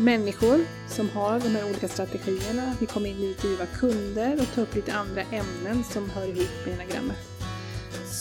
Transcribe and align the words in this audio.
människor 0.00 0.58
som 0.88 1.10
har 1.10 1.40
de 1.40 1.48
här 1.48 1.64
olika 1.64 1.88
strategierna. 1.88 2.74
Vi 2.80 2.86
kommer 2.86 3.08
intervjua 3.08 3.66
kunder 3.66 4.34
och 4.40 4.54
ta 4.54 4.60
upp 4.60 4.74
lite 4.74 4.92
andra 4.92 5.22
ämnen 5.22 5.84
som 5.84 6.10
hör 6.10 6.24
ihop 6.24 6.66
med 6.66 6.74
enagrammet. 6.74 7.16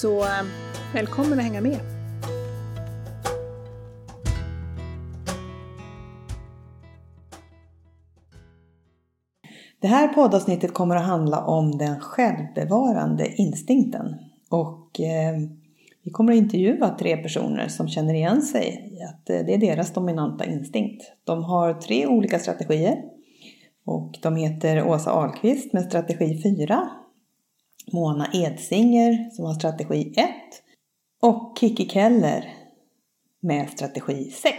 Så 0.02 0.24
eh, 0.24 0.44
välkommen 0.94 1.40
att 1.40 1.46
hänga 1.46 1.62
med! 1.62 1.80
Det 9.82 9.88
här 9.88 10.08
poddavsnittet 10.08 10.74
kommer 10.74 10.96
att 10.96 11.06
handla 11.06 11.46
om 11.46 11.78
den 11.78 12.00
självbevarande 12.00 13.28
instinkten. 13.28 14.16
Och 14.50 15.00
eh, 15.00 15.38
vi 16.08 16.12
kommer 16.12 16.34
att 16.34 16.38
intervjua 16.38 16.90
tre 16.90 17.18
personer 17.18 17.68
som 17.68 17.88
känner 17.88 18.14
igen 18.14 18.42
sig 18.42 18.92
i 18.94 19.04
att 19.04 19.30
eh, 19.30 19.40
det 19.46 19.54
är 19.54 19.58
deras 19.58 19.94
dominanta 19.94 20.46
instinkt. 20.46 21.04
De 21.24 21.44
har 21.44 21.74
tre 21.74 22.08
olika 22.08 22.40
strategier 22.40 23.04
och 23.86 24.20
de 24.22 24.36
heter 24.36 24.88
Åsa 24.88 25.12
Ahlqvist 25.12 25.74
med 25.74 25.84
strategi 25.84 26.42
4, 26.44 26.90
Mona 27.94 28.28
Edsinger 28.34 29.30
som 29.30 29.46
har 29.46 29.54
strategi 29.54 30.14
1 30.18 30.30
och 31.22 31.58
Kiki 31.60 31.90
Keller 31.90 32.54
med 33.42 33.70
strategi 33.70 34.24
6. 34.24 34.54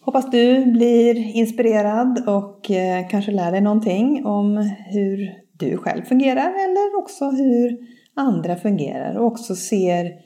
Hoppas 0.00 0.30
du 0.30 0.64
blir 0.66 1.36
inspirerad 1.36 2.28
och 2.28 2.70
eh, 2.70 3.08
kanske 3.08 3.32
lär 3.32 3.52
dig 3.52 3.60
någonting 3.60 4.26
om 4.26 4.70
hur 4.86 5.32
du 5.52 5.76
själv 5.76 6.04
fungerar 6.04 6.48
eller 6.48 6.98
också 6.98 7.24
hur 7.24 7.78
andra 8.14 8.56
fungerar 8.56 9.18
och 9.18 9.26
också 9.26 9.54
ser 9.54 10.18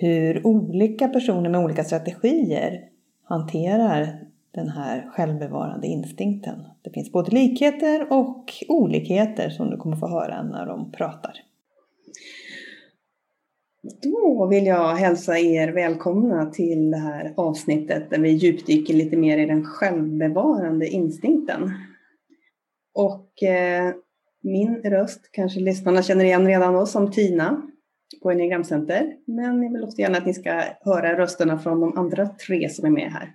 hur 0.00 0.46
olika 0.46 1.08
personer 1.08 1.50
med 1.50 1.64
olika 1.64 1.84
strategier 1.84 2.80
hanterar 3.24 4.20
den 4.54 4.68
här 4.68 5.10
självbevarande 5.10 5.86
instinkten. 5.86 6.64
Det 6.82 6.90
finns 6.90 7.12
både 7.12 7.30
likheter 7.30 8.12
och 8.12 8.52
olikheter 8.68 9.50
som 9.50 9.70
du 9.70 9.76
kommer 9.76 9.96
få 9.96 10.08
höra 10.08 10.42
när 10.42 10.66
de 10.66 10.92
pratar. 10.92 11.32
Då 14.02 14.46
vill 14.46 14.66
jag 14.66 14.94
hälsa 14.94 15.38
er 15.38 15.68
välkomna 15.68 16.46
till 16.46 16.90
det 16.90 16.96
här 16.96 17.34
avsnittet 17.36 18.10
där 18.10 18.18
vi 18.18 18.30
djupdyker 18.30 18.94
lite 18.94 19.16
mer 19.16 19.38
i 19.38 19.46
den 19.46 19.64
självbevarande 19.64 20.86
instinkten. 20.86 21.72
Och 22.94 23.42
eh, 23.42 23.94
min 24.44 24.76
röst 24.76 25.28
kanske 25.32 25.60
lyssnarna 25.60 26.02
känner 26.02 26.24
igen 26.24 26.46
redan 26.46 26.74
då 26.74 26.86
som 26.86 27.10
Tina 27.10 27.62
på 28.22 28.30
Enneagramcenter. 28.30 29.16
Men 29.26 29.62
jag 29.62 29.72
vill 29.72 29.84
också 29.84 29.98
gärna 29.98 30.18
att 30.18 30.26
ni 30.26 30.34
ska 30.34 30.62
höra 30.80 31.18
rösterna 31.18 31.58
från 31.58 31.80
de 31.80 31.98
andra 31.98 32.28
tre 32.46 32.68
som 32.68 32.84
är 32.84 32.90
med 32.90 33.12
här. 33.12 33.34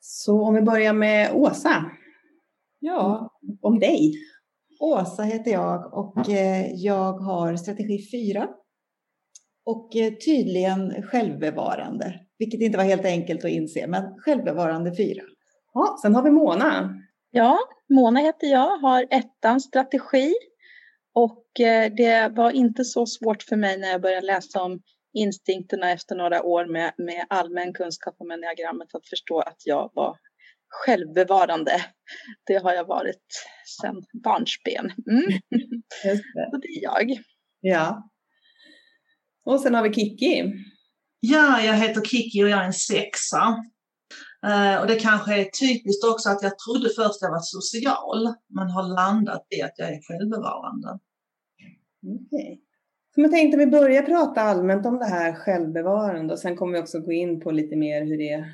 Så 0.00 0.42
om 0.42 0.54
vi 0.54 0.62
börjar 0.62 0.92
med 0.92 1.32
Åsa. 1.34 1.90
Ja. 2.78 3.30
Om 3.60 3.78
dig. 3.78 4.14
Åsa 4.80 5.22
heter 5.22 5.50
jag 5.50 5.94
och 5.94 6.30
eh, 6.30 6.72
jag 6.74 7.12
har 7.12 7.56
strategi 7.56 7.98
4. 8.10 8.48
Och 9.64 9.96
eh, 9.96 10.12
tydligen 10.12 11.02
självbevarande, 11.02 12.20
vilket 12.38 12.60
inte 12.60 12.78
var 12.78 12.84
helt 12.84 13.04
enkelt 13.04 13.44
att 13.44 13.50
inse, 13.50 13.86
men 13.86 14.02
självbevarande 14.18 14.96
4. 14.96 15.22
Ja, 15.74 15.98
sen 16.02 16.14
har 16.14 16.22
vi 16.22 16.30
Mona. 16.30 16.94
Ja, 17.30 17.58
Mona 17.94 18.20
heter 18.20 18.46
jag, 18.46 18.78
har 18.78 19.06
ettans 19.10 19.64
strategi 19.64 20.34
och 21.14 21.60
eh, 21.60 21.92
det 21.96 22.32
var 22.36 22.50
inte 22.50 22.84
så 22.84 23.06
svårt 23.06 23.42
för 23.42 23.56
mig 23.56 23.78
när 23.78 23.88
jag 23.88 24.02
började 24.02 24.26
läsa 24.26 24.62
om 24.62 24.80
instinkterna 25.14 25.90
efter 25.90 26.14
några 26.16 26.42
år 26.42 26.66
med, 26.66 26.92
med 26.98 27.26
allmän 27.28 27.72
kunskap 27.72 28.14
om 28.18 28.30
enneagrammet 28.30 28.94
att 28.94 29.08
förstå 29.08 29.40
att 29.40 29.56
jag 29.64 29.90
var 29.94 30.16
självbevarande. 30.68 31.84
Det 32.46 32.56
har 32.56 32.72
jag 32.72 32.84
varit 32.84 33.26
sedan 33.80 34.02
barnsben. 34.24 34.92
Mm. 35.10 35.24
Det. 36.02 36.16
Så 36.50 36.56
det 36.56 36.68
är 36.68 36.82
jag. 36.82 37.18
Ja. 37.60 38.10
Och 39.44 39.60
sen 39.60 39.74
har 39.74 39.82
vi 39.82 39.94
Kiki. 39.94 40.52
Ja, 41.20 41.62
jag 41.62 41.74
heter 41.74 42.00
Kiki 42.00 42.44
och 42.44 42.48
jag 42.48 42.60
är 42.60 42.64
en 42.64 42.72
sexa. 42.72 43.64
Eh, 44.46 44.80
och 44.80 44.86
det 44.86 44.94
kanske 44.94 45.40
är 45.40 45.44
typiskt 45.44 46.04
också 46.04 46.28
att 46.28 46.42
jag 46.42 46.58
trodde 46.58 46.88
först 46.88 47.22
jag 47.22 47.30
var 47.30 47.40
social, 47.42 48.34
men 48.48 48.70
har 48.70 48.94
landat 48.94 49.46
i 49.50 49.62
att 49.62 49.74
jag 49.76 49.88
är 49.88 50.00
självbevarande. 50.02 50.98
Okej. 52.02 52.26
Okay. 52.26 52.58
Så 53.14 53.20
jag 53.20 53.30
tänkte 53.30 53.58
vi 53.58 53.66
börjar 53.66 54.02
prata 54.02 54.40
allmänt 54.40 54.86
om 54.86 54.98
det 54.98 55.04
här 55.04 55.34
självbevarande 55.34 56.32
och 56.32 56.38
sen 56.38 56.56
kommer 56.56 56.72
vi 56.72 56.82
också 56.82 57.00
gå 57.00 57.12
in 57.12 57.40
på 57.40 57.50
lite 57.50 57.76
mer 57.76 58.04
hur 58.04 58.18
det 58.18 58.32
är 58.32 58.44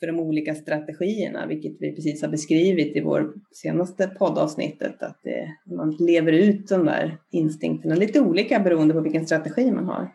för 0.00 0.06
de 0.06 0.20
olika 0.20 0.54
strategierna, 0.54 1.46
vilket 1.46 1.76
vi 1.80 1.94
precis 1.94 2.22
har 2.22 2.28
beskrivit 2.28 2.96
i 2.96 3.00
vår 3.00 3.32
senaste 3.52 4.08
poddavsnittet, 4.08 5.02
att 5.02 5.20
det, 5.22 5.74
man 5.76 5.96
lever 5.98 6.32
ut 6.32 6.68
de 6.68 6.84
där 6.84 7.18
instinkterna 7.30 7.94
lite 7.94 8.20
olika 8.20 8.60
beroende 8.60 8.94
på 8.94 9.00
vilken 9.00 9.26
strategi 9.26 9.72
man 9.72 9.84
har. 9.84 10.10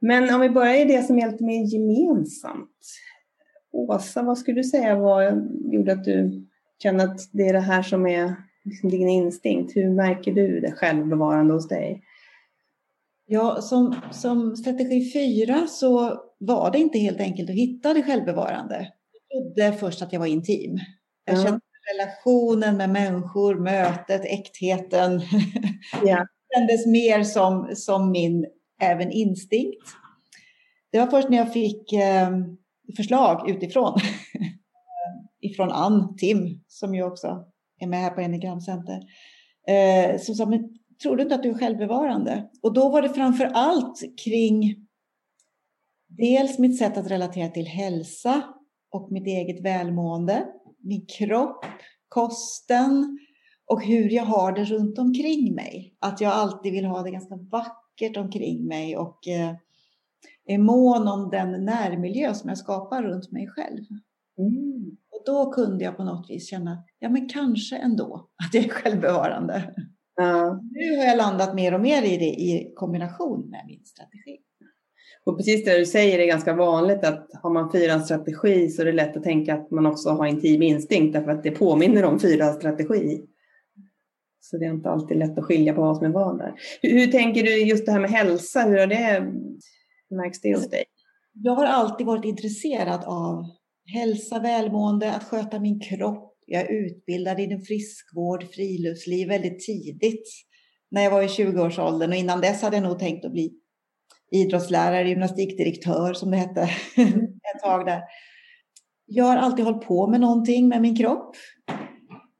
Men 0.00 0.34
om 0.34 0.40
vi 0.40 0.50
börjar 0.50 0.74
i 0.74 0.84
det 0.84 1.02
som 1.02 1.18
är 1.18 1.30
lite 1.30 1.44
mer 1.44 1.74
gemensamt. 1.74 2.70
Åsa, 3.72 4.22
vad 4.22 4.38
skulle 4.38 4.60
du 4.60 4.64
säga 4.64 4.96
var, 4.96 5.48
gjorde 5.72 5.92
att 5.92 6.04
du 6.04 6.46
känner 6.82 7.04
att 7.04 7.20
det 7.32 7.42
är 7.42 7.52
det 7.52 7.60
här 7.60 7.82
som 7.82 8.06
är 8.06 8.34
liksom 8.64 8.90
din 8.90 9.08
instinkt? 9.08 9.76
Hur 9.76 9.90
märker 9.90 10.32
du 10.32 10.60
det 10.60 10.72
självbevarande 10.72 11.54
hos 11.54 11.68
dig? 11.68 12.02
Ja, 13.26 13.60
som, 13.60 13.94
som 14.10 14.56
strategi 14.56 15.12
4 15.12 15.66
så 15.66 16.20
var 16.38 16.70
det 16.70 16.78
inte 16.78 16.98
helt 16.98 17.20
enkelt 17.20 17.50
att 17.50 17.56
hitta 17.56 17.94
det 17.94 18.02
självbevarande. 18.02 18.92
Jag 19.28 19.42
trodde 19.42 19.78
först 19.78 20.02
att 20.02 20.12
jag 20.12 20.20
var 20.20 20.26
intim. 20.26 20.78
Jag 21.24 21.38
ja. 21.38 21.42
kände 21.42 21.60
relationen 21.94 22.76
med 22.76 22.90
människor, 22.90 23.54
mötet, 23.54 24.24
äktheten. 24.24 25.20
Ja. 26.04 26.26
kändes 26.54 26.86
mer 26.86 27.22
som, 27.22 27.70
som 27.74 28.10
min 28.10 28.46
även 28.80 29.10
instinkt. 29.10 29.86
Det 30.92 30.98
var 30.98 31.06
först 31.06 31.28
när 31.28 31.38
jag 31.38 31.52
fick 31.52 31.92
eh, 31.92 32.30
förslag 32.96 33.50
utifrån. 33.50 34.00
ifrån 35.40 35.70
Ann 35.70 36.16
Tim, 36.16 36.60
som 36.68 36.94
ju 36.94 37.02
också 37.02 37.44
är 37.78 37.86
med 37.86 38.00
här 38.00 38.10
på 38.10 38.20
Enneagramcenter. 38.20 39.00
Eh, 39.68 40.20
som 40.20 40.34
sa, 40.34 40.46
men 40.46 40.78
tror 41.02 41.16
du 41.16 41.22
inte 41.22 41.34
att 41.34 41.42
du 41.42 41.50
är 41.50 41.58
självbevarande? 41.58 42.48
Och 42.62 42.74
då 42.74 42.88
var 42.88 43.02
det 43.02 43.08
framför 43.08 43.44
allt 43.44 44.00
kring 44.24 44.86
dels 46.08 46.58
mitt 46.58 46.78
sätt 46.78 46.96
att 46.96 47.10
relatera 47.10 47.48
till 47.48 47.66
hälsa 47.66 48.42
och 48.90 49.12
mitt 49.12 49.26
eget 49.26 49.64
välmående, 49.64 50.46
min 50.78 51.06
kropp, 51.06 51.64
kosten 52.08 53.18
och 53.66 53.82
hur 53.82 54.10
jag 54.10 54.24
har 54.24 54.52
det 54.52 54.64
runt 54.64 54.98
omkring 54.98 55.54
mig. 55.54 55.96
Att 55.98 56.20
jag 56.20 56.32
alltid 56.32 56.72
vill 56.72 56.84
ha 56.84 57.02
det 57.02 57.10
ganska 57.10 57.36
vackert 57.36 58.16
omkring 58.16 58.66
mig 58.66 58.96
och 58.96 59.28
eh, 59.28 59.54
är 60.46 60.58
mån 60.58 61.08
om 61.08 61.30
den 61.30 61.64
närmiljö 61.64 62.34
som 62.34 62.48
jag 62.48 62.58
skapar 62.58 63.02
runt 63.02 63.32
mig 63.32 63.48
själv. 63.48 63.84
Mm. 64.38 64.96
Och 65.10 65.22
då 65.26 65.52
kunde 65.52 65.84
jag 65.84 65.96
på 65.96 66.04
något 66.04 66.30
vis 66.30 66.50
känna, 66.50 66.84
ja 66.98 67.08
men 67.08 67.28
kanske 67.28 67.76
ändå 67.76 68.28
att 68.44 68.54
jag 68.54 68.64
är 68.64 68.68
självbevarande. 68.68 69.74
Ja. 70.16 70.60
Nu 70.70 70.96
har 70.96 71.04
jag 71.04 71.16
landat 71.16 71.54
mer 71.54 71.74
och 71.74 71.80
mer 71.80 72.02
i 72.02 72.16
det 72.16 72.40
i 72.40 72.72
kombination 72.74 73.50
med 73.50 73.64
min 73.66 73.84
strategi. 73.84 74.38
Och 75.24 75.36
precis 75.36 75.64
det 75.64 75.78
du 75.78 75.86
säger 75.86 76.18
är 76.18 76.26
ganska 76.26 76.54
vanligt 76.54 77.04
att 77.04 77.30
har 77.42 77.50
man 77.50 77.72
fyra 77.72 78.00
strategi 78.00 78.68
så 78.68 78.82
är 78.82 78.86
det 78.86 78.92
lätt 78.92 79.16
att 79.16 79.22
tänka 79.22 79.54
att 79.54 79.70
man 79.70 79.86
också 79.86 80.10
har 80.10 80.26
intim 80.26 80.62
instinkt 80.62 81.12
därför 81.12 81.30
att 81.30 81.42
det 81.42 81.50
påminner 81.50 82.04
om 82.04 82.20
fyra 82.20 82.52
strategi. 82.52 83.22
Så 84.40 84.56
det 84.56 84.64
är 84.64 84.70
inte 84.70 84.90
alltid 84.90 85.18
lätt 85.18 85.38
att 85.38 85.44
skilja 85.44 85.74
på 85.74 85.80
vad 85.80 85.96
som 85.96 86.06
är 86.06 86.10
vad 86.10 86.38
där. 86.38 86.54
Hur, 86.82 86.90
hur 86.90 87.06
tänker 87.06 87.42
du 87.42 87.62
just 87.62 87.86
det 87.86 87.92
här 87.92 88.00
med 88.00 88.10
hälsa? 88.10 88.60
Hur 88.60 88.78
har 88.78 88.86
det 88.86 89.32
märks 90.10 90.40
det 90.40 90.54
hos 90.54 90.70
dig? 90.70 90.84
Jag 91.32 91.54
har 91.54 91.66
alltid 91.66 92.06
varit 92.06 92.24
intresserad 92.24 93.04
av 93.04 93.44
hälsa, 93.94 94.38
välmående, 94.38 95.12
att 95.12 95.24
sköta 95.24 95.60
min 95.60 95.80
kropp. 95.80 96.34
Jag 96.46 96.62
är 96.62 96.86
utbildad 96.86 97.40
inom 97.40 97.60
friskvård, 97.60 98.44
friluftsliv 98.54 99.28
väldigt 99.28 99.66
tidigt 99.66 100.28
när 100.90 101.02
jag 101.02 101.10
var 101.10 101.22
i 101.22 101.26
20-årsåldern 101.26 102.10
och 102.10 102.16
innan 102.16 102.40
dess 102.40 102.62
hade 102.62 102.76
jag 102.76 102.82
nog 102.82 102.98
tänkt 102.98 103.24
att 103.24 103.32
bli 103.32 103.52
idrottslärare, 104.32 105.08
gymnastikdirektör 105.08 106.12
som 106.12 106.30
det 106.30 106.36
hette 106.36 106.60
ett 107.54 107.62
tag 107.62 107.86
där. 107.86 108.00
Jag 109.06 109.24
har 109.24 109.36
alltid 109.36 109.64
hållit 109.64 109.86
på 109.86 110.06
med 110.06 110.20
någonting 110.20 110.68
med 110.68 110.82
min 110.82 110.96
kropp. 110.96 111.36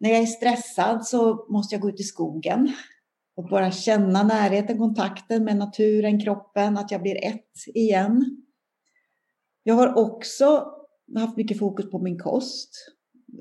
När 0.01 0.11
jag 0.11 0.19
är 0.19 0.27
stressad 0.27 1.07
så 1.07 1.47
måste 1.53 1.75
jag 1.75 1.83
gå 1.83 1.89
ut 1.89 2.01
i 2.01 2.03
skogen 2.03 2.73
och 3.41 3.49
bara 3.49 3.71
känna 3.71 4.23
närheten, 4.23 4.79
kontakten 4.79 5.45
med 5.45 5.57
naturen, 5.57 6.21
kroppen, 6.21 6.79
att 6.79 6.91
jag 6.91 7.03
blir 7.03 7.25
ett 7.25 7.75
igen. 7.75 8.43
Jag 9.63 9.75
har 9.75 9.99
också 9.99 10.65
haft 11.19 11.37
mycket 11.37 11.59
fokus 11.59 11.91
på 11.91 11.99
min 11.99 12.19
kost 12.19 12.71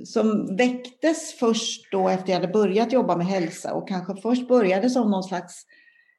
som 0.04 0.56
väcktes 0.56 1.34
först 1.40 1.92
då 1.92 2.10
efter 2.10 2.30
jag 2.30 2.40
hade 2.40 2.54
börjat 2.54 2.94
jobba 2.94 3.18
med 3.18 3.26
hälsa 3.26 3.74
och 3.74 3.88
kanske 3.88 4.22
först 4.22 4.48
började 4.48 4.90
som 4.90 5.12
någon 5.12 5.24
slags 5.24 5.66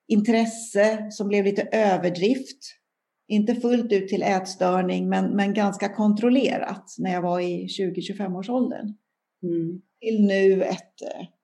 intresse 0.06 1.11
som 1.11 1.29
blev 1.29 1.44
lite 1.44 1.62
överdrift. 1.73 2.59
Inte 3.29 3.55
fullt 3.55 3.93
ut 3.93 4.09
till 4.09 4.23
ätstörning 4.23 5.09
men, 5.09 5.37
men 5.37 5.55
ganska 5.55 5.88
kontrollerat 5.88 6.94
när 6.99 7.12
jag 7.12 7.23
var 7.23 7.41
i 7.41 7.67
20-25 7.67 8.38
års 8.38 8.49
åldern. 8.50 8.94
Mm. 9.43 9.82
Till 10.00 10.27
nu 10.27 10.62
ett, 10.62 11.03
ett, 11.03 11.39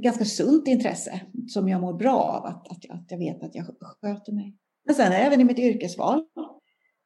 ganska 0.00 0.24
sunt 0.24 0.68
intresse 0.68 1.20
som 1.48 1.68
jag 1.68 1.80
mår 1.80 1.94
bra 1.94 2.22
av, 2.22 2.46
att, 2.46 2.68
att, 2.70 2.90
att 2.90 3.10
jag 3.10 3.18
vet 3.18 3.42
att 3.42 3.54
jag 3.54 3.66
sköter 3.66 4.32
mig. 4.32 4.56
Men 4.86 4.94
sen 4.94 5.12
även 5.12 5.40
i 5.40 5.44
mitt 5.44 5.58
yrkesval. 5.58 6.24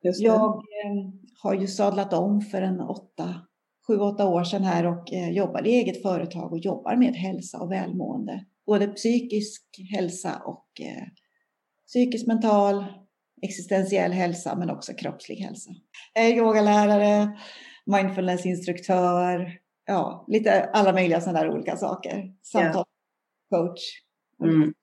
Jag 0.01 0.55
eh, 0.55 1.11
har 1.43 1.55
ju 1.55 1.67
sadlat 1.67 2.13
om 2.13 2.41
för 2.41 2.63
en 2.63 2.81
åtta 2.81 3.35
sju, 3.87 3.99
åtta 3.99 4.29
år 4.29 4.45
sedan 4.45 4.65
här 4.65 4.87
och 4.87 5.13
eh, 5.13 5.31
jobbade 5.31 5.71
i 5.71 5.73
eget 5.73 6.03
företag 6.03 6.53
och 6.53 6.59
jobbar 6.59 6.97
med 6.97 7.15
hälsa 7.15 7.59
och 7.59 7.73
välmående. 7.73 8.45
Både 8.67 8.89
psykisk 8.89 9.63
hälsa 9.95 10.43
och 10.45 10.67
eh, 10.81 11.05
psykisk, 11.87 12.27
mental, 12.27 12.85
existentiell 13.43 14.13
hälsa 14.13 14.57
men 14.57 14.71
också 14.71 14.93
kroppslig 14.95 15.37
hälsa. 15.37 15.71
Jag 16.15 16.25
är 16.25 16.37
yogalärare, 16.37 17.39
mindfulnessinstruktör, 17.87 19.59
ja, 19.87 20.25
lite 20.29 20.65
alla 20.73 20.93
möjliga 20.93 21.21
sådana 21.21 21.41
där 21.41 21.51
olika 21.51 21.77
saker. 21.77 22.33
Samtalscoach. 22.43 23.83
Mm. 24.43 24.75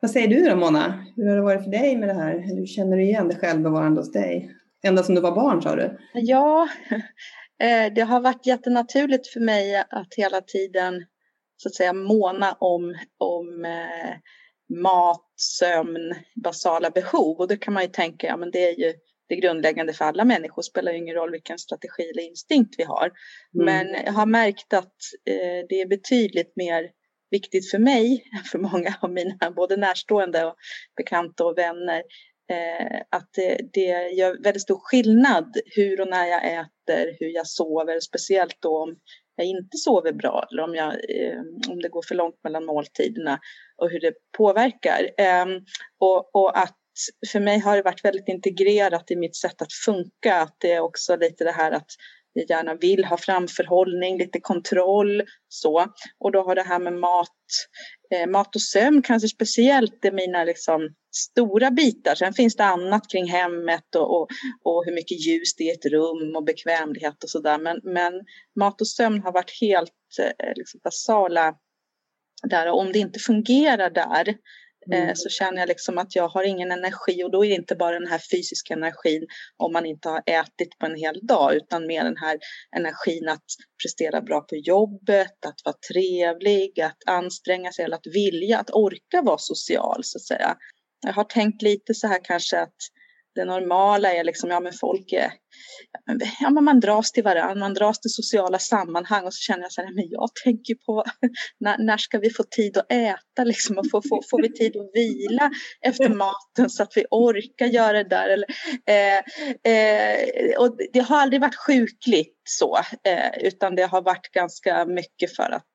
Vad 0.00 0.10
säger 0.10 0.28
du 0.28 0.48
då 0.48 0.56
Mona? 0.56 1.04
Hur 1.16 1.28
har 1.28 1.36
det 1.36 1.42
varit 1.42 1.64
för 1.64 1.70
dig 1.70 1.96
med 1.96 2.08
det 2.08 2.14
här? 2.14 2.38
Hur 2.38 2.66
känner 2.66 2.96
du 2.96 3.02
igen 3.02 3.28
det 3.28 3.36
självbevarande 3.36 4.00
hos 4.00 4.12
dig? 4.12 4.56
Ända 4.82 5.02
som 5.02 5.14
du 5.14 5.20
var 5.20 5.34
barn 5.34 5.62
sa 5.62 5.76
du? 5.76 5.98
Ja, 6.14 6.68
Eh, 7.62 7.92
det 7.92 8.00
har 8.00 8.20
varit 8.20 8.46
jättenaturligt 8.46 9.28
för 9.28 9.40
mig 9.40 9.76
att 9.76 10.14
hela 10.16 10.40
tiden 10.40 11.04
så 11.56 11.68
att 11.68 11.74
säga 11.74 11.92
måna 11.92 12.52
om, 12.52 12.94
om 13.18 13.64
eh, 13.64 14.14
mat, 14.82 15.24
sömn, 15.36 16.14
basala 16.44 16.90
behov. 16.90 17.36
Och 17.38 17.48
då 17.48 17.56
kan 17.56 17.74
man 17.74 17.82
ju 17.82 17.88
tänka, 17.88 18.26
ja 18.26 18.36
men 18.36 18.50
det 18.50 18.68
är 18.68 18.78
ju 18.78 18.94
det 19.32 19.40
grundläggande 19.40 19.92
för 19.92 20.04
alla 20.04 20.24
människor, 20.24 20.62
spelar 20.62 20.92
ju 20.92 20.98
ingen 20.98 21.14
roll 21.14 21.30
vilken 21.30 21.58
strategi 21.58 22.02
eller 22.02 22.22
instinkt 22.22 22.74
vi 22.78 22.84
har. 22.84 23.10
Mm. 23.54 23.64
Men 23.64 24.04
jag 24.04 24.12
har 24.12 24.26
märkt 24.26 24.72
att 24.72 24.96
eh, 25.30 25.66
det 25.68 25.80
är 25.80 25.88
betydligt 25.88 26.52
mer 26.56 26.90
viktigt 27.30 27.70
för 27.70 27.78
mig, 27.78 28.24
för 28.52 28.58
många 28.58 28.94
av 29.00 29.10
mina 29.10 29.50
både 29.56 29.76
närstående 29.76 30.44
och 30.44 30.54
bekanta 30.96 31.44
och 31.44 31.58
vänner, 31.58 32.02
Eh, 32.50 33.00
att 33.10 33.28
det, 33.36 33.58
det 33.72 34.08
gör 34.08 34.42
väldigt 34.42 34.62
stor 34.62 34.80
skillnad 34.82 35.56
hur 35.76 36.00
och 36.00 36.08
när 36.08 36.26
jag 36.26 36.52
äter, 36.52 37.16
hur 37.20 37.28
jag 37.28 37.46
sover, 37.46 38.00
speciellt 38.00 38.56
då 38.60 38.82
om 38.82 38.96
jag 39.36 39.46
inte 39.46 39.76
sover 39.76 40.12
bra 40.12 40.46
eller 40.50 40.62
om, 40.62 40.74
jag, 40.74 40.92
eh, 40.92 41.40
om 41.70 41.82
det 41.82 41.88
går 41.88 42.02
för 42.08 42.14
långt 42.14 42.44
mellan 42.44 42.64
måltiderna 42.64 43.38
och 43.76 43.90
hur 43.90 44.00
det 44.00 44.12
påverkar. 44.36 45.10
Eh, 45.18 45.46
och, 45.98 46.34
och 46.34 46.58
att 46.58 46.76
för 47.32 47.40
mig 47.40 47.58
har 47.58 47.76
det 47.76 47.82
varit 47.82 48.04
väldigt 48.04 48.28
integrerat 48.28 49.10
i 49.10 49.16
mitt 49.16 49.36
sätt 49.36 49.62
att 49.62 49.72
funka, 49.72 50.40
att 50.40 50.56
det 50.60 50.72
är 50.72 50.80
också 50.80 51.16
lite 51.16 51.44
det 51.44 51.52
här 51.52 51.72
att 51.72 51.90
jag 52.32 52.50
gärna 52.50 52.74
vill 52.74 53.04
ha 53.04 53.16
framförhållning, 53.16 54.18
lite 54.18 54.40
kontroll 54.40 55.22
så. 55.48 55.86
Och 56.18 56.32
då 56.32 56.42
har 56.42 56.54
det 56.54 56.62
här 56.62 56.78
med 56.78 56.92
mat, 56.92 57.28
eh, 58.14 58.26
mat 58.26 58.54
och 58.54 58.62
sömn 58.62 59.02
kanske 59.02 59.28
speciellt 59.28 60.04
är 60.04 60.12
mina 60.12 60.44
liksom 60.44 60.94
stora 61.16 61.70
bitar. 61.70 62.14
Sen 62.14 62.32
finns 62.32 62.56
det 62.56 62.64
annat 62.64 63.10
kring 63.10 63.26
hemmet 63.26 63.94
och, 63.96 64.16
och, 64.16 64.28
och 64.64 64.84
hur 64.84 64.94
mycket 64.94 65.26
ljus 65.26 65.54
det 65.56 65.64
är 65.64 65.68
i 65.68 65.72
ett 65.72 65.92
rum 65.92 66.36
och 66.36 66.44
bekvämlighet 66.44 67.24
och 67.24 67.30
sådär. 67.30 67.58
Men, 67.58 67.80
men 67.82 68.12
mat 68.58 68.80
och 68.80 68.88
sömn 68.88 69.22
har 69.22 69.32
varit 69.32 69.60
helt 69.60 69.92
eh, 70.20 70.52
liksom 70.56 70.80
basala 70.84 71.54
där. 72.50 72.70
Och 72.70 72.78
om 72.78 72.92
det 72.92 72.98
inte 72.98 73.18
fungerar 73.18 73.90
där 73.90 74.28
Eh, 74.28 74.34
mm. 74.86 75.16
så 75.16 75.28
känner 75.28 75.58
jag 75.58 75.68
liksom 75.68 75.98
att 75.98 76.16
jag 76.16 76.28
har 76.28 76.44
ingen 76.44 76.72
energi 76.72 77.24
och 77.24 77.30
då 77.30 77.44
är 77.44 77.48
det 77.48 77.54
inte 77.54 77.74
bara 77.74 77.98
den 77.98 78.08
här 78.08 78.20
fysiska 78.32 78.74
energin 78.74 79.26
om 79.56 79.72
man 79.72 79.86
inte 79.86 80.08
har 80.08 80.22
ätit 80.26 80.78
på 80.78 80.86
en 80.86 80.96
hel 80.96 81.26
dag 81.26 81.54
utan 81.54 81.86
mer 81.86 82.04
den 82.04 82.16
här 82.16 82.38
energin 82.76 83.28
att 83.28 83.44
prestera 83.82 84.20
bra 84.20 84.40
på 84.40 84.56
jobbet, 84.56 85.46
att 85.46 85.60
vara 85.64 85.76
trevlig, 85.92 86.80
att 86.80 86.98
anstränga 87.06 87.72
sig 87.72 87.84
eller 87.84 87.96
att 87.96 88.14
vilja, 88.14 88.58
att 88.58 88.70
orka 88.70 89.22
vara 89.22 89.38
social 89.38 90.00
så 90.04 90.18
att 90.18 90.22
säga. 90.22 90.56
Jag 91.06 91.12
har 91.12 91.24
tänkt 91.24 91.62
lite 91.62 91.94
så 91.94 92.06
här 92.06 92.20
kanske 92.24 92.60
att 92.60 92.76
det 93.34 93.44
normala 93.44 94.12
är 94.12 94.24
liksom, 94.24 94.50
ja 94.50 94.60
men 94.60 94.72
folk 94.72 95.12
är, 95.12 95.32
ja 96.40 96.50
men 96.50 96.64
man 96.64 96.80
dras 96.80 97.12
till 97.12 97.24
varandra, 97.24 97.54
man 97.54 97.74
dras 97.74 98.00
till 98.00 98.10
sociala 98.10 98.58
sammanhang 98.58 99.24
och 99.24 99.34
så 99.34 99.40
känner 99.40 99.62
jag 99.62 99.72
så 99.72 99.82
här, 99.82 99.94
men 99.94 100.08
jag 100.10 100.30
tänker 100.44 100.74
på 100.74 101.04
när, 101.60 101.78
när 101.78 101.96
ska 101.96 102.18
vi 102.18 102.30
få 102.30 102.42
tid 102.42 102.76
att 102.76 102.92
äta 102.92 103.44
liksom 103.44 103.78
och 103.78 103.90
få, 103.90 104.02
få, 104.08 104.22
får 104.30 104.42
vi 104.42 104.52
tid 104.52 104.76
att 104.76 104.90
vila 104.94 105.50
efter 105.80 106.08
maten 106.14 106.70
så 106.70 106.82
att 106.82 106.92
vi 106.96 107.04
orkar 107.10 107.66
göra 107.66 107.92
det 108.02 108.08
där? 108.08 108.28
Eller, 108.28 108.48
eh, 108.86 109.18
eh, 109.72 110.58
och 110.58 110.76
det 110.92 111.00
har 111.00 111.20
aldrig 111.20 111.40
varit 111.40 111.56
sjukligt 111.66 112.40
så, 112.44 112.78
eh, 113.04 113.38
utan 113.40 113.76
det 113.76 113.86
har 113.86 114.02
varit 114.02 114.30
ganska 114.32 114.84
mycket 114.84 115.36
för 115.36 115.50
att 115.50 115.66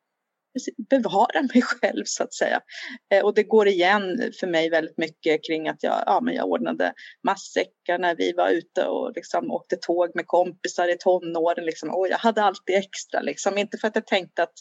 bevara 0.90 1.42
mig 1.54 1.62
själv 1.62 2.04
så 2.06 2.24
att 2.24 2.34
säga. 2.34 2.62
Eh, 3.14 3.26
och 3.26 3.34
det 3.34 3.44
går 3.44 3.68
igen 3.68 4.32
för 4.40 4.48
mig 4.48 4.70
väldigt 4.70 4.98
mycket 4.98 5.46
kring 5.48 5.68
att 5.68 5.84
jag, 5.84 6.04
ja, 6.06 6.22
men 6.24 6.36
jag 6.36 6.48
ordnade 6.48 6.94
matsäckar 7.24 8.00
när 8.00 8.16
vi 8.16 8.34
var 8.34 8.50
ute 8.50 8.86
och 8.86 9.12
liksom 9.16 9.52
åkte 9.52 9.76
tåg 9.76 10.12
med 10.16 10.28
kompisar 10.28 10.88
i 10.88 10.98
tonåren. 11.00 11.66
Liksom. 11.66 11.90
Och 11.90 12.08
jag 12.08 12.18
hade 12.18 12.44
alltid 12.44 12.76
extra, 12.76 13.22
liksom. 13.22 13.58
inte 13.58 13.78
för 13.78 13.88
att 13.88 13.96
jag 13.96 14.08
tänkte 14.08 14.44
att 14.44 14.56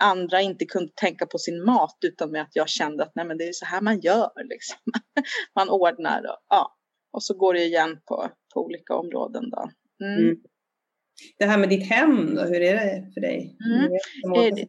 andra 0.00 0.40
inte 0.40 0.64
kunde 0.64 0.92
tänka 0.94 1.26
på 1.26 1.38
sin 1.38 1.64
mat 1.64 1.98
utan 2.06 2.30
med 2.30 2.42
att 2.42 2.56
jag 2.56 2.68
kände 2.68 3.02
att 3.02 3.12
nej, 3.14 3.26
men 3.26 3.38
det 3.38 3.44
är 3.44 3.52
så 3.52 3.66
här 3.66 3.80
man 3.80 4.00
gör. 4.00 4.30
Liksom. 4.44 4.78
man 5.54 5.68
ordnar 5.68 6.18
och, 6.18 6.38
ja. 6.48 6.76
och 7.12 7.22
så 7.22 7.34
går 7.34 7.54
det 7.54 7.64
igen 7.64 8.00
på, 8.04 8.30
på 8.54 8.64
olika 8.64 8.94
områden. 8.94 9.50
Då. 9.50 9.70
Mm. 10.04 10.18
Mm. 10.18 10.36
Det 11.38 11.44
här 11.44 11.58
med 11.58 11.68
ditt 11.68 11.86
hem 11.86 12.34
då, 12.34 12.42
hur 12.42 12.60
är 12.60 12.74
det 12.74 13.10
för 13.14 13.20
dig? 13.20 13.56
Mm. 13.66 13.90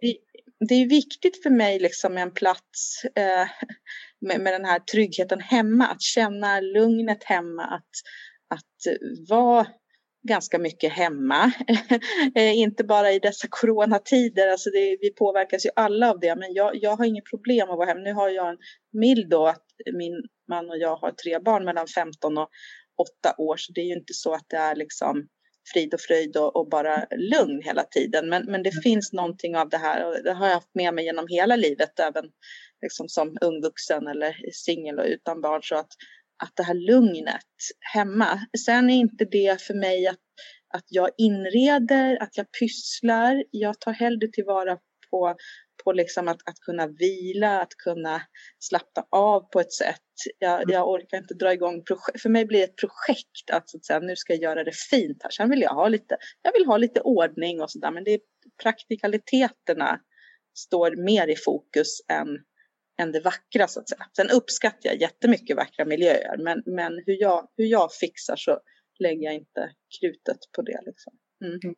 Det, 0.02 0.18
det 0.60 0.76
är 0.76 0.90
viktigt 0.90 1.44
för 1.44 1.50
mig 1.50 1.80
liksom 1.80 2.14
med 2.14 2.24
en 2.24 2.34
plats 2.34 3.04
eh, 3.16 3.48
med, 4.22 4.42
med 4.42 4.54
den 4.54 4.66
här 4.66 4.80
tryggheten 4.80 5.40
hemma, 5.40 5.88
att 5.88 6.02
känna 6.02 6.60
lugnet 6.60 7.24
hemma, 7.24 7.64
att, 7.64 7.92
att 8.50 8.98
vara 9.30 9.68
ganska 10.28 10.60
mycket 10.60 10.94
hemma. 10.94 11.52
Eh, 12.36 12.58
inte 12.58 12.84
bara 12.84 13.12
i 13.12 13.20
dessa 13.20 13.48
coronatider, 13.52 14.48
alltså 14.48 14.70
det, 14.70 14.98
vi 15.02 15.14
påverkas 15.14 15.66
ju 15.66 15.70
alla 15.76 16.10
av 16.12 16.20
det, 16.20 16.36
men 16.36 16.54
jag, 16.54 16.76
jag 16.76 16.96
har 16.96 17.06
inget 17.06 17.30
problem 17.30 17.70
att 17.70 17.78
vara 17.78 17.88
hemma. 17.88 18.02
Nu 18.02 18.14
har 18.14 18.30
jag 18.30 18.50
en 18.50 18.58
mild 18.92 19.30
då 19.30 19.48
att 19.48 19.64
min 19.94 20.14
man 20.50 20.70
och 20.70 20.78
jag 20.78 20.96
har 20.96 21.12
tre 21.12 21.40
barn 21.40 21.66
mellan 21.66 21.88
15 21.88 22.38
och 22.38 22.50
8 23.24 23.36
år, 23.38 23.58
så 23.58 23.72
det 23.74 23.82
är 23.82 23.86
ju 23.86 23.94
inte 23.94 24.14
så 24.14 24.34
att 24.34 24.46
det 24.48 24.58
är 24.58 24.76
liksom 24.76 25.28
frid 25.74 25.94
och 25.94 26.02
fröjd 26.02 26.38
och, 26.38 26.56
och, 26.56 26.70
bara 26.70 27.06
lugn 27.16 27.62
hela 27.64 27.84
tiden. 27.84 28.30
Men, 28.30 28.46
men 28.46 28.64
det 28.64 28.70
mm. 28.70 28.82
finns 28.82 29.14
någonting 29.14 29.58
av 29.58 29.70
det 29.70 29.78
här 29.78 30.06
och 30.06 30.24
det 30.24 30.34
har 30.34 30.48
jag 30.48 30.54
haft 30.54 30.76
med 30.76 30.94
mig 30.94 31.06
genom 31.06 31.28
hela 31.28 31.56
livet, 31.56 32.00
även 32.00 32.26
liksom 32.82 33.10
som 33.10 33.38
ungvuxen 33.42 34.08
eller 34.08 34.36
singel 34.54 35.00
och 35.00 35.06
utan 35.06 35.42
barn. 35.42 35.62
Så 35.64 35.76
att, 35.76 35.92
att 36.44 36.52
det 36.56 36.64
här 36.64 36.74
lugnet 36.74 37.46
hemma. 37.94 38.40
Sen 38.66 38.90
är 38.90 38.96
inte 38.96 39.26
det 39.26 39.62
för 39.62 39.74
mig 39.74 40.08
att, 40.08 40.20
att 40.74 40.86
jag 40.88 41.10
inreder, 41.18 42.24
att 42.24 42.38
jag 42.38 42.52
pysslar. 42.60 43.44
Jag 43.52 43.80
tar 43.80 43.94
hellre 43.94 44.28
tillvara 44.28 44.78
på 45.12 45.36
på 45.88 45.94
liksom 45.94 46.28
att, 46.28 46.50
att 46.50 46.60
kunna 46.60 46.88
vila, 46.88 47.62
att 47.62 47.74
kunna 47.78 48.22
slappna 48.60 49.06
av 49.12 49.40
på 49.40 49.60
ett 49.60 49.74
sätt. 49.74 50.10
Jag, 50.40 50.62
mm. 50.62 50.74
jag 50.74 50.90
orkar 50.90 51.18
inte 51.18 51.34
dra 51.34 51.54
igång 51.54 51.84
projekt. 51.84 52.22
För 52.22 52.30
mig 52.30 52.46
blir 52.46 52.60
det 52.60 52.66
ett 52.66 52.76
projekt 52.76 53.50
att, 53.52 53.70
så 53.70 53.78
att 53.78 53.86
säga, 53.86 54.00
nu 54.00 54.16
ska 54.16 54.34
jag 54.34 54.42
göra 54.42 54.64
det 54.64 54.76
fint 54.76 55.24
här. 55.24 55.30
Sen 55.30 55.50
vill 55.50 55.62
jag 55.62 55.74
ha 55.74 55.88
lite, 55.88 56.18
jag 56.42 56.54
vill 56.54 56.66
ha 56.66 56.78
lite 56.78 57.02
ordning 57.02 57.62
och 57.62 57.72
sådär, 57.72 57.92
men 57.92 58.04
det 58.04 58.14
är 58.14 58.20
praktikaliteterna 58.64 60.00
står 60.58 60.96
mer 60.96 61.28
i 61.28 61.36
fokus 61.36 61.88
än, 62.12 62.28
än 63.02 63.12
det 63.12 63.20
vackra 63.20 63.68
så 63.68 63.80
att 63.80 63.90
säga. 63.90 64.06
Sen 64.16 64.30
uppskattar 64.30 64.90
jag 64.90 65.02
jättemycket 65.02 65.58
vackra 65.58 65.86
miljöer 65.86 66.38
men, 66.38 66.64
men 66.66 67.04
hur, 67.06 67.22
jag, 67.22 67.48
hur 67.58 67.66
jag 67.66 67.94
fixar 67.94 68.36
så 68.36 68.60
lägger 69.00 69.24
jag 69.24 69.36
inte 69.36 69.72
krutet 70.00 70.40
på 70.56 70.62
det. 70.62 70.80
Liksom. 70.86 71.14
Mm. 71.46 71.60
mm. 71.64 71.76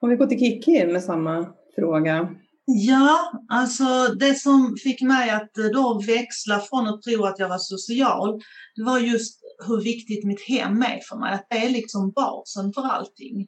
Om 0.00 0.10
vi 0.10 0.16
går 0.16 0.26
till 0.26 0.38
Kiki 0.38 0.86
med 0.86 1.02
samma 1.02 1.54
fråga. 1.74 2.34
Ja, 2.66 3.32
alltså 3.48 4.14
det 4.14 4.34
som 4.34 4.76
fick 4.82 5.02
mig 5.02 5.30
att 5.30 5.58
eh, 5.58 5.64
då 5.64 6.02
växla 6.06 6.60
från 6.60 6.86
att 6.86 7.02
tro 7.02 7.24
att 7.24 7.38
jag 7.38 7.48
var 7.48 7.58
social, 7.58 8.40
det 8.76 8.82
var 8.82 8.98
just 8.98 9.40
hur 9.66 9.80
viktigt 9.80 10.24
mitt 10.24 10.48
hem 10.48 10.82
är 10.82 11.00
för 11.08 11.16
mig. 11.16 11.34
Att 11.34 11.46
det 11.50 11.66
är 11.66 11.70
liksom 11.70 12.10
basen 12.10 12.72
för 12.72 12.82
allting. 12.82 13.46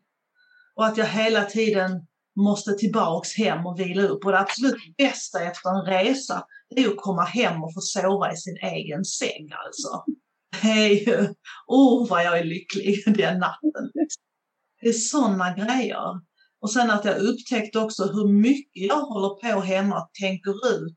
Och 0.77 0.87
att 0.87 0.97
jag 0.97 1.07
hela 1.07 1.45
tiden 1.45 2.07
måste 2.37 2.73
tillbaks 2.73 3.37
hem 3.37 3.67
och 3.67 3.81
vila 3.81 4.03
upp. 4.03 4.25
Och 4.25 4.33
det 4.33 4.39
absolut 4.39 4.97
bästa 4.99 5.43
efter 5.43 5.71
en 5.71 5.87
resa, 5.87 6.45
det 6.75 6.85
är 6.85 6.89
att 6.89 6.97
komma 6.97 7.25
hem 7.25 7.65
och 7.65 7.75
få 7.75 7.81
sova 7.81 8.33
i 8.33 8.37
sin 8.37 8.57
egen 8.57 9.05
säng 9.05 9.49
alltså. 9.67 10.05
Hej, 10.57 11.07
oh 11.67 12.09
vad 12.09 12.25
jag 12.25 12.39
är 12.39 12.45
lycklig 12.45 13.03
den 13.07 13.39
natten. 13.39 13.91
Det 14.81 14.89
är 14.89 14.93
sådana 14.93 15.55
grejer. 15.55 16.21
Och 16.61 16.73
sen 16.73 16.91
att 16.91 17.05
jag 17.05 17.19
upptäckte 17.19 17.79
också 17.79 18.05
hur 18.05 18.29
mycket 18.29 18.83
jag 18.83 19.01
håller 19.01 19.29
på 19.29 19.61
hemma 19.61 19.97
och 19.97 20.11
tänker 20.21 20.77
ut 20.77 20.97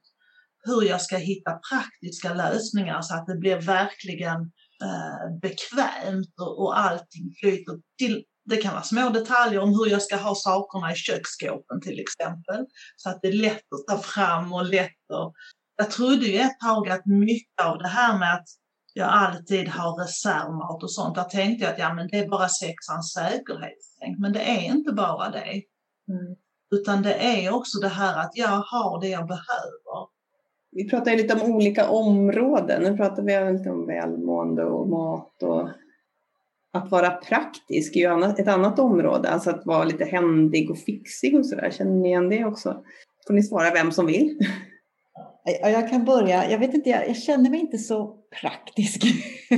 hur 0.64 0.84
jag 0.84 1.02
ska 1.02 1.18
hitta 1.18 1.60
praktiska 1.72 2.34
lösningar 2.34 3.02
så 3.02 3.16
att 3.16 3.28
det 3.28 3.36
blir 3.36 3.62
verkligen 3.62 4.42
eh, 4.84 5.40
bekvämt 5.42 6.34
och, 6.42 6.64
och 6.64 6.80
allting 6.80 7.34
flyter 7.40 7.80
till. 7.98 8.24
Det 8.46 8.58
kan 8.58 8.74
vara 8.74 8.84
små 8.84 9.10
detaljer 9.10 9.60
om 9.60 9.70
hur 9.70 9.88
jag 9.88 10.02
ska 10.02 10.16
ha 10.16 10.36
sakerna 10.36 10.92
i 10.92 10.96
köksskåpen 10.96 11.82
till 11.82 12.00
exempel. 12.00 12.66
Så 12.96 13.10
att 13.10 13.20
det 13.22 13.28
är 13.28 13.34
lätt 13.34 13.64
att 13.74 13.96
ta 13.96 14.04
fram 14.04 14.54
och 14.54 14.66
lätt 14.66 15.12
att... 15.14 15.34
Jag 15.76 15.92
trodde 15.92 16.26
ju 16.26 16.38
ett 16.38 16.60
tag 16.60 16.90
att 16.90 17.06
mycket 17.06 17.66
av 17.66 17.78
det 17.78 17.88
här 17.88 18.20
med 18.20 18.34
att 18.34 18.48
jag 18.94 19.10
alltid 19.10 19.68
har 19.68 20.02
reservmat 20.02 20.84
och 20.84 20.92
sånt. 20.92 21.16
Där 21.16 21.24
tänkte 21.24 21.66
jag 21.66 21.74
att 21.74 21.80
ja, 21.80 21.94
men 21.94 22.08
det 22.08 22.18
är 22.18 22.28
bara 22.28 22.50
sexans 22.50 23.14
säkerhetstänk. 23.14 24.20
Men 24.20 24.34
det 24.34 24.42
är 24.42 24.62
inte 24.62 24.92
bara 24.92 25.30
det. 25.30 25.64
Mm. 26.10 26.36
Utan 26.72 27.02
det 27.02 27.14
är 27.14 27.56
också 27.56 27.80
det 27.80 27.88
här 27.88 28.20
att 28.20 28.32
jag 28.34 28.48
har 28.48 29.02
det 29.02 29.08
jag 29.08 29.28
behöver. 29.28 30.10
Vi 30.72 30.90
pratar 30.90 31.12
lite 31.12 31.34
om 31.34 31.56
olika 31.56 31.90
områden. 31.90 32.84
Nu 32.84 32.98
pratar 32.98 33.24
vi 33.24 33.52
lite 33.58 33.70
om 33.70 33.88
välmående 33.88 34.66
och 34.66 34.90
mat 34.90 35.44
och 35.44 35.70
att 36.74 36.92
vara 36.92 37.12
praktisk 37.12 37.96
är 37.96 38.00
ju 38.00 38.24
ett 38.24 38.48
annat 38.48 38.80
område. 38.80 39.30
Alltså 39.30 39.50
att 39.50 39.66
vara 39.66 39.84
lite 39.84 40.06
händig 40.06 40.72
och 40.72 40.78
fixig 40.78 41.40
och 41.40 41.46
sådär. 41.46 41.72
Känner 41.72 41.92
ni 41.92 42.08
igen 42.08 42.30
det 42.30 42.46
också? 42.46 42.84
Får 43.28 43.34
ni 43.34 43.44
svara 43.44 43.72
vem 43.72 43.92
som 43.92 44.06
vill. 44.06 44.40
Jag 45.62 45.90
kan 45.90 46.06
börja. 46.06 46.52
Jag 46.52 46.60
vet 46.60 46.74
inte, 46.74 46.90
jag, 46.90 47.08
jag 47.08 47.18
känner 47.18 47.50
mig 47.50 47.60
inte 47.60 47.78
så 47.78 48.18
praktisk. 48.42 49.04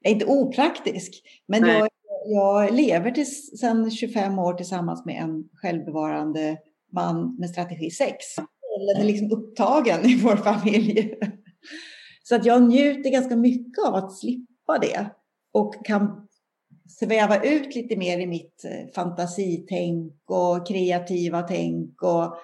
jag 0.00 0.10
är 0.10 0.10
inte 0.10 0.26
opraktisk, 0.26 1.22
men 1.48 1.66
jag, 1.66 1.88
jag, 2.26 2.74
lever 2.74 3.24
sedan 3.56 3.90
25 3.90 4.38
år 4.38 4.54
tillsammans 4.54 5.04
med 5.04 5.22
en 5.22 5.44
självbevarande 5.54 6.58
man 6.92 7.36
med 7.38 7.50
strategi 7.50 7.90
6. 7.90 8.16
Den 8.94 9.02
är 9.02 9.04
liksom 9.04 9.30
upptagen 9.32 10.04
i 10.04 10.16
vår 10.16 10.36
familj. 10.36 11.14
Så 12.22 12.34
att 12.34 12.44
jag 12.44 12.62
njuter 12.62 13.10
ganska 13.10 13.36
mycket 13.36 13.84
av 13.88 13.94
att 13.94 14.18
slippa 14.18 14.78
det 14.80 15.10
och 15.52 15.86
kan 15.86 16.28
sväva 16.88 17.42
ut 17.42 17.74
lite 17.74 17.96
mer 17.96 18.18
i 18.18 18.26
mitt 18.26 18.64
eh, 18.64 18.92
fantasitänk 18.94 20.14
och 20.26 20.68
kreativa 20.68 21.42
tänk 21.42 22.02
och 22.02 22.36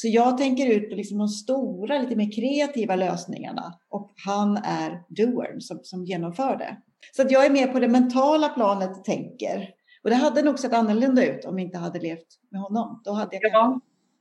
så 0.00 0.08
jag 0.08 0.38
tänker 0.38 0.66
ut 0.66 0.90
på 0.90 0.94
liksom 0.94 1.18
de 1.18 1.28
stora, 1.28 1.98
lite 1.98 2.16
mer 2.16 2.32
kreativa 2.32 2.96
lösningarna 2.96 3.74
och 3.90 4.12
han 4.26 4.56
är 4.56 5.02
doern 5.08 5.60
som, 5.60 5.80
som 5.82 6.04
genomför 6.04 6.56
det. 6.56 6.76
Så 7.16 7.22
att 7.22 7.30
jag 7.30 7.46
är 7.46 7.50
mer 7.50 7.66
på 7.66 7.80
det 7.80 7.88
mentala 7.88 8.48
planet 8.48 9.04
tänker. 9.04 9.68
Och 10.02 10.10
det 10.10 10.16
hade 10.16 10.42
nog 10.42 10.58
sett 10.58 10.72
annorlunda 10.72 11.24
ut 11.24 11.44
om 11.44 11.56
vi 11.56 11.62
inte 11.62 11.78
hade 11.78 12.00
levt 12.00 12.26
med 12.50 12.60
honom. 12.60 13.02
Då 13.04 13.12
hade 13.12 13.36
jag 13.36 13.52
ja. 13.52 13.80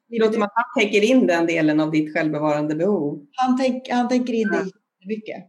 Det 0.10 0.20
låter 0.20 0.34
som 0.34 0.44
att 0.44 0.52
han 0.54 0.84
tänker 0.84 1.04
in 1.04 1.28
den 1.28 1.46
delen 1.46 1.80
av 1.80 1.92
ditt 1.92 2.14
självbevarande 2.14 2.76
behov. 2.76 3.26
Han, 3.32 3.58
tänk, 3.58 3.90
han 3.90 4.08
tänker 4.08 4.34
in 4.34 4.50
ja. 4.54 4.60
det 4.60 5.08
mycket. 5.08 5.48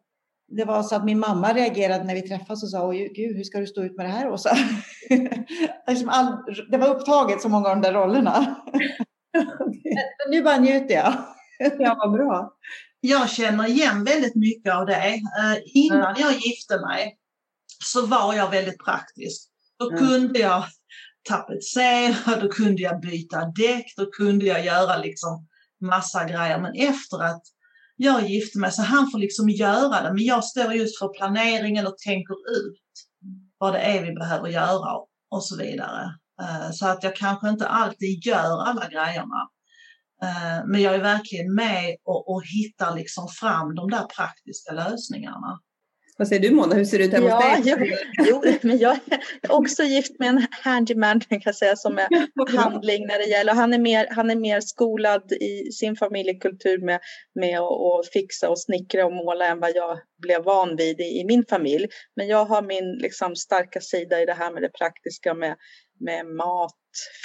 Det 0.48 0.64
var 0.64 0.82
så 0.82 0.96
att 0.96 1.04
min 1.04 1.18
mamma 1.18 1.52
reagerade 1.52 2.04
när 2.04 2.14
vi 2.14 2.22
träffades 2.22 2.62
och 2.62 2.70
sa, 2.70 2.88
Oj, 2.88 3.12
gud, 3.14 3.36
hur 3.36 3.44
ska 3.44 3.58
du 3.58 3.66
stå 3.66 3.82
ut 3.82 3.96
med 3.96 4.06
det 4.06 4.12
här 4.12 4.30
Åsa? 4.30 4.50
det 6.70 6.78
var 6.78 6.94
upptaget 6.94 7.42
så 7.42 7.48
många 7.48 7.68
av 7.68 7.76
de 7.76 7.82
där 7.82 7.92
rollerna. 7.92 8.56
Nu 10.30 10.42
bara 10.42 10.58
njuter 10.58 10.94
jag. 10.94 11.14
ja, 11.78 11.96
vad 11.98 12.12
bra. 12.12 12.52
Jag 13.00 13.30
känner 13.30 13.68
igen 13.68 14.04
väldigt 14.04 14.34
mycket 14.34 14.74
av 14.74 14.86
det. 14.86 15.14
Eh, 15.14 15.58
innan 15.64 16.14
jag 16.18 16.32
gifte 16.32 16.80
mig 16.80 17.18
så 17.84 18.06
var 18.06 18.34
jag 18.34 18.50
väldigt 18.50 18.84
praktisk. 18.84 19.50
Då 19.78 19.90
kunde 19.90 20.38
jag 20.38 20.64
tapetsera, 21.28 22.40
då 22.40 22.48
kunde 22.48 22.82
jag 22.82 23.00
byta 23.00 23.44
däck, 23.44 23.86
då 23.96 24.10
kunde 24.10 24.46
jag 24.46 24.64
göra 24.64 24.96
liksom 24.96 25.46
massa 25.80 26.24
grejer. 26.24 26.60
Men 26.60 26.74
efter 26.74 27.24
att 27.24 27.42
jag 27.96 28.28
gifte 28.30 28.58
mig 28.58 28.72
så 28.72 28.82
han 28.82 29.10
får 29.10 29.18
liksom 29.18 29.48
göra 29.48 30.02
det. 30.02 30.12
Men 30.14 30.24
jag 30.24 30.44
står 30.44 30.72
just 30.72 30.98
för 30.98 31.08
planeringen 31.08 31.86
och 31.86 31.98
tänker 31.98 32.34
ut 32.34 32.82
vad 33.58 33.72
det 33.72 33.78
är 33.78 34.02
vi 34.02 34.12
behöver 34.12 34.48
göra 34.48 34.92
och 35.30 35.44
så 35.44 35.56
vidare. 35.56 36.14
Eh, 36.42 36.70
så 36.70 36.86
att 36.86 37.02
jag 37.02 37.16
kanske 37.16 37.48
inte 37.48 37.68
alltid 37.68 38.26
gör 38.26 38.62
alla 38.62 38.88
grejerna. 38.88 39.48
Eh, 40.22 40.66
men 40.66 40.82
jag 40.82 40.94
är 40.94 41.02
verkligen 41.02 41.54
med 41.54 41.96
och, 42.04 42.30
och 42.30 42.42
hittar 42.44 42.96
liksom 42.96 43.28
fram 43.28 43.74
de 43.74 43.90
där 43.90 44.04
praktiska 44.16 44.72
lösningarna. 44.72 45.60
Vad 46.18 46.28
säger 46.28 46.42
du 46.42 46.50
Mona, 46.50 46.74
hur 46.74 46.84
ser 46.84 46.98
det 46.98 47.04
ut 47.04 47.12
hemma 47.12 47.28
ja, 47.28 47.54
hos 47.56 47.64
dig? 47.64 47.96
Jo, 48.18 48.42
jo, 48.44 48.52
men 48.62 48.78
jag 48.78 48.98
är 49.42 49.52
också 49.52 49.82
gift 49.82 50.18
med 50.18 50.28
en 50.28 50.46
handyman 50.50 51.20
kan 51.20 51.40
jag 51.44 51.54
säga 51.54 51.76
som 51.76 51.98
är 51.98 52.08
handling 52.56 53.06
när 53.06 53.18
det 53.18 53.24
gäller. 53.24 53.54
Han 53.54 53.74
är 53.74 53.78
mer, 53.78 54.06
han 54.10 54.30
är 54.30 54.36
mer 54.36 54.60
skolad 54.60 55.32
i 55.32 55.72
sin 55.72 55.96
familjekultur 55.96 56.78
med, 56.78 57.00
med 57.34 57.60
att 57.60 58.08
fixa 58.12 58.50
och 58.50 58.60
snickra 58.60 59.06
och 59.06 59.12
måla 59.12 59.46
än 59.46 59.60
vad 59.60 59.70
jag 59.74 59.98
blev 60.22 60.44
van 60.44 60.76
vid 60.76 61.00
i, 61.00 61.20
i 61.20 61.24
min 61.24 61.44
familj. 61.50 61.86
Men 62.16 62.28
jag 62.28 62.44
har 62.44 62.62
min 62.62 62.98
liksom, 63.02 63.36
starka 63.36 63.80
sida 63.80 64.22
i 64.22 64.26
det 64.26 64.34
här 64.34 64.52
med 64.52 64.62
det 64.62 64.70
praktiska 64.78 65.34
med 65.34 65.56
med 66.00 66.26
mat, 66.26 66.78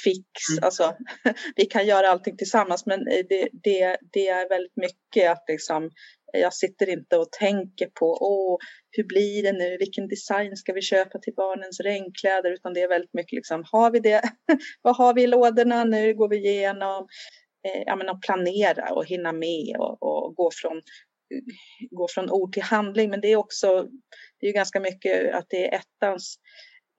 fix, 0.03 0.49
mm. 0.51 0.63
alltså 0.63 0.95
vi 1.55 1.65
kan 1.65 1.85
göra 1.85 2.09
allting 2.09 2.37
tillsammans 2.37 2.85
men 2.85 3.05
det, 3.05 3.49
det, 3.63 3.97
det 4.13 4.27
är 4.27 4.49
väldigt 4.49 4.77
mycket 4.77 5.31
att 5.31 5.43
liksom 5.47 5.89
jag 6.33 6.53
sitter 6.53 6.89
inte 6.89 7.17
och 7.17 7.31
tänker 7.31 7.87
på 7.87 8.17
åh, 8.21 8.57
hur 8.91 9.03
blir 9.03 9.43
det 9.43 9.51
nu, 9.51 9.77
vilken 9.77 10.07
design 10.07 10.55
ska 10.55 10.73
vi 10.73 10.81
köpa 10.81 11.19
till 11.19 11.33
barnens 11.35 11.79
regnkläder? 11.79 12.51
Utan 12.51 12.73
det 12.73 12.81
är 12.81 12.87
väldigt 12.87 13.13
mycket 13.13 13.33
liksom, 13.33 13.63
har 13.71 13.91
vi 13.91 13.99
det, 13.99 14.21
vad 14.81 14.95
har 14.95 15.13
vi 15.13 15.23
i 15.23 15.27
lådorna, 15.27 15.83
nu? 15.83 16.13
Går 16.13 16.29
vi 16.29 16.37
igenom, 16.37 17.07
eh, 17.67 17.83
ja 17.85 17.95
men 17.95 18.09
att 18.09 18.21
planera 18.21 18.93
och 18.93 19.05
hinna 19.05 19.31
med 19.31 19.75
och, 19.79 20.03
och 20.03 20.35
gå 20.35 20.49
från 20.53 20.81
gå 21.91 22.07
från 22.09 22.29
ord 22.29 22.53
till 22.53 22.63
handling. 22.63 23.09
Men 23.09 23.21
det 23.21 23.27
är 23.27 23.35
också, 23.35 23.87
det 24.39 24.47
är 24.47 24.53
ganska 24.53 24.79
mycket 24.79 25.33
att 25.33 25.45
det 25.49 25.67
är 25.67 25.79
ettans 25.79 26.35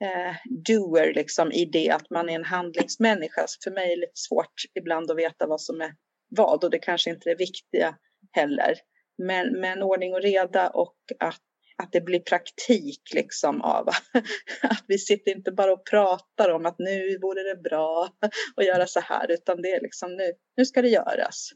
eh, 0.05 0.35
doer 0.67 1.15
liksom 1.15 1.53
i 1.53 1.65
det 1.65 1.91
att 1.91 2.11
man 2.11 2.29
är 2.29 2.35
en 2.35 2.45
handlingsmänniska. 2.45 3.45
Så 3.47 3.59
för 3.65 3.71
mig 3.71 3.93
är 3.93 3.97
det 3.97 4.01
lite 4.01 4.13
svårt 4.15 4.55
ibland 4.75 5.11
att 5.11 5.17
veta 5.17 5.47
vad 5.47 5.61
som 5.61 5.81
är 5.81 5.95
vad 6.29 6.65
och 6.65 6.71
det 6.71 6.79
kanske 6.79 7.11
inte 7.11 7.29
är 7.29 7.35
det 7.35 7.45
viktiga 7.45 7.97
heller. 8.33 8.75
Men, 9.19 9.61
men 9.61 9.83
ordning 9.83 10.15
och 10.15 10.23
reda 10.23 10.69
och 10.69 10.97
att, 11.19 11.41
att 11.83 11.93
det 11.93 12.01
blir 12.01 12.21
praktik 12.21 13.03
liksom 13.15 13.61
av 13.61 13.89
att 14.63 14.85
vi 14.89 14.99
sitter 14.99 15.33
inte 15.37 15.53
bara 15.53 15.73
och 15.73 15.87
pratar 15.87 16.51
om 16.51 16.67
att 16.67 16.79
nu 16.79 17.19
vore 17.19 17.43
det 17.43 17.63
bra 17.63 18.09
att 18.57 18.67
göra 18.67 18.87
så 18.87 19.01
här 19.01 19.31
utan 19.31 19.63
det 19.63 19.71
är 19.71 19.81
liksom 19.81 20.17
nu, 20.17 20.33
nu 20.57 20.65
ska 20.65 20.83
det 20.83 20.89
göras. 20.89 21.51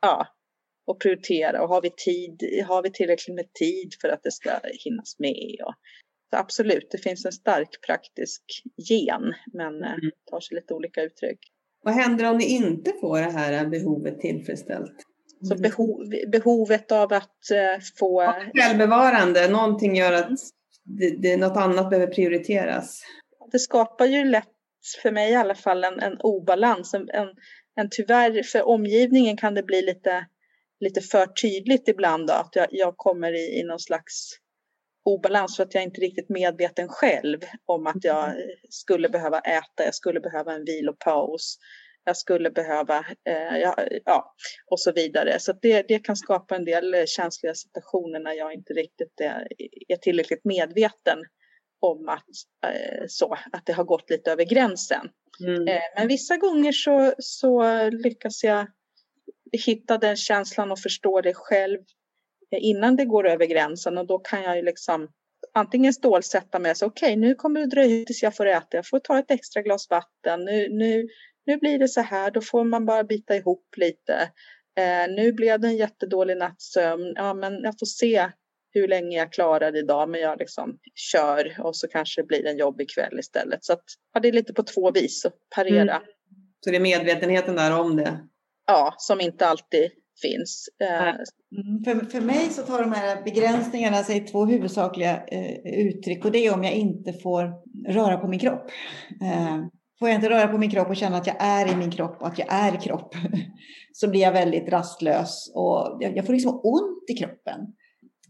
Ja, 0.00 0.26
och 0.86 1.00
prioritera 1.00 1.62
och 1.62 1.68
har 1.68 1.82
vi 1.82 1.90
tid, 1.90 2.64
har 2.68 2.82
vi 2.82 2.92
tillräckligt 2.92 3.36
med 3.36 3.52
tid 3.52 3.94
för 4.00 4.08
att 4.08 4.22
det 4.22 4.32
ska 4.32 4.60
hinnas 4.84 5.18
med 5.18 5.56
och 5.66 5.74
så 6.30 6.36
absolut, 6.36 6.90
det 6.90 6.98
finns 6.98 7.24
en 7.24 7.32
stark 7.32 7.80
praktisk 7.86 8.42
gen, 8.76 9.34
men 9.52 9.82
eh, 9.82 9.92
mm. 9.92 10.10
tar 10.30 10.40
sig 10.40 10.54
lite 10.54 10.74
olika 10.74 11.02
uttryck. 11.02 11.38
Vad 11.82 11.94
händer 11.94 12.30
om 12.30 12.36
ni 12.36 12.44
inte 12.44 12.92
får 13.00 13.18
det 13.18 13.30
här 13.30 13.66
behovet 13.66 14.20
tillfredsställt? 14.20 15.06
Så 15.48 15.54
behov, 15.54 15.96
behovet 16.32 16.92
av 16.92 17.12
att 17.12 17.50
eh, 17.50 17.82
få... 17.98 18.34
Självbevarande, 18.54 19.48
någonting 19.48 19.96
gör 19.96 20.12
att 20.12 20.30
det, 20.84 21.16
det, 21.22 21.36
något 21.36 21.56
annat 21.56 21.90
behöver 21.90 22.12
prioriteras. 22.12 23.02
Det 23.52 23.58
skapar 23.58 24.06
ju 24.06 24.24
lätt, 24.24 24.48
för 25.02 25.10
mig 25.10 25.32
i 25.32 25.34
alla 25.34 25.54
fall, 25.54 25.84
en, 25.84 26.00
en 26.00 26.16
obalans. 26.20 26.94
En, 26.94 27.08
en, 27.10 27.28
en 27.76 27.88
tyvärr, 27.90 28.42
för 28.42 28.68
omgivningen 28.68 29.36
kan 29.36 29.54
det 29.54 29.62
bli 29.62 29.82
lite, 29.82 30.26
lite 30.80 31.00
för 31.00 31.26
tydligt 31.26 31.88
ibland 31.88 32.26
då, 32.26 32.32
att 32.32 32.56
jag, 32.56 32.66
jag 32.70 32.96
kommer 32.96 33.32
i, 33.32 33.60
i 33.60 33.62
någon 33.62 33.80
slags 33.80 34.30
obalans 35.04 35.56
för 35.56 35.62
att 35.62 35.74
jag 35.74 35.82
inte 35.82 36.00
riktigt 36.00 36.28
medveten 36.28 36.88
själv 36.88 37.38
om 37.66 37.86
att 37.86 38.04
jag 38.04 38.34
skulle 38.70 39.08
behöva 39.08 39.40
äta, 39.40 39.84
jag 39.84 39.94
skulle 39.94 40.20
behöva 40.20 40.52
en 40.52 40.64
vilopaus. 40.64 41.58
jag 42.04 42.16
skulle 42.16 42.50
behöva, 42.50 42.98
eh, 43.28 43.58
ja, 43.58 43.76
ja, 44.04 44.34
och 44.70 44.80
så 44.80 44.92
vidare. 44.92 45.40
Så 45.40 45.52
det, 45.52 45.88
det 45.88 45.98
kan 45.98 46.16
skapa 46.16 46.56
en 46.56 46.64
del 46.64 47.06
känsliga 47.06 47.54
situationer 47.54 48.20
när 48.20 48.32
jag 48.32 48.54
inte 48.54 48.72
riktigt 48.72 49.20
är, 49.20 49.48
är 49.88 49.96
tillräckligt 49.96 50.44
medveten 50.44 51.18
om 51.80 52.08
att, 52.08 52.72
eh, 52.72 53.04
så, 53.08 53.36
att 53.52 53.66
det 53.66 53.72
har 53.72 53.84
gått 53.84 54.10
lite 54.10 54.32
över 54.32 54.44
gränsen. 54.44 55.08
Mm. 55.40 55.68
Eh, 55.68 55.82
men 55.96 56.08
vissa 56.08 56.36
gånger 56.36 56.72
så, 56.72 57.14
så 57.18 57.62
lyckas 57.90 58.44
jag 58.44 58.66
hitta 59.52 59.98
den 59.98 60.16
känslan 60.16 60.72
och 60.72 60.78
förstå 60.78 61.20
det 61.20 61.34
själv 61.34 61.78
innan 62.58 62.96
det 62.96 63.04
går 63.04 63.28
över 63.28 63.46
gränsen 63.46 63.98
och 63.98 64.06
då 64.06 64.18
kan 64.18 64.42
jag 64.42 64.56
ju 64.56 64.62
liksom 64.62 65.08
antingen 65.54 65.92
stålsätta 65.92 66.58
mig 66.58 66.74
säga 66.74 66.86
okej 66.86 67.06
okay, 67.06 67.16
nu 67.16 67.34
kommer 67.34 67.60
det 67.60 67.66
dröja 67.66 68.04
tills 68.04 68.22
jag 68.22 68.36
får 68.36 68.46
äta, 68.46 68.76
jag 68.76 68.88
får 68.88 68.98
ta 68.98 69.18
ett 69.18 69.30
extra 69.30 69.62
glas 69.62 69.90
vatten, 69.90 70.44
nu, 70.44 70.68
nu, 70.68 71.08
nu 71.46 71.56
blir 71.56 71.78
det 71.78 71.88
så 71.88 72.00
här, 72.00 72.30
då 72.30 72.40
får 72.40 72.64
man 72.64 72.86
bara 72.86 73.04
bita 73.04 73.36
ihop 73.36 73.74
lite. 73.76 74.30
Eh, 74.78 75.14
nu 75.14 75.32
blev 75.32 75.60
det 75.60 75.68
en 75.68 75.76
jättedålig 75.76 76.36
nattsömn, 76.36 77.12
ja 77.16 77.34
men 77.34 77.62
jag 77.62 77.78
får 77.78 77.86
se 77.86 78.30
hur 78.72 78.88
länge 78.88 79.16
jag 79.16 79.32
klarar 79.32 79.76
idag, 79.76 80.08
men 80.08 80.20
jag 80.20 80.38
liksom 80.38 80.78
kör 80.94 81.56
och 81.60 81.76
så 81.76 81.88
kanske 81.88 82.22
det 82.22 82.26
blir 82.26 82.46
en 82.46 82.56
jobbig 82.56 82.90
kväll 82.90 83.18
istället. 83.18 83.64
Så 83.64 83.72
att, 83.72 83.84
ja, 84.14 84.20
det 84.20 84.28
är 84.28 84.32
lite 84.32 84.52
på 84.52 84.62
två 84.62 84.90
vis 84.90 85.24
att 85.24 85.34
parera. 85.54 85.96
Mm. 85.96 86.02
Så 86.64 86.70
det 86.70 86.76
är 86.76 86.80
medvetenheten 86.80 87.56
där 87.56 87.80
om 87.80 87.96
det? 87.96 88.18
Ja, 88.66 88.94
som 88.98 89.20
inte 89.20 89.46
alltid 89.46 89.90
finns. 90.22 90.68
Eh, 90.80 91.08
mm. 91.60 91.84
För, 91.84 92.06
för 92.06 92.20
mig 92.20 92.50
så 92.50 92.62
tar 92.62 92.82
de 92.82 92.92
här 92.92 93.22
begränsningarna 93.24 94.02
sig 94.02 94.20
två 94.20 94.44
huvudsakliga 94.44 95.22
eh, 95.26 95.86
uttryck 95.86 96.24
och 96.24 96.32
det 96.32 96.46
är 96.46 96.54
om 96.54 96.64
jag 96.64 96.72
inte 96.72 97.12
får 97.12 97.52
röra 97.92 98.16
på 98.16 98.28
min 98.28 98.40
kropp. 98.40 98.70
Eh, 99.22 99.58
får 99.98 100.08
jag 100.08 100.14
inte 100.14 100.30
röra 100.30 100.48
på 100.48 100.58
min 100.58 100.70
kropp 100.70 100.88
och 100.88 100.96
känna 100.96 101.16
att 101.16 101.26
jag 101.26 101.36
är 101.38 101.72
i 101.72 101.76
min 101.76 101.90
kropp 101.90 102.20
och 102.20 102.26
att 102.26 102.38
jag 102.38 102.48
är 102.50 102.80
kropp 102.80 103.14
så 103.92 104.08
blir 104.08 104.20
jag 104.20 104.32
väldigt 104.32 104.68
rastlös 104.68 105.52
och 105.54 105.96
jag, 106.00 106.16
jag 106.16 106.26
får 106.26 106.32
liksom 106.32 106.60
ont 106.62 107.10
i 107.10 107.14
kroppen. 107.14 107.60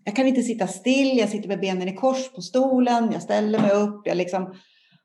Jag 0.04 0.16
kan 0.16 0.26
inte 0.26 0.42
sitta 0.42 0.66
still, 0.66 1.18
jag 1.18 1.28
sitter 1.28 1.49
med 1.49 1.61
benen 1.61 1.88
i 1.88 1.94
kors 1.94 2.32
på 2.32 2.40
stolen, 2.40 3.11
jag 3.12 3.23
ställer 3.23 3.59
mig 3.59 3.70
upp, 3.70 4.06
jag 4.06 4.16
liksom... 4.16 4.54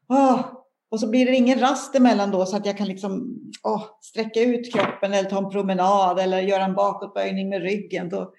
Åh, 0.09 0.45
och 0.91 0.99
så 0.99 1.09
blir 1.09 1.25
det 1.25 1.35
ingen 1.35 1.59
rast 1.59 1.95
emellan 1.95 2.31
då 2.31 2.45
så 2.45 2.57
att 2.57 2.65
jag 2.65 2.77
kan 2.77 2.87
liksom 2.87 3.39
åh, 3.63 3.83
sträcka 4.01 4.41
ut 4.41 4.73
kroppen 4.73 5.13
eller 5.13 5.29
ta 5.29 5.37
en 5.37 5.49
promenad 5.49 6.19
eller 6.19 6.41
göra 6.41 6.65
en 6.65 6.75
bakåtböjning 6.75 7.49
med 7.49 7.61
ryggen. 7.61 8.09
Då, 8.09 8.33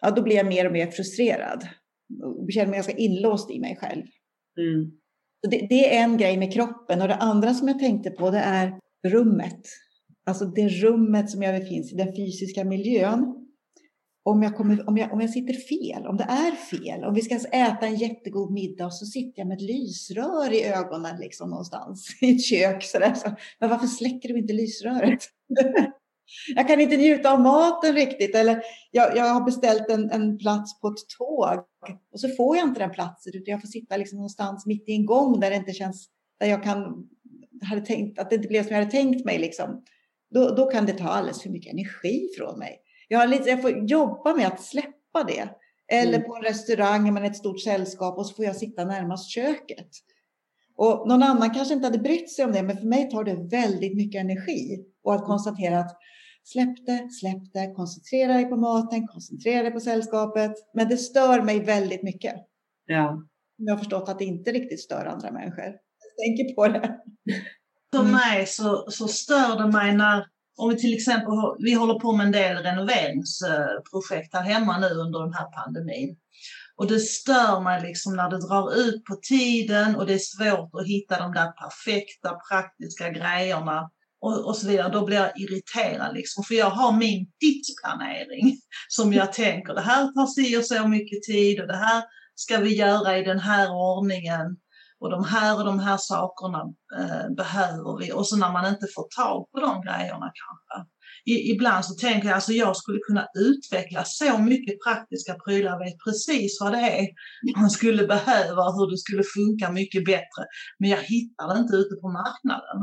ja, 0.00 0.10
då 0.10 0.22
blir 0.22 0.36
jag 0.36 0.46
mer 0.46 0.66
och 0.66 0.72
mer 0.72 0.86
frustrerad 0.86 1.68
och 2.24 2.52
känner 2.52 2.66
mig 2.66 2.76
ganska 2.76 2.96
inlåst 2.96 3.50
i 3.50 3.60
mig 3.60 3.76
själv. 3.80 4.02
Mm. 4.58 4.90
Det, 5.50 5.66
det, 5.68 5.96
är 5.96 6.02
en 6.02 6.16
grej 6.16 6.36
med 6.36 6.52
kroppen 6.52 7.02
och 7.02 7.08
det 7.08 7.14
andra 7.14 7.54
som 7.54 7.68
jag 7.68 7.78
tänkte 7.78 8.10
på 8.10 8.30
det 8.30 8.38
är 8.38 8.78
rummet. 9.08 9.60
Alltså 10.26 10.44
det 10.44 10.68
rummet 10.68 11.30
som 11.30 11.42
jag 11.42 11.60
befinner 11.60 11.94
i, 11.94 11.96
den 11.96 12.16
fysiska 12.16 12.64
miljön 12.64 13.43
om 14.26 14.42
jag, 14.42 14.56
kommer, 14.56 14.88
om, 14.88 14.96
jag, 14.96 15.12
om 15.12 15.20
jag 15.20 15.30
sitter 15.30 15.54
fel, 15.54 16.06
om 16.06 16.16
det 16.16 16.24
är 16.24 16.52
fel, 16.52 17.04
om 17.04 17.14
vi 17.14 17.22
ska 17.22 17.34
äta 17.34 17.86
en 17.86 17.96
jättegod 17.96 18.52
middag 18.52 18.86
och 18.86 18.94
så 18.94 19.06
sitter 19.06 19.40
jag 19.40 19.48
med 19.48 19.54
ett 19.54 19.62
lysrör 19.62 20.52
i 20.52 20.64
ögonen 20.64 21.20
liksom 21.20 21.50
någonstans 21.50 22.08
i 22.20 22.34
ett 22.34 22.44
kök. 22.44 22.82
Så 22.82 22.98
där, 22.98 23.14
så, 23.14 23.28
men 23.60 23.70
varför 23.70 23.86
släcker 23.86 24.28
du 24.28 24.38
inte 24.38 24.52
lysröret? 24.52 25.24
jag 26.54 26.68
kan 26.68 26.80
inte 26.80 26.96
njuta 26.96 27.32
av 27.32 27.40
maten 27.40 27.94
riktigt. 27.94 28.34
Eller 28.34 28.62
jag, 28.90 29.16
jag 29.16 29.24
har 29.24 29.44
beställt 29.44 29.90
en, 29.90 30.10
en, 30.10 30.38
plats 30.38 30.80
på 30.80 30.88
ett 30.88 31.08
tåg 31.18 31.64
och 32.12 32.20
så 32.20 32.28
får 32.28 32.56
jag 32.56 32.68
inte 32.68 32.80
den 32.80 32.90
platsen 32.90 33.32
utan 33.34 33.52
jag 33.52 33.60
får 33.60 33.68
sitta 33.68 33.96
liksom 33.96 34.16
någonstans 34.16 34.66
mitt 34.66 34.88
i 34.88 34.92
en 34.92 35.06
gång 35.06 35.40
där 35.40 35.50
det 35.50 35.56
inte 35.56 35.72
känns, 35.72 36.08
där 36.40 36.46
jag 36.46 36.62
kan, 36.62 37.08
hade 37.62 37.80
tänkt, 37.80 38.18
att 38.18 38.30
det 38.30 38.36
inte 38.36 38.48
blev 38.48 38.62
som 38.62 38.70
jag 38.70 38.78
hade 38.78 38.90
tänkt 38.90 39.24
mig. 39.24 39.38
Liksom. 39.38 39.84
Då, 40.34 40.54
då 40.54 40.70
kan 40.70 40.86
det 40.86 40.92
ta 40.92 41.08
alldeles 41.08 41.42
för 41.42 41.50
mycket 41.50 41.72
energi 41.72 42.28
från 42.38 42.58
mig. 42.58 42.80
Jag, 43.08 43.18
har 43.18 43.26
lite, 43.26 43.48
jag 43.50 43.62
får 43.62 43.90
jobba 43.90 44.34
med 44.34 44.46
att 44.46 44.62
släppa 44.62 45.24
det. 45.26 45.48
Eller 45.92 46.14
mm. 46.14 46.26
på 46.26 46.36
en 46.36 46.42
restaurang 46.42 47.14
med 47.14 47.24
ett 47.24 47.36
stort 47.36 47.60
sällskap 47.60 48.18
och 48.18 48.26
så 48.26 48.34
får 48.34 48.44
jag 48.44 48.56
sitta 48.56 48.84
närmast 48.84 49.30
köket. 49.30 49.88
Och 50.76 51.08
någon 51.08 51.22
annan 51.22 51.54
kanske 51.54 51.74
inte 51.74 51.86
hade 51.86 51.98
brytt 51.98 52.32
sig 52.32 52.44
om 52.44 52.52
det, 52.52 52.62
men 52.62 52.76
för 52.76 52.86
mig 52.86 53.10
tar 53.10 53.24
det 53.24 53.34
väldigt 53.34 53.96
mycket 53.96 54.20
energi. 54.20 54.84
Och 55.02 55.14
att 55.14 55.24
konstatera 55.24 55.78
att 55.78 55.96
släpp 56.44 56.86
det, 56.86 57.08
släpp 57.10 57.52
det, 57.52 57.74
koncentrera 57.74 58.32
dig 58.32 58.44
på 58.44 58.56
maten, 58.56 59.06
koncentrera 59.06 59.62
dig 59.62 59.72
på 59.72 59.80
sällskapet. 59.80 60.52
Men 60.74 60.88
det 60.88 60.96
stör 60.96 61.42
mig 61.42 61.60
väldigt 61.60 62.02
mycket. 62.02 62.34
Ja. 62.86 63.22
Jag 63.56 63.72
har 63.72 63.78
förstått 63.78 64.08
att 64.08 64.18
det 64.18 64.24
inte 64.24 64.52
riktigt 64.52 64.80
stör 64.80 65.06
andra 65.06 65.30
människor. 65.30 65.64
Jag 65.64 66.26
tänker 66.26 66.54
på 66.54 66.68
det. 66.68 67.00
För 67.96 68.02
mig 68.02 68.46
så, 68.46 68.84
så 68.90 69.08
stör 69.08 69.58
det 69.58 69.72
mig 69.72 69.96
när 69.96 70.26
om 70.56 70.68
vi 70.68 70.76
till 70.76 70.94
exempel, 70.94 71.32
vi 71.58 71.72
håller 71.72 71.94
på 71.94 72.12
med 72.12 72.26
en 72.26 72.32
del 72.32 72.56
renoveringsprojekt 72.56 74.34
här 74.34 74.42
hemma 74.42 74.78
nu 74.78 74.88
under 74.88 75.20
den 75.20 75.34
här 75.34 75.46
pandemin. 75.46 76.16
Och 76.76 76.86
det 76.86 77.00
stör 77.00 77.60
mig 77.60 77.82
liksom 77.82 78.16
när 78.16 78.30
det 78.30 78.46
drar 78.46 78.78
ut 78.78 79.04
på 79.04 79.16
tiden 79.28 79.96
och 79.96 80.06
det 80.06 80.14
är 80.14 80.18
svårt 80.18 80.70
att 80.80 80.86
hitta 80.86 81.18
de 81.18 81.32
där 81.32 81.52
perfekta 81.52 82.38
praktiska 82.50 83.10
grejerna 83.10 83.90
och, 84.20 84.46
och 84.46 84.56
så 84.56 84.68
vidare. 84.68 84.92
Då 84.92 85.04
blir 85.04 85.16
jag 85.16 85.40
irriterad 85.40 86.14
liksom, 86.14 86.44
för 86.44 86.54
jag 86.54 86.70
har 86.70 86.92
min 86.92 87.30
tidsplanering 87.40 88.56
som 88.88 89.12
jag 89.12 89.32
tänker, 89.32 89.74
det 89.74 89.80
här 89.80 90.12
tar 90.12 90.26
si 90.26 90.56
och 90.56 90.64
så 90.64 90.88
mycket 90.88 91.22
tid 91.22 91.60
och 91.60 91.66
det 91.66 91.76
här 91.76 92.02
ska 92.34 92.58
vi 92.58 92.76
göra 92.76 93.18
i 93.18 93.24
den 93.24 93.38
här 93.38 93.70
ordningen 93.72 94.56
och 95.00 95.10
de 95.10 95.24
här 95.24 95.58
och 95.58 95.64
de 95.64 95.78
här 95.78 95.96
sakerna 95.96 96.62
eh, 96.98 97.34
behöver 97.36 97.98
vi. 98.00 98.12
Och 98.12 98.26
så 98.26 98.36
när 98.36 98.52
man 98.52 98.66
inte 98.66 98.86
får 98.94 99.06
tag 99.16 99.50
på 99.50 99.60
de 99.60 99.82
grejerna 99.82 100.32
kanske. 100.42 100.90
I, 101.26 101.52
ibland 101.52 101.84
så 101.84 101.94
tänker 101.94 102.28
jag 102.28 102.34
alltså 102.34 102.52
jag 102.52 102.76
skulle 102.76 102.98
kunna 102.98 103.26
utveckla 103.38 104.04
så 104.04 104.38
mycket 104.38 104.82
praktiska 104.84 105.34
prylar, 105.34 105.70
jag 105.70 105.78
vet 105.78 106.04
precis 106.06 106.58
vad 106.60 106.72
det 106.72 106.78
är 106.78 107.06
man 107.56 107.70
skulle 107.70 108.06
behöva, 108.06 108.62
hur 108.62 108.90
det 108.90 108.98
skulle 108.98 109.22
funka 109.36 109.72
mycket 109.72 110.04
bättre. 110.04 110.42
Men 110.78 110.90
jag 110.90 111.02
hittar 111.02 111.54
det 111.54 111.60
inte 111.60 111.76
ute 111.76 111.94
på 112.02 112.08
marknaden. 112.08 112.78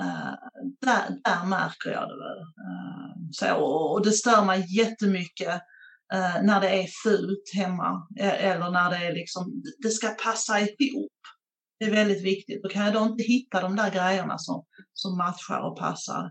Uh, 0.00 0.34
där, 0.80 1.04
där 1.24 1.46
märker 1.46 1.90
jag 1.90 2.08
det 2.08 2.18
väl. 2.24 2.40
Uh, 2.66 3.14
så, 3.32 3.54
och 3.92 4.04
det 4.04 4.12
stör 4.12 4.44
mig 4.44 4.76
jättemycket 4.78 5.62
uh, 6.14 6.42
när 6.42 6.60
det 6.60 6.68
är 6.68 6.86
fult 7.04 7.54
hemma 7.54 8.06
eller 8.18 8.70
när 8.70 8.90
det 8.90 8.96
är 8.96 9.12
liksom, 9.12 9.62
det 9.82 9.90
ska 9.90 10.08
passa 10.08 10.60
ihop. 10.60 11.12
Det 11.78 11.84
är 11.84 11.90
väldigt 11.90 12.24
viktigt. 12.24 12.62
Då 12.62 12.68
kan 12.68 12.84
jag 12.84 12.94
då 12.94 13.00
inte 13.00 13.22
hitta 13.22 13.60
de 13.60 13.76
där 13.76 13.90
grejerna 13.90 14.38
som, 14.38 14.64
som 14.94 15.16
matchar 15.16 15.60
och 15.60 15.78
passar. 15.78 16.30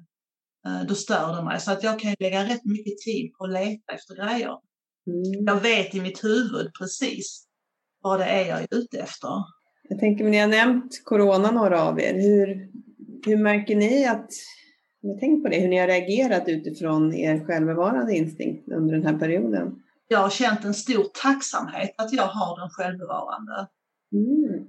Eh, 0.65 0.87
då 0.87 0.95
stör 0.95 1.35
det 1.35 1.43
mig. 1.43 1.59
Så 1.59 1.71
att 1.71 1.83
jag 1.83 1.99
kan 1.99 2.15
lägga 2.19 2.43
rätt 2.43 2.65
mycket 2.65 2.97
tid 2.97 3.33
på 3.33 3.43
att 3.43 3.53
leta 3.53 3.93
efter 3.93 4.15
grejer. 4.15 4.57
Mm. 5.07 5.45
Jag 5.45 5.61
vet 5.61 5.95
i 5.95 6.01
mitt 6.01 6.23
huvud 6.23 6.71
precis 6.79 7.45
vad 8.01 8.19
det 8.19 8.25
är 8.25 8.47
jag 8.47 8.61
är 8.61 8.67
ute 8.71 8.99
efter. 8.99 9.29
Jag 9.89 9.99
tänker, 9.99 10.23
ni 10.23 10.37
har 10.37 10.47
nämnt 10.47 11.01
corona 11.05 11.51
några 11.51 11.83
av 11.83 11.99
er. 11.99 12.13
Hur, 12.13 12.69
hur 13.25 13.37
märker 13.37 13.75
ni 13.75 14.05
att, 14.05 14.29
jag 15.01 15.19
tänkt 15.19 15.43
på 15.43 15.49
det, 15.49 15.59
hur 15.59 15.67
ni 15.67 15.77
har 15.77 15.88
reagerat 15.88 16.43
utifrån 16.47 17.13
er 17.13 17.45
självbevarande 17.45 18.15
instinkt 18.15 18.71
under 18.71 18.95
den 18.95 19.05
här 19.05 19.19
perioden? 19.19 19.75
Jag 20.07 20.19
har 20.19 20.29
känt 20.29 20.65
en 20.65 20.73
stor 20.73 21.03
tacksamhet 21.23 21.95
att 21.97 22.13
jag 22.13 22.27
har 22.27 22.59
den 22.59 22.69
självbevarande. 22.69 23.67
Mm. 24.13 24.65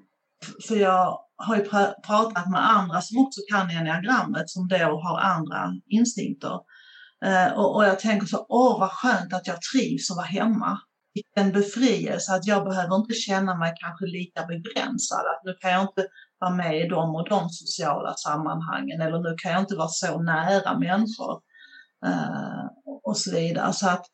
För 0.69 0.77
jag 0.77 1.21
har 1.37 1.57
ju 1.57 1.65
pratat 2.07 2.51
med 2.51 2.71
andra 2.71 3.01
som 3.01 3.19
också 3.19 3.41
kan 3.53 3.71
enneagrammet 3.71 4.51
som 4.51 4.69
då 4.69 4.77
har 4.77 5.21
andra 5.21 5.73
instinkter. 5.87 6.61
Eh, 7.25 7.59
och, 7.59 7.77
och, 7.77 7.85
jag 7.85 8.01
tänker 8.01 8.27
så, 8.27 8.47
åh 8.49 8.81
vad 8.81 8.91
skönt 8.91 9.33
att 9.33 9.47
jag 9.47 9.63
trivs 9.63 10.11
att 10.11 10.17
vara 10.17 10.27
hemma. 10.27 10.79
Vilken 11.15 11.53
befrielse 11.53 12.35
att 12.35 12.47
jag 12.47 12.65
behöver 12.65 12.97
inte 12.97 13.15
känna 13.15 13.55
mig 13.55 13.75
kanske 13.81 14.07
lika 14.07 14.47
begränsad. 14.47 15.19
Att 15.19 15.45
nu 15.45 15.55
kan 15.61 15.71
jag 15.71 15.83
inte 15.83 16.07
vara 16.41 16.55
med 16.55 16.81
i 16.81 16.89
de 16.89 17.15
och 17.15 17.29
de 17.29 17.49
sociala 17.49 18.15
sammanhangen 18.15 19.01
eller 19.01 19.19
nu 19.19 19.35
kan 19.39 19.53
jag 19.53 19.61
inte 19.61 19.77
vara 19.77 19.89
så 19.89 20.23
nära 20.23 20.79
människor. 20.79 21.41
Uh, 22.07 22.67
och 23.03 23.17
så 23.17 23.31
vidare. 23.31 23.73
Så 23.73 23.89
att 23.89 24.07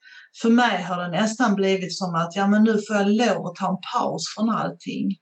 för 0.43 0.51
mig 0.51 0.83
har 0.83 1.03
det 1.03 1.09
nästan 1.09 1.55
blivit 1.55 1.99
som 1.99 2.15
att 2.15 2.37
ja, 2.37 2.47
men 2.47 2.65
nu 2.65 2.73
får 2.73 2.97
jag 2.97 3.09
lov 3.09 3.47
att 3.47 3.55
ta 3.55 3.69
en 3.69 3.79
paus 3.93 4.25
från 4.37 4.51
allting. 4.51 5.17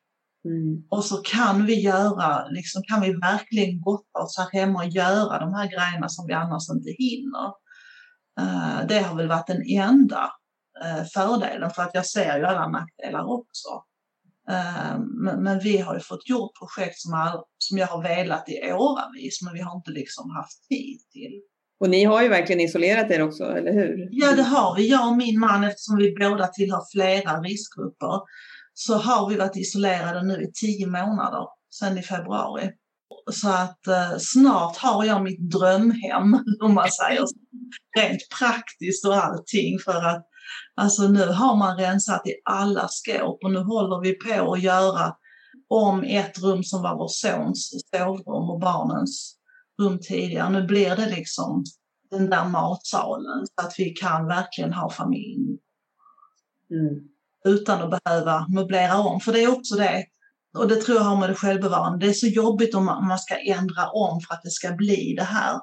Mm. 0.44 0.86
Och 0.90 1.04
så 1.04 1.16
kan 1.16 1.66
vi 1.66 1.80
göra, 1.80 2.48
liksom, 2.48 2.82
kan 2.82 3.00
vi 3.00 3.12
verkligen 3.12 3.80
gotta 3.80 4.18
oss 4.18 4.38
här 4.38 4.60
hemma 4.60 4.78
och 4.78 4.88
göra 4.88 5.38
de 5.38 5.54
här 5.54 5.66
grejerna 5.66 6.08
som 6.08 6.26
vi 6.26 6.32
annars 6.32 6.70
inte 6.70 6.90
hinner. 6.90 7.46
Uh, 8.40 8.86
det 8.88 8.98
har 8.98 9.16
väl 9.16 9.28
varit 9.28 9.46
den 9.46 9.62
enda 9.68 10.30
uh, 10.84 11.04
fördelen 11.14 11.70
för 11.70 11.82
att 11.82 11.94
jag 11.94 12.06
ser 12.06 12.38
ju 12.38 12.44
alla 12.44 12.68
nackdelar 12.68 13.24
också. 13.24 13.68
Uh, 14.50 14.98
men, 14.98 15.42
men, 15.42 15.58
vi 15.58 15.78
har 15.78 15.94
ju 15.94 16.00
fått 16.00 16.28
gjort 16.28 16.50
projekt 16.58 16.98
som, 16.98 17.14
all, 17.14 17.42
som 17.58 17.78
jag 17.78 17.86
har 17.86 18.02
velat 18.02 18.48
i 18.48 18.72
åravis 18.72 19.42
men 19.42 19.54
vi 19.54 19.60
har 19.60 19.76
inte 19.76 19.90
liksom 19.90 20.30
haft 20.30 20.68
tid 20.68 20.98
till. 21.12 21.40
Och 21.80 21.90
ni 21.90 22.04
har 22.04 22.22
ju 22.22 22.28
verkligen 22.28 22.60
isolerat 22.60 23.10
er 23.10 23.22
också, 23.22 23.44
eller 23.44 23.72
hur? 23.72 24.08
Ja, 24.10 24.32
det 24.36 24.42
har 24.42 24.76
vi. 24.76 24.90
Jag 24.90 25.08
och 25.08 25.16
min 25.16 25.38
man, 25.38 25.64
eftersom 25.64 25.96
vi 25.96 26.14
båda 26.20 26.46
tillhör 26.46 26.82
flera 26.92 27.40
riskgrupper, 27.40 28.20
så 28.74 28.94
har 28.94 29.28
vi 29.30 29.36
varit 29.36 29.56
isolerade 29.56 30.22
nu 30.22 30.42
i 30.42 30.52
tio 30.52 30.86
månader 30.86 31.46
sedan 31.70 31.98
i 31.98 32.02
februari. 32.02 32.70
Så 33.32 33.48
att 33.48 33.86
eh, 33.86 34.18
snart 34.18 34.76
har 34.76 35.04
jag 35.04 35.22
mitt 35.22 35.50
drömhem, 35.50 36.44
om 36.60 36.74
man 36.74 36.90
säger 36.90 37.26
så. 37.26 37.36
Rent 37.98 38.22
praktiskt 38.38 39.06
och 39.06 39.14
allting 39.14 39.78
för 39.78 40.04
att 40.04 40.26
alltså 40.74 41.08
nu 41.08 41.26
har 41.26 41.56
man 41.56 41.76
rensat 41.76 42.26
i 42.26 42.34
alla 42.44 42.88
skåp 42.88 43.44
och 43.44 43.50
nu 43.50 43.58
håller 43.58 44.00
vi 44.00 44.12
på 44.12 44.52
att 44.52 44.62
göra 44.62 45.16
om 45.68 46.02
ett 46.02 46.38
rum 46.42 46.62
som 46.62 46.82
var 46.82 46.96
vår 46.96 47.08
sons 47.08 47.70
sovrum 47.94 48.50
och 48.50 48.60
barnens 48.60 49.36
rum 49.82 49.98
tidigare. 50.02 50.50
Nu 50.50 50.66
blir 50.66 50.96
det 50.96 51.06
liksom 51.06 51.64
den 52.10 52.30
där 52.30 52.48
matsalen 52.48 53.46
så 53.46 53.66
att 53.66 53.74
vi 53.78 53.90
kan 53.90 54.26
verkligen 54.26 54.72
ha 54.72 54.90
familj. 54.90 55.58
Mm. 56.70 57.08
Utan 57.44 57.82
att 57.82 58.04
behöva 58.04 58.46
möblera 58.48 58.98
om. 58.98 59.20
För 59.20 59.32
det 59.32 59.44
är 59.44 59.58
också 59.58 59.74
det, 59.74 60.04
och 60.58 60.68
det 60.68 60.76
tror 60.76 60.98
jag 60.98 61.04
har 61.04 61.20
med 61.20 61.30
det 61.30 61.34
självbevarande, 61.34 62.06
det 62.06 62.10
är 62.10 62.14
så 62.14 62.26
jobbigt 62.26 62.74
om 62.74 62.84
man 62.84 63.18
ska 63.18 63.36
ändra 63.36 63.90
om 63.90 64.20
för 64.20 64.34
att 64.34 64.42
det 64.42 64.50
ska 64.50 64.72
bli 64.72 65.14
det 65.16 65.24
här 65.24 65.54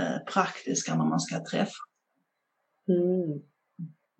eh, 0.00 0.18
praktiska 0.32 0.94
när 0.94 1.04
man 1.04 1.20
ska 1.20 1.44
träffa. 1.44 1.82
Mm. 2.88 3.51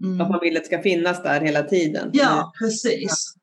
Mm. 0.03 0.21
Att 0.21 0.31
man 0.31 0.41
vill 0.41 0.57
att 0.57 0.63
det 0.63 0.67
ska 0.67 0.83
finnas 0.83 1.23
där 1.23 1.41
hela 1.41 1.63
tiden. 1.63 2.11
Ja, 2.13 2.53
precis. 2.59 3.35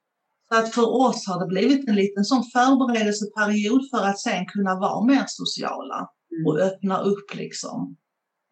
Så 0.50 0.56
att 0.56 0.74
för 0.74 0.90
oss 0.90 1.28
har 1.28 1.40
det 1.40 1.48
blivit 1.48 1.90
en 1.90 1.96
liten 1.96 2.24
sån 2.24 2.44
förberedelseperiod 2.44 3.90
för 3.90 4.06
att 4.06 4.20
sen 4.20 4.46
kunna 4.46 4.76
vara 4.76 5.06
mer 5.06 5.24
sociala 5.28 6.10
mm. 6.32 6.48
och 6.48 6.60
öppna 6.60 7.00
upp 7.00 7.36
liksom. 7.36 7.98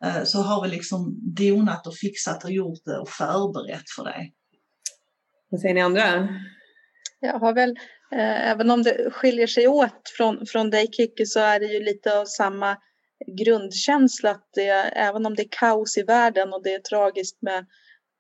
Eh, 0.06 0.24
så 0.24 0.42
har 0.42 0.64
vi 0.64 0.70
liksom 0.70 1.16
donat 1.36 1.88
och 1.88 1.96
fixat 1.96 2.44
och 2.44 2.52
gjort 2.52 2.86
det 2.86 2.98
och 2.98 3.10
förberett 3.10 3.90
för 3.96 4.04
det. 4.04 4.30
Vad 5.50 5.62
säger 5.62 5.76
ni 5.76 5.82
andra? 5.82 6.28
Jag 7.20 7.40
har 7.40 7.54
väl, 7.54 7.70
eh, 8.12 8.50
även 8.50 8.72
om 8.72 8.84
det 8.84 9.12
skiljer 9.12 9.48
sig 9.48 9.68
åt 9.68 10.10
från, 10.18 10.46
från 10.46 10.70
dig 10.70 10.88
Kiki 10.92 11.26
så 11.26 11.40
är 11.40 11.60
det 11.60 11.66
ju 11.66 11.84
lite 11.84 12.20
av 12.20 12.26
samma 12.26 12.78
grundkänsla 13.38 14.32
att 14.32 14.50
det, 14.54 14.70
även 14.96 15.26
om 15.26 15.36
det 15.36 15.42
är 15.42 15.50
kaos 15.52 15.98
i 15.98 16.04
världen 16.04 16.54
och 16.54 16.64
det 16.64 16.74
är 16.74 16.80
tragiskt 16.80 17.42
med 17.42 17.66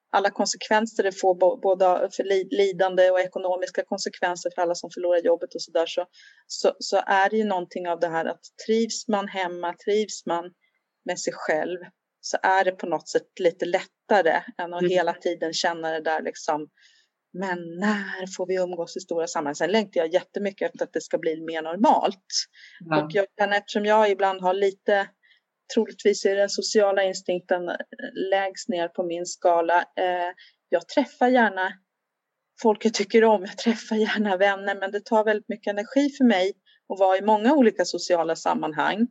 alla 0.09 0.29
konsekvenser 0.29 1.03
det 1.03 1.11
får 1.11 1.59
både 1.61 2.09
för 2.15 2.23
lidande 2.57 3.11
och 3.11 3.19
ekonomiska 3.19 3.83
konsekvenser 3.85 4.51
för 4.55 4.61
alla 4.61 4.75
som 4.75 4.89
förlorar 4.93 5.21
jobbet 5.21 5.55
och 5.55 5.61
så 5.61 5.71
där 5.71 5.85
så, 5.85 6.05
så, 6.47 6.73
så 6.79 6.97
är 6.97 7.29
det 7.29 7.37
ju 7.37 7.43
någonting 7.43 7.87
av 7.87 7.99
det 7.99 8.07
här 8.07 8.25
att 8.25 8.41
trivs 8.67 9.07
man 9.07 9.27
hemma, 9.27 9.73
trivs 9.85 10.25
man 10.25 10.45
med 11.05 11.19
sig 11.19 11.33
själv 11.33 11.79
så 12.21 12.37
är 12.43 12.65
det 12.65 12.71
på 12.71 12.85
något 12.85 13.09
sätt 13.09 13.39
lite 13.39 13.65
lättare 13.65 14.41
än 14.57 14.73
att 14.73 14.81
mm. 14.81 14.91
hela 14.91 15.13
tiden 15.13 15.53
känna 15.53 15.91
det 15.91 16.01
där 16.01 16.21
liksom 16.21 16.67
men 17.33 17.59
när 17.79 18.35
får 18.37 18.47
vi 18.47 18.55
umgås 18.55 18.97
i 18.97 18.99
stora 18.99 19.27
sammanhang? 19.27 19.55
Sen 19.55 19.71
längtar 19.71 19.99
jag 20.01 20.13
jättemycket 20.13 20.69
efter 20.71 20.85
att 20.85 20.93
det 20.93 21.01
ska 21.01 21.17
bli 21.17 21.41
mer 21.41 21.61
normalt. 21.61 22.25
Ja. 22.79 23.03
Och 23.03 23.11
jag 23.13 23.25
kan, 23.37 23.53
eftersom 23.53 23.85
jag 23.85 24.11
ibland 24.11 24.41
har 24.41 24.53
lite 24.53 25.07
troligtvis 25.73 26.25
är 26.25 26.35
den 26.35 26.49
sociala 26.49 27.03
instinkten 27.03 27.61
lägst 28.31 28.69
ner 28.69 28.87
på 28.87 29.03
min 29.03 29.25
skala. 29.25 29.79
Eh, 29.79 30.33
jag 30.69 30.87
träffar 30.87 31.27
gärna 31.27 31.73
folk 32.61 32.85
jag 32.85 32.93
tycker 32.93 33.23
om, 33.23 33.41
jag 33.41 33.57
träffar 33.57 33.95
gärna 33.95 34.37
vänner, 34.37 34.75
men 34.75 34.91
det 34.91 35.05
tar 35.05 35.23
väldigt 35.23 35.49
mycket 35.49 35.71
energi 35.71 36.09
för 36.09 36.25
mig 36.25 36.53
att 36.93 36.99
vara 36.99 37.17
i 37.17 37.21
många 37.21 37.53
olika 37.53 37.85
sociala 37.85 38.35
sammanhang. 38.35 39.07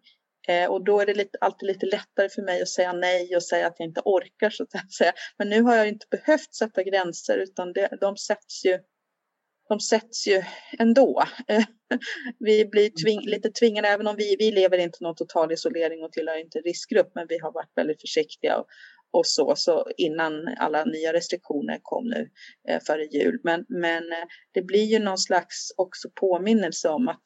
Eh, 0.49 0.71
och 0.71 0.85
då 0.85 1.01
är 1.01 1.07
det 1.07 1.14
lite, 1.14 1.38
alltid 1.40 1.66
lite 1.66 1.87
lättare 1.87 2.29
för 2.29 2.42
mig 2.42 2.62
att 2.62 2.69
säga 2.69 2.92
nej 2.92 3.37
och 3.37 3.42
säga 3.42 3.66
att 3.66 3.75
jag 3.79 3.88
inte 3.88 4.01
orkar. 4.05 4.51
Så 4.51 4.62
att 4.62 4.92
säga. 4.92 5.12
Men 5.38 5.49
nu 5.49 5.62
har 5.62 5.77
jag 5.77 5.88
inte 5.88 6.07
behövt 6.11 6.55
sätta 6.55 6.83
gränser 6.83 7.38
utan 7.38 7.73
det, 7.73 7.88
de 8.01 8.16
sätts 8.16 8.64
ju 8.64 8.79
de 9.68 9.81
sätts 9.81 10.26
ju 10.26 10.42
ändå. 10.79 11.24
vi 12.38 12.64
blir 12.64 12.90
tving, 13.05 13.20
lite 13.20 13.50
tvingade, 13.50 13.88
även 13.88 14.07
om 14.07 14.16
vi, 14.16 14.37
vi 14.38 14.50
lever 14.50 14.79
inte 14.79 14.98
någon 15.00 15.14
total 15.14 15.52
isolering 15.52 16.02
och 16.02 16.12
tillhör 16.12 16.37
inte 16.37 16.59
riskgrupp, 16.59 17.11
men 17.14 17.26
vi 17.29 17.38
har 17.38 17.52
varit 17.52 17.72
väldigt 17.76 18.00
försiktiga 18.00 18.57
och, 18.57 18.66
och 19.11 19.26
så, 19.26 19.57
så 19.57 19.90
innan 19.96 20.48
alla 20.48 20.85
nya 20.85 21.12
restriktioner 21.12 21.79
kom 21.83 22.05
nu 22.05 22.31
eh, 22.68 22.81
före 22.87 23.05
jul. 23.05 23.40
Men, 23.42 23.64
men 23.68 24.12
eh, 24.12 24.24
det 24.52 24.62
blir 24.62 24.85
ju 24.85 24.98
någon 24.98 25.18
slags 25.18 25.72
också 25.76 26.09
påminnelse 26.14 26.88
om 26.88 27.09
att 27.09 27.22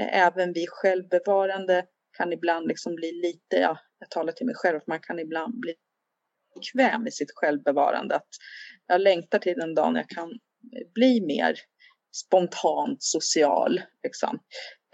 eh, 0.00 0.18
även 0.22 0.52
vi 0.52 0.66
självbevarande 0.68 1.84
kan 2.16 2.32
ibland 2.32 2.68
liksom 2.68 2.94
bli 2.94 3.12
lite, 3.12 3.56
ja, 3.56 3.78
jag 3.98 4.10
talar 4.10 4.32
till 4.32 4.46
mig 4.46 4.54
själv, 4.54 4.76
att 4.76 4.86
man 4.86 5.00
kan 5.00 5.18
ibland 5.18 5.60
bli 5.60 5.74
bekväm 6.54 7.06
i 7.06 7.10
sitt 7.10 7.32
självbevarande. 7.34 8.16
Att 8.16 8.28
jag 8.86 9.00
längtar 9.00 9.38
till 9.38 9.58
den 9.58 9.74
dagen 9.74 9.94
jag 9.94 10.08
kan 10.08 10.38
bli 10.94 11.20
mer 11.20 11.58
spontant 12.16 13.02
social. 13.02 13.80
Liksom. 14.02 14.38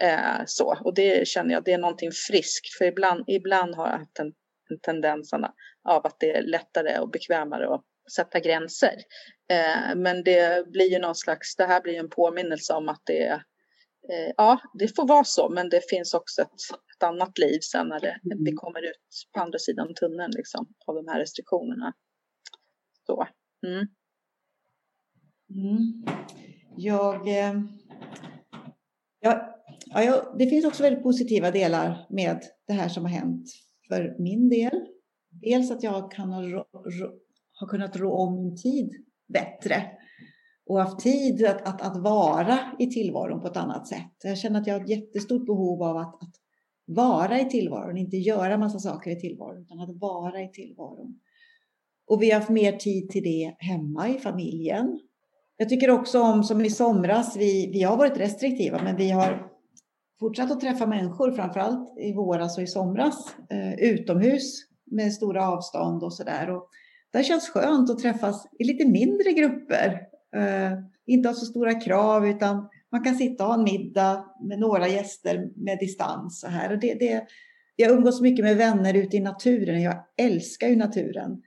Eh, 0.03 0.41
så. 0.45 0.77
Och 0.83 0.93
det 0.95 1.27
känner 1.27 1.53
jag, 1.53 1.63
det 1.63 1.73
är 1.73 1.77
någonting 1.77 2.11
friskt. 2.27 2.77
För 2.77 2.85
ibland, 2.85 3.23
ibland 3.27 3.75
har 3.75 3.87
jag 3.89 3.97
haft 3.97 4.19
en, 4.19 4.33
en 4.69 4.79
tendens 4.81 5.33
av 5.33 6.05
att 6.05 6.19
det 6.19 6.31
är 6.31 6.41
lättare 6.41 6.99
och 6.99 7.09
bekvämare 7.09 7.73
att 7.75 7.83
sätta 8.15 8.39
gränser. 8.39 8.95
Eh, 9.51 9.95
men 9.95 10.23
det 10.23 10.67
blir 10.71 10.91
ju 10.91 10.99
någon 10.99 11.15
slags, 11.15 11.55
det 11.55 11.65
här 11.65 11.81
blir 11.81 11.99
en 11.99 12.09
påminnelse 12.09 12.73
om 12.73 12.89
att 12.89 13.01
det 13.05 13.23
är 13.23 13.43
eh, 14.11 14.31
Ja, 14.37 14.59
det 14.79 14.95
får 14.95 15.07
vara 15.07 15.23
så, 15.23 15.49
men 15.49 15.69
det 15.69 15.89
finns 15.89 16.13
också 16.13 16.41
ett, 16.41 16.49
ett 16.95 17.03
annat 17.03 17.37
liv 17.37 17.59
sen 17.61 17.87
när 17.87 17.99
det, 17.99 18.19
mm. 18.25 18.43
vi 18.43 18.51
kommer 18.51 18.81
ut 18.81 19.29
på 19.33 19.39
andra 19.39 19.59
sidan 19.59 19.93
tunneln 19.93 20.31
liksom, 20.35 20.67
av 20.87 20.95
de 20.95 21.07
här 21.07 21.19
restriktionerna. 21.19 21.93
Så. 23.05 23.27
Mm. 23.67 23.87
Mm. 25.55 26.05
Jag, 26.77 27.27
eh, 27.27 27.61
ja, 29.19 29.63
ja, 29.93 30.35
det 30.39 30.47
finns 30.47 30.65
också 30.65 30.83
väldigt 30.83 31.03
positiva 31.03 31.51
delar 31.51 32.07
med 32.09 32.39
det 32.67 32.73
här 32.73 32.89
som 32.89 33.03
har 33.03 33.11
hänt 33.11 33.45
för 33.87 34.15
min 34.19 34.49
del. 34.49 34.85
Dels 35.29 35.71
att 35.71 35.83
jag 35.83 36.11
kan 36.11 36.33
ha, 36.33 36.41
ro, 36.41 36.63
har 37.53 37.67
kunnat 37.67 37.95
rå 37.95 38.13
om 38.13 38.35
min 38.35 38.55
tid 38.55 38.91
bättre 39.33 39.83
och 40.65 40.79
haft 40.79 40.99
tid 40.99 41.45
att, 41.45 41.67
att, 41.67 41.81
att, 41.81 42.03
vara 42.03 42.59
i 42.79 42.87
tillvaron 42.87 43.41
på 43.41 43.47
ett 43.47 43.57
annat 43.57 43.87
sätt. 43.87 44.13
Jag 44.23 44.37
känner 44.37 44.61
att 44.61 44.67
jag 44.67 44.73
har 44.73 44.81
ett 44.81 44.89
jättestort 44.89 45.45
behov 45.45 45.83
av 45.83 45.97
att, 45.97 46.15
att 46.23 46.35
vara 46.85 47.41
i 47.41 47.49
tillvaron, 47.49 47.97
inte 47.97 48.17
göra 48.17 48.57
massa 48.57 48.79
saker 48.79 49.11
i 49.11 49.19
tillvaron, 49.19 49.61
utan 49.61 49.79
att 49.79 49.99
vara 49.99 50.41
i 50.41 50.51
tillvaron. 50.51 51.19
Och 52.07 52.21
vi 52.21 52.31
har 52.31 52.39
haft 52.39 52.49
mer 52.49 52.71
tid 52.71 53.09
till 53.09 53.23
det 53.23 53.55
hemma 53.59 54.09
i 54.09 54.13
familjen. 54.13 54.99
Jag 55.57 55.69
tycker 55.69 55.89
också 55.89 56.21
om, 56.21 56.43
som 56.43 56.65
i 56.65 56.69
somras, 56.69 57.37
vi, 57.37 57.69
vi 57.73 57.83
har 57.83 57.97
varit 57.97 58.17
restriktiva, 58.17 58.83
men 58.83 58.95
vi 58.95 59.09
har 59.09 59.47
fortsatt 60.19 60.51
att 60.51 60.61
träffa 60.61 60.85
människor, 60.85 61.31
framförallt 61.31 61.99
i 61.99 62.13
våras 62.13 62.57
och 62.57 62.63
i 62.63 62.67
somras, 62.67 63.35
eh, 63.49 63.73
utomhus 63.73 64.65
med 64.91 65.13
stora 65.13 65.47
avstånd 65.47 66.03
och 66.03 66.13
sådär. 66.13 66.49
Det 67.13 67.23
känns 67.23 67.49
skönt 67.49 67.89
att 67.89 67.99
träffas 67.99 68.47
i 68.59 68.63
lite 68.63 68.87
mindre 68.87 69.31
grupper. 69.31 70.01
Eh, 70.35 70.71
inte 71.05 71.29
ha 71.29 71.33
så 71.33 71.45
stora 71.45 71.73
krav, 71.73 72.27
utan 72.27 72.69
man 72.91 73.03
kan 73.03 73.15
sitta 73.15 73.43
och 73.43 73.49
ha 73.49 73.57
en 73.57 73.63
middag 73.63 74.25
med 74.47 74.59
några 74.59 74.87
gäster 74.87 75.49
med 75.55 75.79
distans. 75.79 76.39
Så 76.39 76.47
här. 76.47 76.71
Och 76.71 76.79
det, 76.79 76.93
det, 76.93 77.27
jag 77.75 77.91
umgås 77.91 78.21
mycket 78.21 78.45
med 78.45 78.57
vänner 78.57 78.93
ute 78.93 79.17
i 79.17 79.19
naturen. 79.19 79.81
Jag 79.81 79.95
älskar 80.17 80.67
ju 80.67 80.75
naturen. 80.75 81.41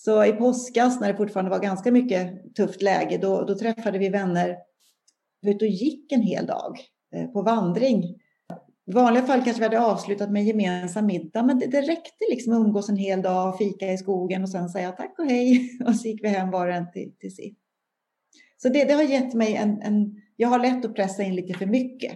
Så 0.00 0.24
i 0.24 0.32
påskas 0.32 1.00
när 1.00 1.08
det 1.08 1.16
fortfarande 1.16 1.50
var 1.50 1.58
ganska 1.58 1.92
mycket 1.92 2.54
tufft 2.54 2.82
läge, 2.82 3.18
då, 3.18 3.44
då 3.44 3.58
träffade 3.58 3.98
vi 3.98 4.08
vänner 4.08 4.56
ut 5.46 5.62
och 5.62 5.68
gick 5.68 6.12
en 6.12 6.22
hel 6.22 6.46
dag 6.46 6.78
eh, 7.14 7.26
på 7.26 7.42
vandring. 7.42 8.04
I 8.86 8.92
vanliga 8.92 9.26
fall 9.26 9.44
kanske 9.44 9.60
vi 9.60 9.64
hade 9.64 9.80
avslutat 9.80 10.30
med 10.30 10.40
en 10.40 10.46
gemensam 10.46 11.06
middag, 11.06 11.42
men 11.42 11.58
det, 11.58 11.66
det 11.66 11.80
räckte 11.80 12.24
liksom 12.30 12.52
att 12.52 12.66
umgås 12.66 12.88
en 12.88 12.96
hel 12.96 13.22
dag 13.22 13.48
och 13.48 13.58
fika 13.58 13.92
i 13.92 13.98
skogen 13.98 14.42
och 14.42 14.48
sen 14.48 14.68
säga 14.68 14.92
tack 14.92 15.18
och 15.18 15.26
hej 15.26 15.70
och 15.86 15.96
så 15.96 16.08
gick 16.08 16.24
vi 16.24 16.28
hem 16.28 16.50
var 16.50 16.68
och 16.68 16.74
en 16.74 16.90
till, 16.92 17.12
till 17.18 17.34
sitt. 17.34 17.58
Så 18.62 18.68
det, 18.68 18.84
det, 18.84 18.92
har 18.92 19.02
gett 19.02 19.34
mig 19.34 19.54
en, 19.54 19.82
en, 19.82 20.16
jag 20.36 20.48
har 20.48 20.58
lätt 20.58 20.84
att 20.84 20.94
pressa 20.94 21.22
in 21.22 21.34
lite 21.34 21.58
för 21.58 21.66
mycket. 21.66 22.12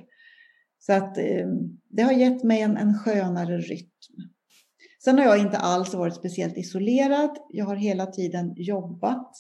Så 0.79 0.93
att 0.93 1.19
eh, 1.19 1.47
det 1.89 2.03
har 2.03 2.13
gett 2.13 2.43
mig 2.43 2.61
en, 2.61 2.77
en 2.77 2.99
skönare 2.99 3.59
rytm. 3.59 4.32
Sen 5.05 5.19
har 5.19 5.25
jag 5.25 5.39
inte 5.39 5.59
alls 5.59 5.95
varit 5.95 6.17
speciellt 6.17 6.57
isolerad. 6.57 7.39
Jag 7.49 7.65
har 7.65 7.77
hela 7.77 8.07
tiden 8.07 8.55
jobbat 8.57 9.33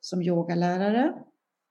som 0.00 0.22
yogalärare 0.22 1.12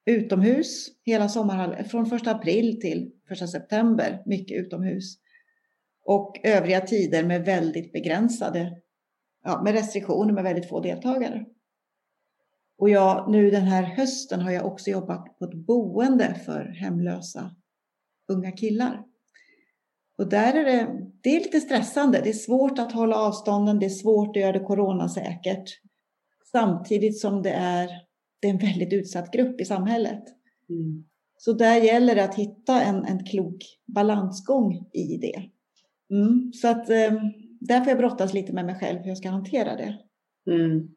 utomhus 0.05 0.88
hela 1.05 1.29
sommaren, 1.29 1.85
från 1.85 2.05
första 2.05 2.31
april 2.31 2.81
till 2.81 3.12
första 3.27 3.47
september, 3.47 4.23
mycket 4.25 4.57
utomhus. 4.57 5.15
Och 6.05 6.39
övriga 6.43 6.81
tider 6.81 7.23
med 7.23 7.45
väldigt 7.45 7.93
begränsade, 7.93 8.81
ja, 9.43 9.62
med 9.63 9.73
restriktioner 9.73 10.33
med 10.33 10.43
väldigt 10.43 10.69
få 10.69 10.79
deltagare. 10.79 11.45
Och 12.77 12.89
jag, 12.89 13.31
nu 13.31 13.51
den 13.51 13.63
här 13.63 13.83
hösten 13.83 14.41
har 14.41 14.51
jag 14.51 14.65
också 14.65 14.89
jobbat 14.89 15.39
på 15.39 15.45
ett 15.45 15.53
boende 15.53 16.41
för 16.45 16.65
hemlösa 16.65 17.55
unga 18.27 18.51
killar. 18.51 19.09
Och 20.19 20.29
där 20.29 20.53
är 20.53 20.65
det, 20.65 20.88
det 21.21 21.29
är 21.29 21.39
lite 21.39 21.60
stressande. 21.60 22.21
Det 22.23 22.29
är 22.29 22.34
svårt 22.34 22.79
att 22.79 22.91
hålla 22.91 23.15
avstånden. 23.15 23.79
Det 23.79 23.86
är 23.86 23.89
svårt 23.89 24.38
att 24.38 24.41
göra 24.41 24.51
det 24.51 24.60
coronasäkert. 24.60 25.69
Samtidigt 26.51 27.19
som 27.19 27.41
det 27.41 27.51
är, 27.51 27.89
det 28.41 28.47
är 28.47 28.51
en 28.51 28.58
väldigt 28.58 28.93
utsatt 28.93 29.32
grupp 29.32 29.62
i 29.62 29.65
samhället. 29.65 30.23
Mm. 30.69 31.05
Så 31.38 31.53
där 31.53 31.75
gäller 31.75 32.15
det 32.15 32.23
att 32.23 32.36
hitta 32.36 32.82
en, 32.82 33.05
en 33.05 33.25
klok 33.25 33.63
balansgång 33.95 34.89
i 34.93 35.17
det. 35.17 35.43
Mm, 36.15 36.53
så 36.53 36.67
att 36.67 36.89
eh, 36.89 37.13
där 37.60 37.79
får 37.79 37.89
jag 37.89 37.97
brottas 37.97 38.34
lite 38.34 38.53
med 38.53 38.65
mig 38.65 38.75
själv 38.75 38.99
hur 38.99 39.08
jag 39.08 39.17
ska 39.17 39.29
hantera 39.29 39.75
det. 39.75 39.97
Mm. 40.51 40.89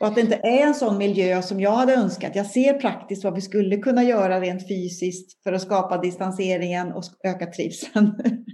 Och 0.00 0.06
att 0.06 0.14
det 0.14 0.20
inte 0.20 0.40
är 0.42 0.66
en 0.66 0.74
sån 0.74 0.98
miljö 0.98 1.42
som 1.42 1.60
jag 1.60 1.70
hade 1.70 1.94
önskat. 1.94 2.36
Jag 2.36 2.46
ser 2.46 2.72
praktiskt 2.74 3.24
vad 3.24 3.34
vi 3.34 3.40
skulle 3.40 3.76
kunna 3.76 4.02
göra 4.04 4.40
rent 4.40 4.68
fysiskt 4.68 5.42
för 5.42 5.52
att 5.52 5.62
skapa 5.62 5.98
distanseringen 5.98 6.92
och 6.92 7.04
öka 7.24 7.46
trivseln. 7.46 8.14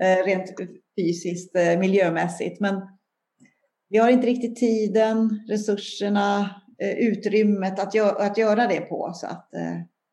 Eh, 0.00 0.24
rent 0.24 0.54
fysiskt, 1.00 1.56
eh, 1.56 1.78
miljömässigt. 1.78 2.60
Men 2.60 2.82
vi 3.88 3.98
har 3.98 4.10
inte 4.10 4.26
riktigt 4.26 4.56
tiden, 4.56 5.44
resurserna, 5.48 6.60
eh, 6.82 6.98
utrymmet 6.98 7.80
att, 7.80 7.94
gö 7.94 8.04
att 8.04 8.38
göra 8.38 8.66
det 8.66 8.80
på. 8.80 9.12
Så 9.14 9.26
att, 9.26 9.48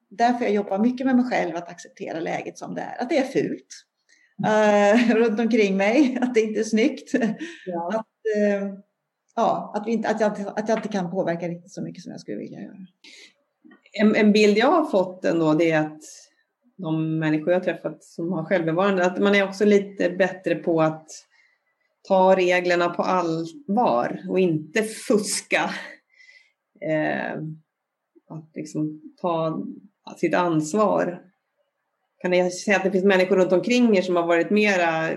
därför 0.09 0.45
jag 0.45 0.53
jobbar 0.53 0.79
mycket 0.79 1.05
med 1.05 1.15
mig 1.15 1.25
själv 1.25 1.55
att 1.55 1.69
acceptera 1.69 2.19
läget 2.19 2.57
som 2.57 2.75
det 2.75 2.81
är. 2.81 3.01
Att 3.01 3.09
det 3.09 3.17
är 3.17 3.23
fult 3.23 3.67
uh, 4.47 5.15
runt 5.15 5.39
omkring 5.39 5.77
mig, 5.77 6.17
att 6.21 6.33
det 6.33 6.41
inte 6.41 6.59
är 6.59 6.63
snyggt. 6.63 7.13
Ja. 7.65 7.91
Att, 7.95 8.05
ja, 9.35 9.71
att, 9.75 9.87
vi 9.87 9.91
inte, 9.91 10.09
att, 10.09 10.21
jag, 10.21 10.31
att 10.31 10.69
jag 10.69 10.77
inte 10.77 10.89
kan 10.89 11.11
påverka 11.11 11.47
riktigt 11.47 11.71
så 11.71 11.81
mycket 11.81 12.03
som 12.03 12.11
jag 12.11 12.21
skulle 12.21 12.37
vilja 12.37 12.59
göra. 12.59 12.77
En, 13.93 14.15
en 14.15 14.31
bild 14.31 14.57
jag 14.57 14.71
har 14.71 14.85
fått 14.85 15.25
ändå 15.25 15.53
det 15.53 15.71
är 15.71 15.79
att 15.79 16.01
de 16.77 17.19
människor 17.19 17.53
jag 17.53 17.63
träffat 17.63 18.03
som 18.03 18.31
har 18.31 18.45
självbevarande, 18.45 19.05
att 19.05 19.19
man 19.19 19.35
är 19.35 19.43
också 19.43 19.65
lite 19.65 20.09
bättre 20.09 20.55
på 20.55 20.81
att 20.81 21.07
ta 22.07 22.35
reglerna 22.35 22.89
på 22.89 23.03
allvar 23.03 24.21
och 24.29 24.39
inte 24.39 24.83
fuska. 24.83 25.69
Eh, 26.81 27.33
att 28.29 28.51
liksom 28.55 29.01
ta 29.21 29.65
sitt 30.17 30.35
ansvar. 30.35 31.21
Kan 32.21 32.31
ni 32.31 32.51
säga 32.51 32.77
att 32.77 32.83
det 32.83 32.91
finns 32.91 33.05
människor 33.05 33.35
runt 33.35 33.51
omkring 33.51 33.97
er 33.97 34.01
som 34.01 34.15
har 34.15 34.27
varit 34.27 34.49
mera 34.49 35.09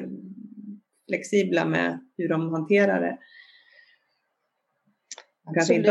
flexibla 1.09 1.65
med 1.65 2.01
hur 2.17 2.29
de 2.29 2.53
hanterar 2.53 3.01
det? 3.01 3.19
Absolut. 5.47 5.87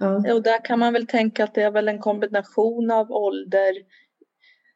Ja. 0.00 0.34
Och 0.34 0.42
där 0.42 0.64
kan 0.64 0.78
man 0.78 0.92
väl 0.92 1.06
tänka 1.06 1.44
att 1.44 1.54
det 1.54 1.62
är 1.62 1.70
väl 1.70 1.88
en 1.88 1.98
kombination 1.98 2.90
av 2.90 3.12
ålder, 3.12 3.74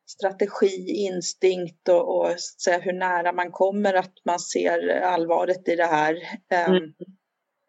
strategi, 0.06 0.90
instinkt 0.90 1.88
och, 1.88 2.18
och 2.18 2.40
säga 2.40 2.78
hur 2.78 2.92
nära 2.92 3.32
man 3.32 3.50
kommer 3.50 3.94
att 3.94 4.12
man 4.24 4.40
ser 4.40 5.00
allvaret 5.00 5.68
i 5.68 5.76
det 5.76 5.86
här. 5.86 6.14
Ehm, 6.50 6.74
mm. 6.74 6.92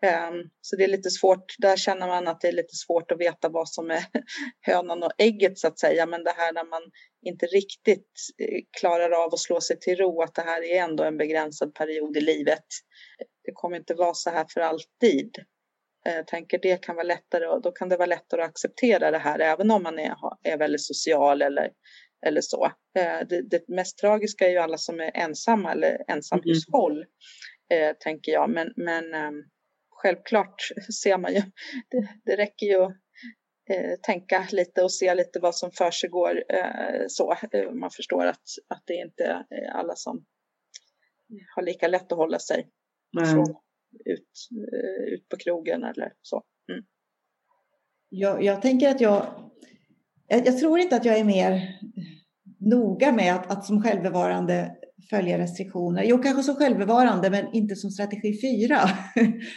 Um, 0.03 0.49
så 0.61 0.75
det 0.75 0.83
är 0.83 0.87
lite 0.87 1.09
svårt, 1.09 1.55
där 1.57 1.77
känner 1.77 2.07
man 2.07 2.27
att 2.27 2.41
det 2.41 2.47
är 2.47 2.51
lite 2.51 2.75
svårt 2.75 3.11
att 3.11 3.19
veta 3.19 3.49
vad 3.49 3.69
som 3.69 3.91
är 3.91 4.05
hönan 4.61 5.03
och 5.03 5.11
ägget 5.17 5.59
så 5.59 5.67
att 5.67 5.79
säga. 5.79 6.05
Men 6.05 6.23
det 6.23 6.33
här 6.37 6.53
när 6.53 6.69
man 6.69 6.81
inte 7.25 7.45
riktigt 7.45 8.11
eh, 8.41 8.61
klarar 8.79 9.11
av 9.11 9.33
att 9.33 9.39
slå 9.39 9.61
sig 9.61 9.79
till 9.79 9.95
ro, 9.95 10.21
att 10.21 10.35
det 10.35 10.41
här 10.41 10.63
är 10.63 10.83
ändå 10.83 11.03
en 11.03 11.17
begränsad 11.17 11.75
period 11.75 12.17
i 12.17 12.21
livet. 12.21 12.65
Det 13.43 13.51
kommer 13.53 13.77
inte 13.77 13.93
vara 13.93 14.13
så 14.13 14.29
här 14.29 14.45
för 14.53 14.61
alltid. 14.61 15.37
Eh, 16.05 16.25
tänker 16.25 16.59
det 16.61 16.81
kan 16.81 16.95
vara 16.95 17.07
lättare 17.07 17.47
och 17.47 17.61
då 17.61 17.71
kan 17.71 17.89
det 17.89 17.97
vara 17.97 18.05
lättare 18.05 18.41
att 18.41 18.49
acceptera 18.49 19.11
det 19.11 19.17
här 19.17 19.39
även 19.39 19.71
om 19.71 19.83
man 19.83 19.99
är, 19.99 20.15
är 20.43 20.57
väldigt 20.57 20.85
social 20.85 21.41
eller 21.41 21.71
eller 22.25 22.41
så. 22.41 22.65
Eh, 22.97 23.27
det, 23.29 23.41
det, 23.41 23.67
mest 23.67 23.97
tragiska 23.97 24.45
är 24.47 24.49
ju 24.49 24.57
alla 24.57 24.77
som 24.77 24.99
är 24.99 25.11
ensamma 25.17 25.71
eller 25.71 26.03
ensamhushåll, 26.07 27.05
mm. 27.71 27.89
eh, 27.89 27.95
tänker 27.99 28.31
jag. 28.31 28.49
Men, 28.49 28.73
men 28.75 29.13
eh, 29.13 29.31
självklart 29.89 30.55
ser 31.03 31.17
man 31.17 31.33
ju, 31.33 31.41
det, 31.89 32.07
det 32.25 32.35
räcker 32.35 32.65
ju 32.65 32.83
eh, 33.69 33.99
tänka 34.01 34.47
lite 34.51 34.83
och 34.83 34.93
se 34.93 35.15
lite 35.15 35.39
vad 35.39 35.55
som 35.55 35.71
försiggår 35.71 36.43
eh, 36.49 37.05
så. 37.07 37.37
Eh, 37.51 37.71
man 37.71 37.91
förstår 37.91 38.25
att, 38.25 38.43
att 38.67 38.83
det 38.85 38.93
inte 38.93 39.23
är 39.23 39.71
alla 39.71 39.95
som 39.95 40.25
har 41.55 41.63
lika 41.63 41.87
lätt 41.87 42.11
att 42.11 42.17
hålla 42.17 42.39
sig 42.39 42.69
mm. 43.17 43.31
från, 43.31 43.55
ut, 44.05 44.49
ut 45.13 45.29
på 45.29 45.37
krogen 45.37 45.83
eller 45.83 46.13
så. 46.21 46.43
Mm. 46.71 46.83
Jag, 48.09 48.43
jag 48.43 48.61
tänker 48.61 48.89
att 48.89 49.01
jag, 49.01 49.25
jag, 50.27 50.47
jag, 50.47 50.57
tror 50.57 50.79
inte 50.79 50.95
att 50.95 51.05
jag 51.05 51.17
är 51.17 51.23
mer 51.23 51.79
noga 52.59 53.11
med 53.11 53.35
att, 53.35 53.51
att 53.51 53.65
som 53.65 53.83
självbevarande 53.83 54.75
följa 55.09 55.37
restriktioner. 55.37 56.03
Jo, 56.03 56.17
kanske 56.17 56.43
som 56.43 56.55
självbevarande, 56.55 57.29
men 57.29 57.53
inte 57.53 57.75
som 57.75 57.91
strategi 57.91 58.41
4. 58.41 58.77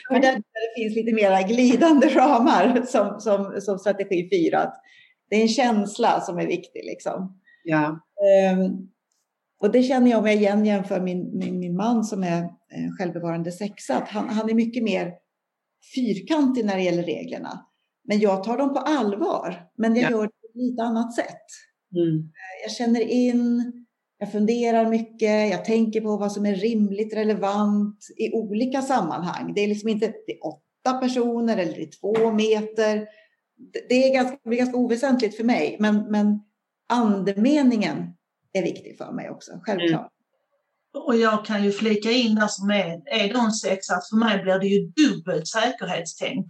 För 0.09 0.15
där, 0.15 0.33
där 0.33 0.33
det 0.33 0.83
finns 0.83 0.97
lite 0.97 1.13
mera 1.13 1.43
glidande 1.43 2.07
ramar 2.09 2.83
som, 2.87 3.21
som, 3.21 3.61
som 3.61 3.79
strategi 3.79 4.29
4. 4.51 4.73
Det 5.31 5.37
är 5.37 5.43
en 5.43 5.49
känsla 5.49 6.21
som 6.21 6.39
är 6.39 6.47
viktig. 6.47 6.85
Liksom. 6.85 7.41
Ja. 7.65 8.01
Um, 8.59 8.89
och 9.61 9.73
det 9.73 9.83
känner 9.83 10.11
jag 10.11 10.23
mig 10.23 10.37
igen 10.37 10.65
jämför 10.65 11.01
min, 11.01 11.39
min, 11.39 11.59
min 11.59 11.77
man 11.77 12.05
som 12.05 12.23
är 12.23 12.43
eh, 12.43 12.91
självbevarande 12.99 13.53
sexa. 13.53 14.07
Han, 14.09 14.29
han 14.29 14.51
är 14.51 14.55
mycket 14.55 14.83
mer 14.83 15.13
fyrkantig 15.95 16.65
när 16.65 16.77
det 16.77 16.83
gäller 16.83 17.03
reglerna. 17.03 17.67
Men 18.05 18.19
jag 18.19 18.45
tar 18.45 18.59
dem 18.59 18.75
på 18.75 18.79
allvar. 18.79 19.69
Men 19.79 19.97
jag 19.97 20.05
ja. 20.05 20.11
gör 20.11 20.23
det 20.23 20.29
på 20.29 20.49
ett 20.49 20.57
lite 20.57 20.83
annat 20.83 21.15
sätt. 21.15 21.47
Mm. 21.97 22.31
Jag 22.63 22.73
känner 22.73 23.01
in, 23.01 23.73
jag 24.19 24.33
funderar 24.33 24.91
mycket, 24.91 25.51
jag 25.51 25.65
tänker 25.65 26.01
på 26.01 26.17
vad 26.17 26.33
som 26.33 26.47
är 26.47 26.55
rimligt 26.55 27.17
relevant 27.17 27.99
i 28.17 28.33
olika 28.33 28.83
sammanhang. 28.83 29.53
Det 29.55 29.61
är 29.61 29.69
liksom 29.69 29.89
inte 29.89 30.13
det 30.27 30.33
är 30.33 30.47
åtta 30.47 30.99
personer 31.01 31.57
eller 31.57 31.73
det 31.73 31.83
är 31.83 32.01
två 32.01 32.33
meter. 32.33 33.07
Det 33.89 34.09
är 34.09 34.15
ganska, 34.15 34.39
det 34.45 34.51
är 34.51 34.59
ganska 34.59 34.79
oväsentligt 34.79 35.37
för 35.37 35.45
mig, 35.45 35.77
men, 35.81 36.11
men 36.11 36.41
andemeningen 36.89 38.17
är 38.53 38.63
viktig 38.63 38.99
för 38.99 39.13
mig 39.13 39.31
också, 39.31 39.53
självklart. 39.63 40.01
Mm. 40.01 41.07
Och 41.07 41.17
jag 41.17 41.45
kan 41.45 41.65
ju 41.65 41.73
flika 41.73 42.11
in 42.11 42.35
där 42.35 42.47
som 42.47 42.71
är, 42.71 43.03
är 43.07 43.33
det 43.33 43.39
en 43.39 43.53
sexa, 43.53 43.95
att 43.95 44.09
för 44.09 44.17
mig 44.17 44.43
blir 44.43 44.59
det 44.59 44.67
ju 44.67 44.87
dubbelt 44.87 45.49
säkerhetstänk 45.49 46.47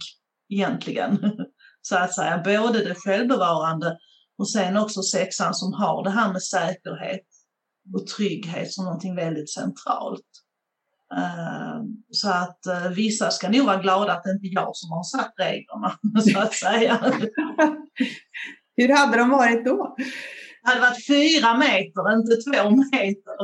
egentligen. 0.49 1.19
Så 1.81 1.97
att 1.97 2.15
säga, 2.15 2.41
både 2.45 2.85
det 2.85 2.95
självbevarande 2.95 3.97
och 4.37 4.49
sen 4.49 4.77
också 4.77 5.01
sexan 5.01 5.53
som 5.53 5.73
har 5.73 6.03
det 6.03 6.09
här 6.09 6.33
med 6.33 6.43
säkerhet 6.43 7.25
och 7.93 8.07
trygghet 8.07 8.71
som 8.71 8.85
någonting 8.85 9.15
väldigt 9.15 9.49
centralt. 9.49 10.21
Uh, 11.13 11.83
så 12.11 12.29
att 12.29 12.59
uh, 12.67 12.89
vissa 12.89 13.31
ska 13.31 13.49
nog 13.49 13.65
vara 13.65 13.81
glada 13.81 14.13
att 14.13 14.23
det 14.23 14.31
inte 14.31 14.47
är 14.47 14.53
jag 14.53 14.75
som 14.75 14.91
har 14.91 15.03
satt 15.03 15.33
reglerna, 15.37 15.99
så 16.33 16.39
att 16.39 16.53
säga. 16.53 17.13
Hur 18.77 18.95
hade 18.95 19.17
de 19.17 19.29
varit 19.29 19.65
då? 19.65 19.95
Det 20.67 20.71
hade 20.71 20.81
varit 20.81 21.07
fyra 21.07 21.57
meter, 21.57 22.13
inte 22.13 22.35
två 22.35 22.69
meter. 22.69 23.37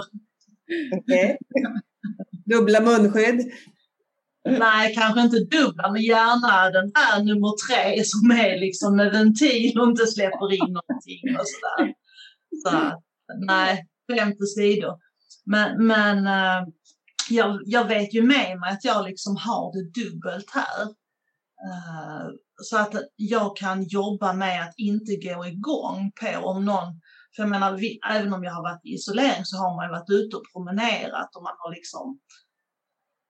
Okay. 0.98 1.38
Dubbla 2.46 2.82
munskydd? 2.82 3.52
Nej, 4.50 4.96
kanske 4.96 5.22
inte 5.22 5.40
dubbla, 5.40 5.92
men 5.92 6.02
gärna 6.02 6.70
den 6.70 6.92
här 6.96 7.24
nummer 7.24 7.54
tre 7.68 8.04
som 8.04 8.32
är 8.32 8.60
liksom 8.60 8.96
med 8.96 9.12
ventil 9.12 9.80
och 9.80 9.88
inte 9.90 10.08
släpper 10.08 10.54
in 10.54 10.74
någonting 10.74 11.38
och 11.40 11.48
sådär. 11.48 11.94
Så, 12.64 13.02
nej, 13.48 13.88
skämt 14.12 14.42
åsido. 14.42 15.00
Men, 15.46 15.88
men 15.88 16.18
uh, 16.28 16.68
jag, 17.30 17.62
jag 17.66 17.88
vet 17.88 18.14
ju 18.14 18.22
med 18.22 18.60
mig 18.60 18.72
att 18.72 18.86
jag 18.86 19.06
liksom 19.06 19.36
har 19.38 19.74
det 19.74 20.02
dubbelt 20.02 20.50
här. 20.54 20.84
Uh, 21.68 22.30
så 22.62 22.78
att 22.78 22.94
jag 23.16 23.58
kan 23.58 23.84
jobba 23.84 24.34
med 24.34 24.64
att 24.64 24.74
inte 24.78 25.16
gå 25.16 25.46
igång 25.46 26.12
på 26.22 26.48
om 26.48 26.66
någon, 26.66 27.00
för 27.36 27.44
jag 27.44 27.50
menar, 27.50 27.78
vi, 27.78 28.00
även 28.10 28.34
om 28.34 28.44
jag 28.44 28.54
har 28.54 28.64
varit 28.64 28.86
i 28.86 28.94
isolering 28.94 29.46
så 29.46 29.58
har 29.58 29.76
man 29.76 29.92
varit 29.92 30.10
ute 30.10 30.36
och 30.38 30.44
promenerat 30.54 31.36
och 31.36 31.44
man 31.44 31.56
har 31.58 31.72
liksom 31.72 32.20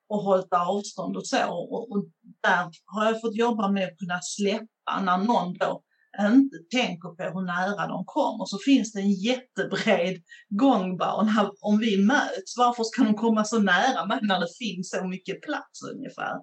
och 0.09 0.23
hållit 0.23 0.53
avstånd 0.53 1.17
och 1.17 1.27
så. 1.27 1.53
Och, 1.53 1.91
och, 1.91 2.05
där 2.43 2.71
har 2.85 3.05
jag 3.05 3.21
fått 3.21 3.35
jobba 3.35 3.71
med 3.71 3.83
att 3.83 3.97
kunna 3.97 4.19
släppa 4.21 5.01
när 5.01 5.17
någon 5.17 5.53
då 5.53 5.83
inte 6.19 6.57
tänker 6.71 7.09
på 7.09 7.23
hur 7.23 7.45
nära 7.45 7.87
de 7.87 8.03
kommer 8.05 8.45
så 8.45 8.57
finns 8.65 8.93
det 8.93 8.99
en 8.99 9.13
jättebred 9.13 10.21
gångbana 10.49 11.51
om 11.61 11.79
vi 11.79 12.05
möts. 12.05 12.57
Varför 12.57 12.83
ska 12.83 13.03
de 13.03 13.15
komma 13.15 13.43
så 13.43 13.59
nära 13.59 14.05
mig 14.05 14.19
när 14.21 14.39
det 14.39 14.57
finns 14.59 14.89
så 14.89 15.07
mycket 15.07 15.41
plats 15.41 15.81
ungefär? 15.93 16.35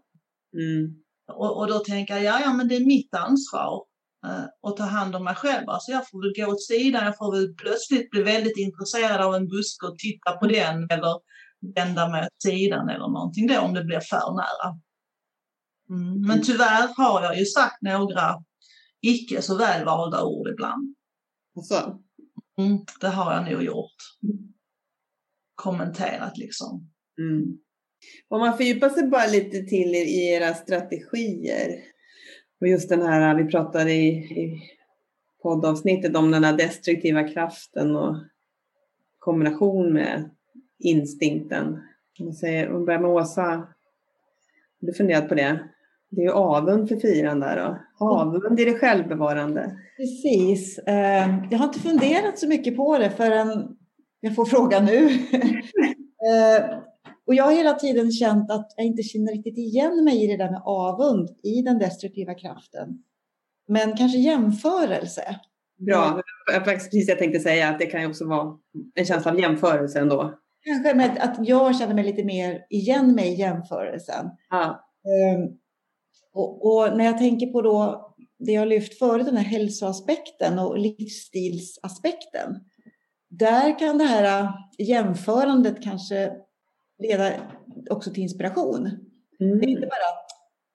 Mm. 0.54 0.94
Och, 1.32 1.58
och, 1.58 1.66
då 1.66 1.78
tänker 1.78 2.14
jag, 2.14 2.24
ja, 2.24 2.40
ja 2.40 2.52
men 2.52 2.68
det 2.68 2.76
är 2.76 2.86
mitt 2.86 3.14
ansvar 3.14 3.84
eh, 4.26 4.44
att 4.62 4.76
ta 4.76 4.82
hand 4.82 5.16
om 5.16 5.24
mig 5.24 5.34
själv. 5.34 5.68
Alltså 5.68 5.90
jag 5.90 6.08
får 6.08 6.22
väl 6.22 6.46
gå 6.46 6.52
åt 6.52 6.62
sidan, 6.62 7.04
jag 7.04 7.18
får 7.18 7.32
väl 7.32 7.54
plötsligt 7.54 8.10
bli 8.10 8.22
väldigt 8.22 8.58
intresserad 8.58 9.20
av 9.20 9.34
en 9.34 9.48
buske 9.48 9.86
och 9.86 9.98
titta 9.98 10.32
på 10.32 10.46
den 10.46 10.88
eller 10.90 11.20
vända 11.74 12.08
mig 12.08 12.22
åt 12.22 12.42
sidan 12.42 12.88
eller 12.88 13.08
någonting 13.08 13.46
då 13.46 13.60
om 13.60 13.74
det 13.74 13.84
blir 13.84 14.00
för 14.00 14.34
nära. 14.34 14.80
Mm. 15.90 16.26
Men 16.26 16.42
tyvärr 16.42 16.88
har 16.96 17.22
jag 17.22 17.38
ju 17.38 17.44
sagt 17.44 17.82
några 17.82 18.44
icke 19.00 19.42
så 19.42 19.56
välvalda 19.56 20.24
ord 20.24 20.48
ibland. 20.48 20.94
Så. 21.62 22.00
Mm, 22.58 22.78
det 23.00 23.08
har 23.08 23.34
jag 23.34 23.52
nog 23.52 23.62
gjort. 23.62 23.96
Kommenterat 25.54 26.38
liksom. 26.38 26.90
Mm. 27.18 27.58
Om 28.28 28.40
man 28.40 28.56
fördjupar 28.56 28.88
sig 28.88 29.08
bara 29.08 29.26
lite 29.26 29.62
till 29.62 29.94
i 29.94 30.32
era 30.32 30.54
strategier 30.54 31.89
och 32.60 32.68
just 32.68 32.88
den 32.88 33.02
här, 33.02 33.34
vi 33.34 33.44
pratade 33.44 33.92
i, 33.92 34.08
i 34.08 34.62
poddavsnittet 35.42 36.16
om 36.16 36.30
den 36.30 36.44
här 36.44 36.56
destruktiva 36.56 37.28
kraften 37.28 37.96
och 37.96 38.16
kombination 39.18 39.92
med 39.92 40.30
instinkten. 40.78 41.80
Om 42.20 42.80
vi 42.80 42.86
börjar 42.86 43.00
med 43.00 43.10
Åsa. 43.10 43.42
Har 43.42 43.66
du 44.80 44.92
funderat 44.92 45.28
på 45.28 45.34
det? 45.34 45.58
Det 46.10 46.20
är 46.20 46.24
ju 46.24 46.32
avund 46.32 46.88
för 46.88 46.96
fyran 46.96 47.40
där 47.40 47.56
då. 47.56 47.78
Avund 48.04 48.60
i 48.60 48.64
det 48.64 48.78
självbevarande. 48.78 49.76
Precis. 49.96 50.78
Eh, 50.78 51.44
jag 51.50 51.58
har 51.58 51.66
inte 51.66 51.80
funderat 51.80 52.38
så 52.38 52.48
mycket 52.48 52.76
på 52.76 52.98
det 52.98 53.10
förrän 53.10 53.76
jag 54.20 54.34
får 54.34 54.44
frågan 54.44 54.84
nu. 54.84 55.08
Eh, 56.20 56.78
och 57.26 57.34
jag 57.34 57.44
har 57.44 57.52
hela 57.52 57.74
tiden 57.74 58.12
känt 58.12 58.50
att 58.50 58.74
jag 58.76 58.86
inte 58.86 59.02
känner 59.02 59.32
riktigt 59.32 59.58
igen 59.58 60.04
mig 60.04 60.24
i 60.24 60.26
det 60.26 60.36
där 60.36 60.50
med 60.50 60.62
avund 60.64 61.30
i 61.42 61.62
den 61.62 61.78
destruktiva 61.78 62.34
kraften. 62.34 62.88
Men 63.68 63.96
kanske 63.96 64.18
jämförelse. 64.18 65.40
Bra, 65.78 66.22
precis 66.64 67.08
jag 67.08 67.18
tänkte 67.18 67.40
säga 67.40 67.68
att 67.68 67.78
det 67.78 67.86
kan 67.86 68.00
ju 68.00 68.06
också 68.06 68.28
vara 68.28 68.58
en 68.94 69.04
känsla 69.04 69.30
av 69.30 69.40
jämförelse 69.40 70.00
ändå. 70.00 70.34
Kanske 70.64 70.94
med 70.94 71.18
att 71.18 71.48
jag 71.48 71.78
känner 71.78 71.94
mig 71.94 72.04
lite 72.04 72.24
mer 72.24 72.66
igen 72.70 73.14
mig 73.14 73.32
i 73.32 73.34
jämförelsen. 73.34 74.26
Ja. 74.50 74.84
Um, 75.36 75.58
och, 76.32 76.66
och, 76.66 76.96
när 76.96 77.04
jag 77.04 77.18
tänker 77.18 77.46
på 77.46 77.62
då 77.62 78.06
det 78.38 78.52
jag 78.52 78.68
lyft 78.68 78.98
förut, 78.98 79.26
den 79.26 79.36
här 79.36 79.44
hälsoaspekten 79.44 80.58
och 80.58 80.78
livsstilsaspekten. 80.78 82.60
Där 83.30 83.78
kan 83.78 83.98
det 83.98 84.04
här 84.04 84.52
jämförandet 84.78 85.82
kanske 85.82 86.32
leda 87.00 87.32
också 87.90 88.10
till 88.10 88.22
inspiration. 88.22 88.86
Mm. 89.40 89.58
Det 89.58 89.66
är 89.66 89.68
inte 89.68 89.86
bara 89.86 90.08
att 90.12 90.26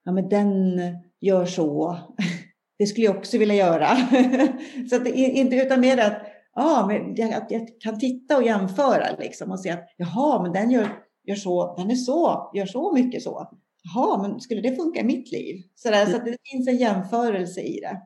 ja, 0.04 0.12
men 0.12 0.30
den 0.30 0.80
gör 1.22 1.46
så. 1.46 1.98
Det 2.78 2.86
skulle 2.86 3.06
jag 3.06 3.18
också 3.18 3.38
vilja 3.38 3.56
göra. 3.56 3.88
så 4.90 4.96
att 4.96 5.08
inte 5.08 5.56
utan 5.56 5.80
mer 5.80 5.98
att, 5.98 6.22
ja, 6.56 6.86
men 6.88 7.16
jag, 7.16 7.46
jag 7.50 7.68
kan 7.80 8.00
titta 8.00 8.38
och 8.38 8.44
jämföra 8.44 9.16
liksom 9.20 9.52
och 9.52 9.60
se 9.60 9.70
att 9.70 9.90
jaha, 9.98 10.44
men 10.44 10.54
den 10.54 10.72
gör, 10.72 10.90
gör 11.24 11.36
så, 11.36 11.76
den 11.78 11.92
är 11.92 11.96
så, 11.96 12.52
gör 12.54 12.66
så 12.66 12.94
mycket 12.94 13.24
så. 13.24 13.50
Jaha, 13.84 14.22
men 14.22 14.40
skulle 14.40 14.62
det 14.62 14.76
funka 14.76 15.00
i 15.00 15.04
mitt 15.04 15.32
liv? 15.32 15.56
Så, 15.76 15.90
där, 15.90 16.02
mm. 16.02 16.12
så 16.12 16.18
att 16.18 16.26
det 16.26 16.38
finns 16.52 16.68
en 16.68 16.78
jämförelse 16.78 17.62
i 17.62 17.80
det. 17.80 18.02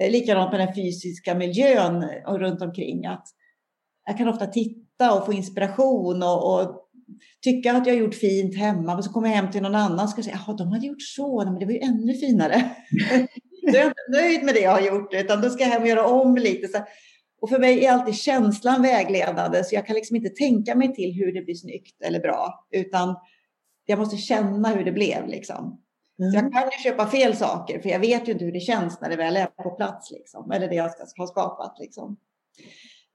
Eh, 0.00 0.10
likadant 0.10 0.52
med 0.52 0.60
den 0.60 0.74
fysiska 0.74 1.34
miljön 1.34 2.04
och 2.26 2.40
runt 2.40 2.62
omkring. 2.62 3.06
Att 3.06 3.26
jag 4.06 4.18
kan 4.18 4.28
ofta 4.28 4.46
titta 4.46 5.18
och 5.18 5.26
få 5.26 5.32
inspiration 5.32 6.22
och, 6.22 6.60
och 6.60 6.81
tycka 7.44 7.72
att 7.72 7.86
jag 7.86 7.94
har 7.94 8.00
gjort 8.00 8.14
fint 8.14 8.56
hemma, 8.56 8.94
men 8.94 9.02
så 9.02 9.12
kommer 9.12 9.28
jag 9.28 9.36
hem 9.36 9.50
till 9.50 9.62
någon 9.62 9.74
annan 9.74 10.04
och 10.04 10.10
ska 10.10 10.22
säga 10.22 10.40
att 10.46 10.58
de 10.58 10.72
hade 10.72 10.86
gjort 10.86 11.02
så, 11.02 11.44
men 11.44 11.58
det 11.58 11.66
var 11.66 11.72
ju 11.72 11.78
ännu 11.78 12.14
finare. 12.14 12.70
då 13.62 13.68
är 13.68 13.78
jag 13.78 13.86
inte 13.86 14.20
nöjd 14.22 14.44
med 14.44 14.54
det 14.54 14.60
jag 14.60 14.70
har 14.70 14.80
gjort, 14.80 15.14
utan 15.14 15.40
då 15.40 15.50
ska 15.50 15.62
jag 15.62 15.70
hem 15.70 15.82
och 15.82 15.88
göra 15.88 16.06
om 16.06 16.36
lite. 16.36 16.68
Så. 16.68 16.78
Och 17.40 17.48
för 17.48 17.58
mig 17.58 17.84
är 17.84 17.92
alltid 17.92 18.14
känslan 18.14 18.82
vägledande, 18.82 19.64
så 19.64 19.74
jag 19.74 19.86
kan 19.86 19.94
liksom 19.94 20.16
inte 20.16 20.28
tänka 20.28 20.74
mig 20.74 20.94
till 20.94 21.12
hur 21.12 21.32
det 21.32 21.42
blir 21.42 21.54
snyggt 21.54 22.02
eller 22.02 22.20
bra, 22.20 22.66
utan 22.70 23.16
jag 23.86 23.98
måste 23.98 24.16
känna 24.16 24.68
hur 24.68 24.84
det 24.84 24.92
blev. 24.92 25.28
Liksom. 25.28 25.82
Mm. 26.18 26.34
Jag 26.34 26.52
kan 26.52 26.62
ju 26.62 26.90
köpa 26.90 27.06
fel 27.06 27.36
saker, 27.36 27.80
för 27.80 27.88
jag 27.88 27.98
vet 27.98 28.28
ju 28.28 28.32
inte 28.32 28.44
hur 28.44 28.52
det 28.52 28.60
känns 28.60 29.00
när 29.00 29.10
det 29.10 29.16
väl 29.16 29.36
är 29.36 29.46
på 29.46 29.70
plats, 29.70 30.10
liksom, 30.10 30.50
eller 30.50 30.68
det 30.68 30.74
jag 30.74 30.90
ska 30.90 31.22
ha 31.22 31.26
skapat. 31.26 31.76
Liksom. 31.80 32.16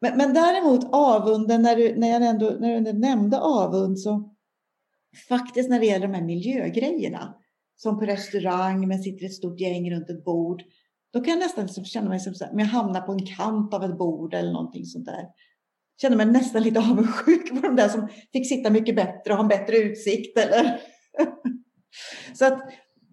Men, 0.02 0.18
men 0.18 0.34
däremot 0.34 0.84
avunden, 0.92 1.62
när 1.62 1.76
du, 1.76 1.96
när, 1.96 2.10
jag 2.10 2.26
ändå, 2.26 2.58
när 2.60 2.82
du 2.82 2.94
nämnde 2.94 3.40
avund 3.40 4.00
så 4.00 4.34
faktiskt 5.30 5.70
när 5.70 5.80
det 5.80 5.86
gäller 5.86 6.08
de 6.08 6.14
här 6.14 6.24
miljögrejerna, 6.24 7.36
som 7.76 8.00
på 8.00 8.06
restaurang, 8.06 8.88
men 8.88 9.04
sitter 9.04 9.26
ett 9.26 9.34
stort 9.34 9.60
gäng 9.60 9.92
runt 9.92 10.10
ett 10.10 10.24
bord, 10.24 10.64
då 11.14 11.20
kan 11.20 11.34
jag 11.34 11.40
nästan 11.40 11.66
liksom 11.66 11.86
känna 11.86 12.10
mig 12.10 12.20
som 12.20 12.34
så 12.34 12.46
här, 12.46 12.54
om 12.54 12.60
jag 12.60 12.66
hamnar 12.66 13.02
på 13.02 13.12
en 13.12 13.26
kant 13.26 13.74
av 13.74 13.84
ett 13.84 13.98
bord 13.98 14.34
eller 14.34 14.52
någonting 14.52 14.86
sånt 14.86 15.06
där. 15.06 15.26
Känner 16.02 16.18
mig 16.18 16.26
nästan 16.26 16.64
lite 16.64 16.80
avundsjuk 16.92 17.50
på 17.50 17.68
de 17.68 17.76
där 17.76 17.90
som 17.90 18.08
fick 18.32 18.50
sitta 18.50 18.70
mycket 18.70 18.96
bättre 18.96 19.34
och 19.34 19.36
ha 19.36 19.44
en 19.44 19.48
bättre 19.48 19.78
utsikt. 19.78 20.38
Eller? 20.38 20.80
så 22.34 22.46
att 22.46 22.60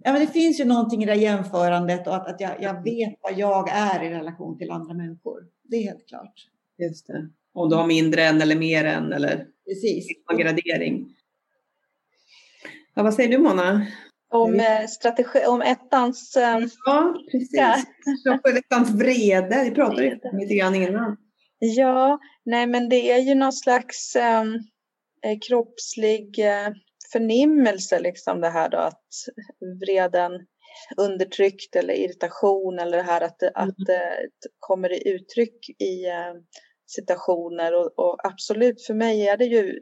ja, 0.05 0.13
men 0.13 0.21
det 0.21 0.27
finns 0.27 0.61
ju 0.61 0.65
någonting 0.65 1.03
i 1.03 1.07
det 1.07 1.15
jämförandet 1.15 2.07
och 2.07 2.15
att, 2.17 2.29
att 2.29 2.41
jag, 2.41 2.63
jag 2.63 2.85
vet 2.85 3.15
vad 3.23 3.39
jag 3.39 3.69
är 3.71 4.03
i 4.03 4.11
relation 4.11 4.59
till 4.59 4.71
andra 4.71 4.95
människor. 4.95 5.41
Det 5.63 5.77
är 5.77 5.83
helt 5.83 6.09
klart. 6.09 6.54
Just 6.79 7.07
det. 7.07 7.31
Om 7.55 7.71
du 7.71 7.77
har 7.77 7.87
mindre 7.87 8.23
än 8.23 8.43
eller 8.43 8.57
mer 8.57 8.85
än 8.85 9.13
eller 9.13 9.47
Precis. 9.67 10.07
gradering. 10.39 11.17
Ja, 12.95 13.03
vad 13.03 13.15
säger 13.15 13.29
du 13.31 13.39
Mona? 13.39 13.87
Om, 14.31 14.55
eh, 14.55 14.87
strategi, 14.87 15.47
om 15.47 15.63
ettans... 15.63 16.37
Eh, 16.37 16.61
ja, 16.87 17.15
precis. 17.33 17.51
Ja. 18.25 18.41
ettans 18.59 18.91
vrede. 18.91 19.65
Vi 19.65 19.71
pratade 19.71 20.05
ju 20.05 20.19
lite 20.41 20.55
grann 20.55 20.75
innan. 20.75 21.17
Ja, 21.59 22.19
nej 22.45 22.67
men 22.67 22.89
det 22.89 23.11
är 23.11 23.19
ju 23.19 23.35
någon 23.35 23.53
slags 23.53 24.17
ehm, 24.17 24.55
eh, 25.25 25.39
kroppslig 25.49 26.39
eh, 26.39 26.73
förnimmelse 27.13 28.01
liksom 28.01 28.41
det 28.41 28.51
här 28.51 28.69
då 28.69 28.79
att 28.79 29.09
vreden 29.81 30.33
undertryckt 30.97 31.77
eller 31.77 31.95
irritation 31.95 32.79
eller 32.79 32.97
det 32.97 33.03
här 33.03 33.21
att, 33.21 33.43
mm. 33.43 33.53
att 33.55 33.77
det 33.87 34.29
kommer 34.59 34.93
i 34.93 35.09
uttryck 35.09 35.71
i 35.79 36.07
eh, 36.07 36.35
situationer 36.87 37.75
och, 37.75 37.99
och, 37.99 38.27
absolut 38.27 38.87
för 38.87 38.95
mig 38.95 39.29
är 39.29 39.37
det 39.37 39.45
ju 39.45 39.79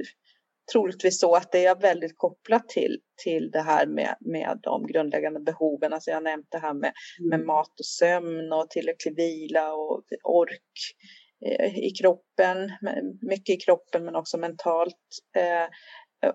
troligtvis 0.73 1.21
så 1.21 1.35
att 1.35 1.53
det 1.53 1.67
är 1.67 1.81
väldigt 1.81 2.19
kopplat 2.19 2.69
till, 2.69 2.99
till 3.25 3.51
det 3.51 3.61
här 3.61 3.87
med, 3.87 4.17
med 4.21 4.59
de 4.63 4.87
grundläggande 4.87 5.41
behoven. 5.41 5.93
Alltså 5.93 6.11
jag 6.11 6.17
har 6.17 6.23
nämnt 6.23 6.47
det 6.51 6.59
här 6.59 6.75
med, 6.75 6.93
med 7.21 7.37
mm. 7.37 7.47
mat 7.47 7.81
och 7.81 7.87
sömn 7.87 8.53
och 8.53 8.71
tillräcklig 8.71 9.17
vila 9.17 9.73
och 9.73 10.03
ork 10.23 10.73
eh, 11.47 11.79
i 11.79 11.91
kroppen, 11.91 12.73
mycket 13.21 13.55
i 13.55 13.57
kroppen 13.57 14.05
men 14.05 14.17
också 14.17 14.39
mentalt. 14.39 15.09
Eh, 15.37 15.69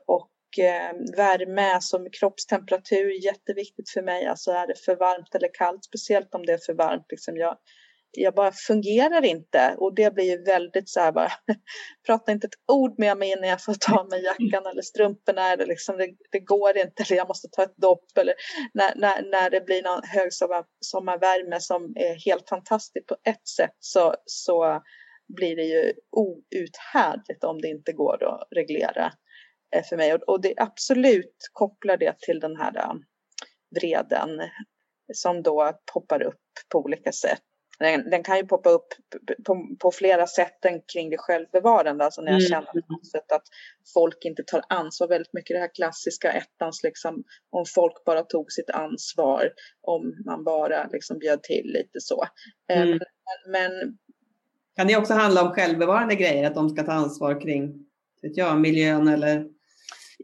och 0.07 0.21
eh, 0.21 0.36
Eh, 0.59 0.91
värme, 1.17 1.77
som 1.81 2.09
kroppstemperatur 2.19 3.09
är 3.09 3.25
jätteviktigt 3.25 3.89
för 3.89 4.01
mig. 4.01 4.25
Alltså 4.25 4.51
är 4.51 4.67
det 4.67 4.85
för 4.85 4.95
varmt 4.95 5.35
eller 5.35 5.49
kallt, 5.53 5.85
speciellt 5.85 6.35
om 6.35 6.45
det 6.45 6.53
är 6.53 6.59
för 6.65 6.73
varmt. 6.73 7.05
Liksom 7.09 7.37
jag, 7.37 7.57
jag 8.11 8.33
bara 8.33 8.51
fungerar 8.51 9.25
inte 9.25 9.75
och 9.77 9.95
det 9.95 10.13
blir 10.13 10.25
ju 10.25 10.43
väldigt 10.43 10.89
så 10.89 10.99
här 10.99 11.11
bara, 11.11 11.31
prata 12.05 12.31
inte 12.31 12.47
ett 12.47 12.71
ord 12.71 12.99
med 12.99 13.17
mig 13.17 13.31
innan 13.31 13.49
jag 13.49 13.63
får 13.63 13.73
ta 13.73 14.03
mig 14.03 14.23
jackan 14.23 14.65
eller 14.65 14.81
strumporna 14.81 15.51
eller 15.51 15.65
liksom 15.65 15.97
det, 15.97 16.09
det 16.31 16.39
går 16.39 16.77
inte 16.77 17.03
eller 17.03 17.17
jag 17.17 17.27
måste 17.27 17.47
ta 17.51 17.63
ett 17.63 17.77
dopp 17.77 18.17
eller 18.17 18.33
när, 18.73 18.95
när, 18.95 19.21
när 19.31 19.49
det 19.49 19.61
blir 19.61 19.83
någon 19.83 20.03
högsommarvärme 20.03 21.59
som 21.59 21.83
är 21.95 22.25
helt 22.25 22.49
fantastisk 22.49 23.07
på 23.07 23.15
ett 23.23 23.47
sätt 23.47 23.75
så, 23.79 24.15
så 24.25 24.81
blir 25.35 25.55
det 25.55 25.63
ju 25.63 25.93
outhärdligt 26.11 27.43
om 27.43 27.61
det 27.61 27.67
inte 27.67 27.91
går 27.91 28.23
att 28.23 28.47
reglera 28.55 29.11
för 29.89 29.97
mig. 29.97 30.13
Och 30.13 30.41
det 30.41 30.53
absolut 30.57 31.49
kopplar 31.53 31.97
det 31.97 32.19
till 32.19 32.39
den 32.39 32.55
här 32.55 32.77
äh, 32.77 32.93
vreden 33.75 34.29
som 35.13 35.43
då 35.43 35.73
poppar 35.93 36.21
upp 36.21 36.41
på 36.71 36.79
olika 36.79 37.11
sätt. 37.11 37.41
Den, 37.79 38.09
den, 38.09 38.23
kan 38.23 38.37
ju 38.37 38.45
poppa 38.45 38.69
upp 38.69 38.87
på, 39.45 39.67
på, 39.79 39.91
flera 39.91 40.27
sätt 40.27 40.65
än 40.65 40.81
kring 40.93 41.09
det 41.09 41.17
självbevarande. 41.17 42.05
Alltså 42.05 42.21
när 42.21 42.31
jag 42.31 42.39
mm. 42.39 42.49
känner 42.49 42.69
att, 42.69 43.31
att 43.31 43.43
folk 43.93 44.25
inte 44.25 44.43
tar 44.43 44.61
ansvar. 44.69 45.07
Väldigt 45.07 45.33
mycket 45.33 45.55
det 45.55 45.59
här 45.59 45.73
klassiska 45.73 46.31
ettans, 46.31 46.83
liksom, 46.83 47.23
om 47.49 47.65
folk 47.75 48.03
bara 48.05 48.23
tog 48.23 48.51
sitt 48.51 48.69
ansvar. 48.69 49.51
Om 49.81 50.13
man 50.25 50.43
bara 50.43 50.87
liksom 50.87 51.19
bjöd 51.19 51.43
till 51.43 51.65
lite 51.65 51.99
så. 51.99 52.23
Eh, 52.71 52.81
mm. 52.81 52.99
Men, 52.99 53.51
men, 53.51 53.97
kan 54.75 54.87
det 54.87 54.97
också 54.97 55.13
handla 55.13 55.41
om 55.41 55.53
självbevarande 55.53 56.15
grejer? 56.15 56.47
Att 56.47 56.55
de 56.55 56.69
ska 56.69 56.83
ta 56.83 56.91
ansvar 56.91 57.41
kring 57.41 57.87
vet 58.21 58.37
jag, 58.37 58.59
miljön 58.59 59.07
eller 59.07 59.45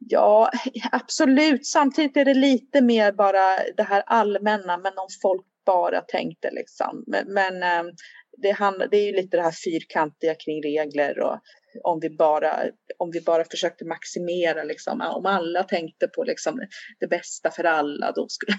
Ja, 0.10 0.50
absolut. 0.92 1.66
Samtidigt 1.66 2.18
är 2.18 2.26
det 2.26 2.34
lite 2.34 2.82
mer 2.82 3.12
bara 3.12 3.58
det 3.78 3.84
här 3.84 4.04
allmänna, 4.06 4.78
men 4.78 4.98
om 4.98 5.08
folk 5.22 5.46
bara 5.66 6.02
tänkte 6.02 6.52
liksom. 6.52 7.04
Men, 7.08 7.34
men 7.34 7.64
ehm, 7.64 7.92
det, 8.42 8.52
handlar, 8.52 8.88
det 8.88 8.98
är 8.98 9.06
ju 9.06 9.16
lite 9.16 9.38
det 9.38 9.44
här 9.44 9.56
fyrkantiga 9.66 10.36
kring 10.36 10.64
regler 10.64 11.20
och 11.20 11.40
om 11.84 12.00
vi 12.00 12.10
bara, 12.10 12.64
om 12.98 13.12
vi 13.12 13.22
bara 13.22 13.44
försökte 13.46 13.86
maximera, 13.86 14.64
liksom, 14.64 15.02
om 15.02 15.26
alla 15.26 15.64
tänkte 15.64 16.08
på 16.08 16.24
liksom, 16.24 16.62
det 17.00 17.08
bästa 17.08 17.52
för 17.52 17.64
alla. 17.64 18.12
Då 18.12 18.28
skulle, 18.30 18.58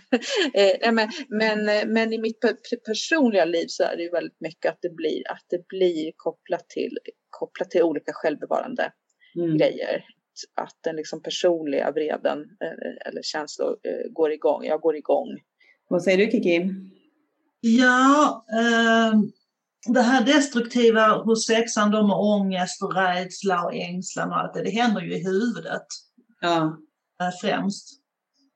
eh, 0.54 0.92
men, 0.92 1.08
men, 1.28 1.92
men 1.92 2.12
i 2.12 2.18
mitt 2.18 2.40
personliga 2.86 3.44
liv 3.44 3.66
så 3.68 3.84
är 3.84 3.96
det 3.96 4.02
ju 4.02 4.10
väldigt 4.10 4.40
mycket 4.40 4.72
att 4.72 4.78
det 4.82 4.94
blir, 4.96 5.30
att 5.30 5.46
det 5.50 5.66
blir 5.68 6.12
kopplat, 6.16 6.68
till, 6.68 6.98
kopplat 7.30 7.70
till 7.70 7.82
olika 7.82 8.12
självbevarande 8.12 8.92
mm. 9.36 9.58
grejer 9.58 10.04
att 10.54 10.78
den 10.80 10.96
liksom 10.96 11.22
personliga 11.22 11.90
vreden 11.90 12.38
eh, 12.40 13.08
eller 13.08 13.22
känslor 13.22 13.76
eh, 13.82 14.12
går 14.12 14.32
igång. 14.32 14.64
Jag 14.64 14.80
går 14.80 14.96
igång. 14.96 15.28
Vad 15.88 16.02
säger 16.02 16.18
du 16.18 16.30
Kiki? 16.30 16.70
Ja, 17.60 18.44
eh, 18.52 19.12
det 19.86 20.02
här 20.02 20.24
destruktiva 20.24 21.08
hos 21.08 21.46
sexan 21.46 21.90
då 21.90 22.06
med 22.06 22.16
ångest 22.16 22.82
och 22.82 22.94
rädsla 22.94 23.64
och 23.64 23.74
ängslan 23.74 24.28
och 24.28 24.38
allt 24.38 24.54
det, 24.54 24.62
det 24.62 24.70
händer 24.70 25.00
ju 25.00 25.14
i 25.16 25.24
huvudet. 25.24 25.86
Ja. 26.40 26.78
Eh, 27.20 27.30
främst. 27.42 27.88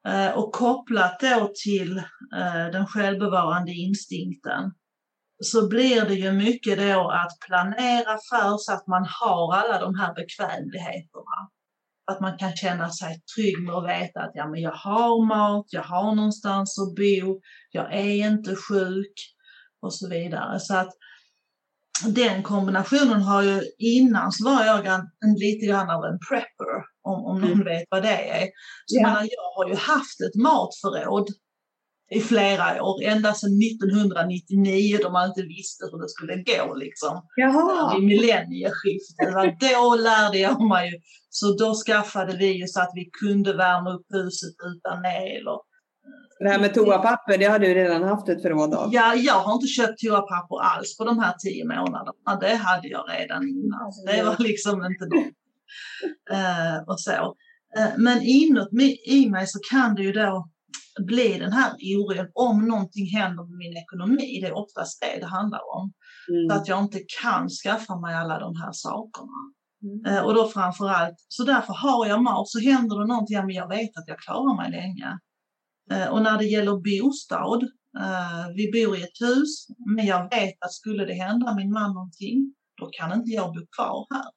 Eh, 0.09 0.39
och 0.39 0.53
kopplat 0.53 1.21
då 1.21 1.53
till 1.65 1.99
eh, 2.37 2.73
den 2.73 2.87
självbevarande 2.87 3.73
instinkten 3.73 4.73
så 5.45 5.69
blir 5.69 6.05
det 6.05 6.15
ju 6.15 6.33
mycket 6.33 6.79
då 6.79 7.11
att 7.11 7.39
planera 7.47 8.19
för 8.31 8.57
så 8.59 8.73
att 8.73 8.87
man 8.87 9.07
har 9.21 9.55
alla 9.55 9.81
de 9.81 9.95
här 9.95 10.15
bekvämligheterna. 10.15 11.51
Att 12.11 12.21
man 12.21 12.39
kan 12.39 12.57
känna 12.57 12.91
sig 12.91 13.21
trygg 13.37 13.63
med 13.63 13.75
att 13.75 13.89
veta 13.89 14.21
att 14.21 14.31
ja, 14.35 14.49
men 14.49 14.61
jag 14.61 14.73
har 14.73 15.27
mat, 15.27 15.67
jag 15.71 15.83
har 15.83 16.15
någonstans 16.15 16.79
att 16.79 16.95
bo, 16.95 17.41
jag 17.71 17.95
är 17.95 18.29
inte 18.29 18.57
sjuk 18.57 19.15
och 19.83 19.95
så 19.95 20.09
vidare. 20.09 20.61
Så 20.61 20.77
att 20.77 20.91
den 22.07 22.43
kombinationen 22.43 23.23
har 23.23 23.43
ju 23.43 23.63
innan 23.79 24.33
så 24.33 24.45
var 24.45 24.65
jag 24.65 24.87
en, 24.87 25.01
en 25.01 25.35
lite 25.35 25.67
grann 25.67 25.91
av 25.91 26.05
en 26.05 26.19
prepper 26.31 26.73
om, 27.03 27.25
om 27.25 27.41
någon 27.41 27.53
mm. 27.53 27.65
vet 27.65 27.85
vad 27.91 28.03
det 28.03 28.31
är. 28.31 28.47
Så 28.87 28.97
ja. 28.97 29.09
menar, 29.09 29.21
jag 29.21 29.51
har 29.57 29.69
ju 29.69 29.75
haft 29.75 30.21
ett 30.21 30.43
matförråd 30.43 31.29
i 32.11 32.21
flera 32.21 32.83
år, 32.83 33.03
ända 33.03 33.35
sedan 33.35 33.59
1999 33.73 34.99
då 35.03 35.11
man 35.11 35.29
inte 35.29 35.43
visste 35.43 35.85
hur 35.91 35.99
det 36.03 36.09
skulle 36.09 36.37
gå 36.43 36.75
liksom. 36.75 37.23
Jaha. 37.37 37.95
Vid 37.95 38.07
millennieskiftet, 38.07 39.61
då 39.61 39.95
lärde 39.95 40.39
jag 40.39 40.61
mig 40.69 41.03
så 41.31 41.47
då 41.59 41.75
skaffade 41.75 42.37
vi 42.37 42.53
ju 42.61 42.67
så 42.67 42.81
att 42.81 42.91
vi 42.95 43.11
kunde 43.21 43.53
värma 43.53 43.95
upp 43.95 44.07
huset 44.11 44.55
utan 44.73 45.05
el. 45.05 45.49
Och, 45.49 45.65
det 46.41 46.49
här 46.49 46.61
med 46.61 46.75
toapapper, 46.75 47.39
det 47.39 47.45
har 47.45 47.59
du 47.59 47.75
redan 47.75 48.03
haft 48.03 48.29
ett 48.29 48.43
förråd 48.43 48.75
av? 48.75 48.89
Ja, 48.93 49.15
jag 49.15 49.35
har 49.35 49.55
inte 49.55 49.67
köpt 49.67 49.99
toapapper 49.99 50.63
alls 50.63 50.97
på 50.99 51.05
de 51.05 51.19
här 51.19 51.35
tio 51.45 51.65
månaderna. 51.65 52.41
Det 52.41 52.55
hade 52.55 52.89
jag 52.89 53.05
redan 53.11 53.43
innan. 53.49 53.93
Det 54.07 54.23
var 54.23 54.37
liksom 54.39 54.85
inte 54.85 55.05
något. 55.05 55.35
uh, 56.33 56.89
och 56.89 57.01
så. 57.01 57.35
Uh, 57.79 57.93
men 57.99 58.23
inåt 58.23 58.69
i 59.07 59.31
mig 59.31 59.47
så 59.47 59.59
kan 59.71 59.95
det 59.95 60.03
ju 60.03 60.13
då 60.13 60.49
bli 61.07 61.39
den 61.39 61.53
här 61.53 61.73
oron 61.97 62.31
om 62.35 62.69
någonting 62.69 63.07
händer 63.07 63.45
med 63.45 63.59
min 63.59 63.77
ekonomi. 63.77 64.41
Det 64.41 64.47
är 64.47 64.59
oftast 64.59 65.01
det 65.01 65.21
det 65.21 65.27
handlar 65.27 65.61
om. 65.77 65.93
Mm. 66.29 66.49
Så 66.49 66.55
att 66.57 66.69
jag 66.69 66.83
inte 66.83 67.01
kan 67.23 67.49
skaffa 67.49 68.01
mig 68.01 68.15
alla 68.15 68.39
de 68.39 68.57
här 68.57 68.73
sakerna. 68.73 69.41
Mm. 69.83 70.17
Uh, 70.17 70.25
och 70.25 70.35
då 70.35 70.49
framförallt, 70.49 71.17
så 71.29 71.45
därför 71.45 71.73
har 71.73 72.07
jag 72.07 72.23
mat, 72.23 72.49
så 72.49 72.59
händer 72.61 73.01
det 73.01 73.07
någonting, 73.07 73.37
ja, 73.37 73.47
men 73.47 73.55
jag 73.55 73.69
vet 73.69 73.97
att 73.97 74.05
jag 74.07 74.19
klarar 74.19 74.57
mig 74.57 74.71
länge. 74.71 75.19
Eh, 75.91 76.09
och 76.09 76.23
när 76.23 76.39
det 76.39 76.45
gäller 76.45 76.77
bostad, 76.77 77.63
eh, 77.99 78.47
vi 78.55 78.71
bor 78.73 78.97
i 78.97 79.03
ett 79.03 79.21
hus, 79.21 79.67
men 79.97 80.07
jag 80.07 80.31
vet 80.31 80.55
att 80.65 80.73
skulle 80.73 81.05
det 81.05 81.15
hända 81.15 81.55
min 81.55 81.73
man 81.73 81.95
någonting, 81.95 82.55
då 82.81 82.89
kan 82.93 83.13
inte 83.13 83.31
jag 83.31 83.55
bo 83.55 83.67
kvar 83.77 84.07
här. 84.11 84.31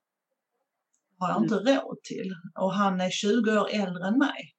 Det 1.09 1.25
har 1.25 1.29
jag 1.29 1.43
inte 1.43 1.59
mm. 1.59 1.75
råd 1.75 1.97
till. 2.03 2.33
Och 2.59 2.73
han 2.73 3.01
är 3.01 3.09
20 3.09 3.59
år 3.59 3.69
äldre 3.71 4.07
än 4.07 4.17
mig. 4.17 4.53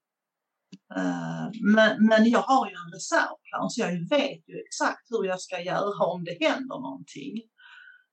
Eh, 0.97 1.49
men, 1.75 2.07
men 2.07 2.31
jag 2.31 2.43
har 2.43 2.69
ju 2.71 2.75
en 2.75 2.93
reservplan 2.93 3.71
så 3.71 3.81
jag 3.81 3.93
vet 4.17 4.49
ju 4.49 4.57
exakt 4.67 5.05
hur 5.11 5.25
jag 5.25 5.41
ska 5.41 5.61
göra 5.61 6.05
om 6.07 6.25
det 6.25 6.47
händer 6.47 6.79
någonting. 6.81 7.35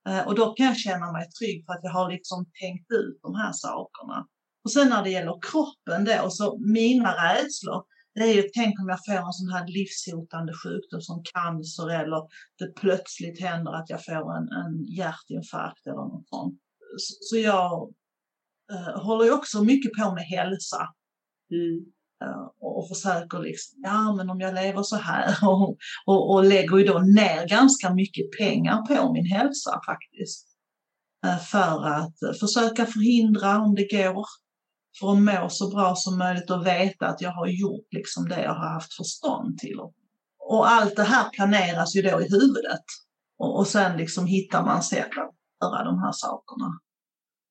Eh, 0.08 0.26
och 0.26 0.34
då 0.34 0.52
kan 0.52 0.66
jag 0.66 0.76
känna 0.76 1.12
mig 1.12 1.28
trygg 1.30 1.64
för 1.66 1.72
att 1.72 1.80
jag 1.82 1.92
har 1.92 2.10
liksom 2.10 2.46
tänkt 2.60 2.90
ut 2.90 3.18
de 3.22 3.34
här 3.34 3.52
sakerna. 3.52 4.26
Och 4.64 4.72
sen 4.72 4.88
när 4.88 5.02
det 5.02 5.10
gäller 5.10 5.38
kroppen 5.50 6.04
då, 6.04 6.24
och 6.24 6.34
så 6.34 6.58
mina 6.58 7.10
rädslor, 7.24 7.84
det 8.14 8.20
är 8.20 8.34
ju, 8.34 8.42
tänk 8.54 8.80
om 8.80 8.88
jag 8.88 8.98
får 9.06 9.26
en 9.26 9.32
sån 9.32 9.52
här 9.52 9.66
livshotande 9.66 10.52
sjukdom 10.62 11.00
som 11.00 11.22
cancer 11.34 11.88
eller 12.00 12.20
det 12.58 12.74
plötsligt 12.80 13.40
händer 13.40 13.72
att 13.72 13.90
jag 13.90 14.04
får 14.04 14.36
en, 14.36 14.48
en 14.48 14.84
hjärtinfarkt 14.84 15.86
eller 15.86 16.06
något 16.12 16.28
sånt. 16.28 16.54
Så, 16.98 17.14
så 17.20 17.36
jag 17.36 17.94
eh, 18.72 19.02
håller 19.02 19.24
ju 19.24 19.32
också 19.32 19.64
mycket 19.64 19.92
på 19.92 20.14
med 20.14 20.24
hälsa. 20.24 20.88
Mm. 21.52 21.92
Eh, 22.24 22.46
och, 22.60 22.88
försöker 22.88 23.38
liksom, 23.38 23.80
ja 23.82 24.14
men 24.14 24.30
om 24.30 24.40
jag 24.40 24.54
lever 24.54 24.82
så 24.82 24.96
här 24.96 25.36
och, 25.48 25.76
och, 26.06 26.34
och 26.34 26.44
lägger 26.44 26.78
ju 26.78 26.84
då 26.84 26.98
ner 26.98 27.48
ganska 27.48 27.94
mycket 27.94 28.38
pengar 28.38 28.86
på 28.86 29.12
min 29.12 29.26
hälsa 29.26 29.80
faktiskt. 29.86 30.46
Eh, 31.26 31.38
för 31.38 31.86
att 31.86 32.38
försöka 32.40 32.86
förhindra 32.86 33.58
om 33.58 33.74
det 33.74 33.96
går 33.96 34.26
för 35.00 35.12
att 35.12 35.18
må 35.18 35.48
så 35.48 35.70
bra 35.70 35.94
som 35.96 36.18
möjligt 36.18 36.50
och 36.50 36.66
veta 36.66 37.06
att 37.06 37.20
jag 37.20 37.30
har 37.30 37.46
gjort 37.46 37.86
liksom 37.90 38.28
det 38.28 38.42
jag 38.42 38.54
har 38.54 38.68
haft 38.68 38.94
förstånd 38.94 39.58
till. 39.58 39.80
Och 40.38 40.70
allt 40.70 40.96
det 40.96 41.02
här 41.02 41.30
planeras 41.30 41.96
ju 41.96 42.02
då 42.02 42.20
i 42.20 42.28
huvudet. 42.30 42.84
Och, 43.38 43.58
och 43.58 43.66
sen 43.66 43.96
liksom 43.96 44.26
hittar 44.26 44.64
man 44.64 44.82
sätt 44.82 45.08
att 45.08 45.68
göra 45.68 45.84
de 45.84 45.98
här 45.98 46.12
sakerna. 46.12 46.80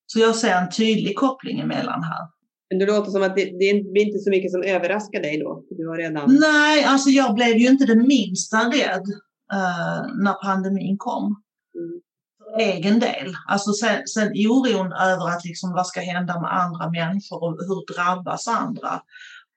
Så 0.06 0.20
jag 0.20 0.36
ser 0.36 0.56
en 0.56 0.72
tydlig 0.72 1.18
koppling 1.18 1.60
emellan 1.60 2.04
här. 2.04 2.39
Men 2.70 2.80
det 2.80 2.86
låter 2.86 3.12
som 3.12 3.24
att 3.24 3.36
det, 3.36 3.46
det 3.46 3.92
blir 3.92 4.06
inte 4.06 4.20
så 4.20 4.30
mycket 4.30 4.52
som 4.52 4.64
överraskar 4.64 5.22
dig 5.22 5.40
då? 5.40 5.64
Du 5.70 5.88
har 5.88 5.98
redan... 5.98 6.38
Nej, 6.42 6.84
alltså 6.84 7.10
jag 7.10 7.36
blev 7.36 7.58
ju 7.58 7.68
inte 7.68 7.86
det 7.86 7.96
minsta 7.96 8.58
rädd 8.58 9.06
uh, 9.54 10.24
när 10.24 10.44
pandemin 10.44 10.98
kom. 10.98 11.26
Mm 11.76 12.02
egen 12.58 13.00
del. 13.00 13.34
Alltså 13.48 13.72
sen, 13.72 14.08
sen 14.08 14.28
oron 14.28 14.94
över 14.94 15.30
att 15.30 15.46
liksom, 15.46 15.74
vad 15.74 15.88
ska 15.88 16.00
hända 16.00 16.42
med 16.42 16.54
andra 16.54 16.90
människor 16.90 17.44
och 17.44 17.52
hur 17.68 17.94
drabbas 17.94 18.48
andra 18.48 19.02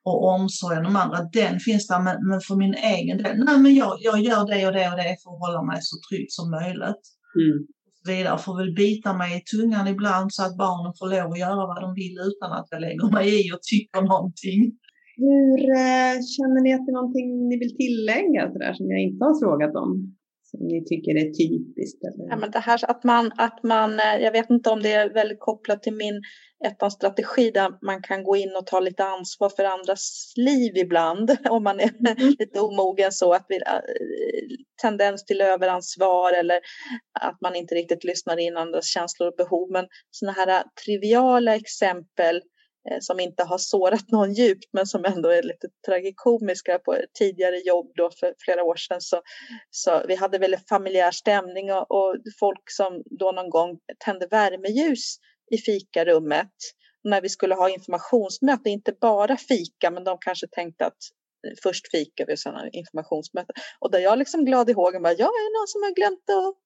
och 0.04 0.28
omsorgen 0.28 0.86
om 0.86 0.96
andra, 0.96 1.22
den 1.22 1.60
finns 1.60 1.86
där. 1.86 2.00
Men, 2.00 2.28
men 2.28 2.40
för 2.40 2.56
min 2.56 2.74
egen 2.74 3.18
del, 3.18 3.44
nej 3.44 3.58
men 3.58 3.74
jag, 3.74 3.96
jag 4.00 4.20
gör 4.20 4.46
det 4.46 4.66
och 4.66 4.72
det 4.72 4.90
och 4.90 4.96
det 4.96 5.16
för 5.22 5.30
att 5.30 5.40
hålla 5.40 5.62
mig 5.62 5.78
så 5.82 5.96
trygg 6.08 6.26
som 6.28 6.50
möjligt. 6.50 7.02
Mm. 7.42 7.66
Vidare 8.08 8.38
får 8.38 8.54
väl 8.60 8.72
bita 8.82 9.10
mig 9.22 9.30
i 9.38 9.40
tungan 9.52 9.86
ibland 9.94 10.28
så 10.32 10.42
att 10.46 10.56
barnen 10.64 10.92
får 10.98 11.06
lov 11.14 11.28
att 11.32 11.44
göra 11.46 11.62
vad 11.70 11.80
de 11.84 11.90
vill 12.02 12.16
utan 12.30 12.50
att 12.58 12.68
jag 12.70 12.80
lägger 12.86 13.08
mig 13.16 13.26
i 13.40 13.42
och 13.54 13.62
tycker 13.72 14.00
någonting. 14.12 14.60
Hur 15.24 15.60
eh, 15.84 16.14
känner 16.34 16.60
ni 16.64 16.70
att 16.74 16.84
det 16.86 16.92
är 16.94 17.00
någonting 17.00 17.28
ni 17.50 17.56
vill 17.62 17.74
tillägga 17.82 18.42
så 18.52 18.58
där, 18.64 18.72
som 18.78 18.86
jag 18.92 19.00
inte 19.08 19.24
har 19.24 19.34
frågat 19.42 19.74
om? 19.84 19.90
som 20.52 20.66
ni 20.66 20.84
tycker 20.84 21.12
är 21.22 21.28
typiskt? 21.40 22.00
Eller? 22.04 22.24
Ja, 22.30 22.36
men 22.36 22.50
det 22.50 22.58
här 22.58 22.90
att 22.90 23.04
man, 23.04 23.32
att 23.36 23.62
man, 23.62 23.90
eh, 24.00 24.16
jag 24.24 24.32
vet 24.32 24.50
inte 24.50 24.70
om 24.70 24.82
det 24.82 24.92
är 24.92 25.14
väldigt 25.14 25.40
kopplat 25.40 25.82
till 25.82 25.96
min 26.04 26.22
ettans 26.64 26.94
strategi 26.94 27.50
där 27.50 27.84
man 27.84 28.02
kan 28.02 28.24
gå 28.24 28.36
in 28.36 28.56
och 28.56 28.66
ta 28.66 28.80
lite 28.80 29.04
ansvar 29.04 29.48
för 29.48 29.64
andras 29.64 30.32
liv 30.36 30.76
ibland 30.76 31.36
om 31.50 31.64
man 31.64 31.80
är 31.80 31.90
mm. 32.06 32.34
lite 32.38 32.60
omogen 32.60 33.12
så 33.12 33.32
att 33.32 33.46
vi, 33.48 33.56
eh, 33.56 33.80
tendens 34.82 35.24
till 35.24 35.40
överansvar 35.40 36.32
eller 36.32 36.60
att 37.20 37.40
man 37.40 37.56
inte 37.56 37.74
riktigt 37.74 38.04
lyssnar 38.04 38.36
in 38.36 38.56
andras 38.56 38.86
känslor 38.86 39.28
och 39.28 39.36
behov. 39.36 39.70
Men 39.70 39.86
sådana 40.10 40.32
här 40.32 40.48
eh, 40.48 40.62
triviala 40.84 41.56
exempel 41.56 42.42
Eh, 42.90 42.98
som 43.00 43.20
inte 43.20 43.44
har 43.44 43.58
sårat 43.58 44.08
någon 44.08 44.32
djupt 44.32 44.68
men 44.72 44.86
som 44.86 45.04
ändå 45.04 45.28
är 45.28 45.42
lite 45.42 45.68
tragikomiska 45.86 46.78
på 46.78 46.96
tidigare 47.18 47.58
jobb 47.58 47.92
då 47.94 48.10
för 48.20 48.34
flera 48.38 48.62
år 48.64 48.76
sedan. 48.76 49.00
Så, 49.00 49.22
så 49.70 50.02
vi 50.08 50.14
hade 50.14 50.38
väldigt 50.38 50.68
familjär 50.68 51.10
stämning 51.10 51.72
och, 51.72 51.90
och 51.90 52.16
folk 52.40 52.70
som 52.70 53.02
då 53.04 53.32
någon 53.32 53.50
gång 53.50 53.78
tände 54.04 54.26
värmeljus 54.26 55.16
i 55.52 55.58
fikarummet 55.58 56.52
när 57.04 57.20
vi 57.20 57.28
skulle 57.28 57.54
ha 57.54 57.70
informationsmöte, 57.70 58.70
inte 58.70 58.92
bara 59.00 59.36
fika, 59.36 59.90
men 59.90 60.04
de 60.04 60.18
kanske 60.20 60.46
tänkte 60.46 60.86
att 60.86 61.02
eh, 61.46 61.54
först 61.62 61.90
fika 61.90 62.24
vi 62.26 62.34
och 62.34 62.38
sen 62.38 62.54
informationsmöte. 62.72 63.52
Och 63.80 63.90
där 63.90 63.98
jag 63.98 64.18
liksom 64.18 64.44
glad 64.44 64.70
i 64.70 64.72
hågen 64.72 65.02
bara, 65.02 65.12
jag 65.12 65.28
är 65.28 65.60
någon 65.60 65.68
som 65.68 65.82
har 65.82 65.94
glömt 65.94 66.30
att 66.30 66.62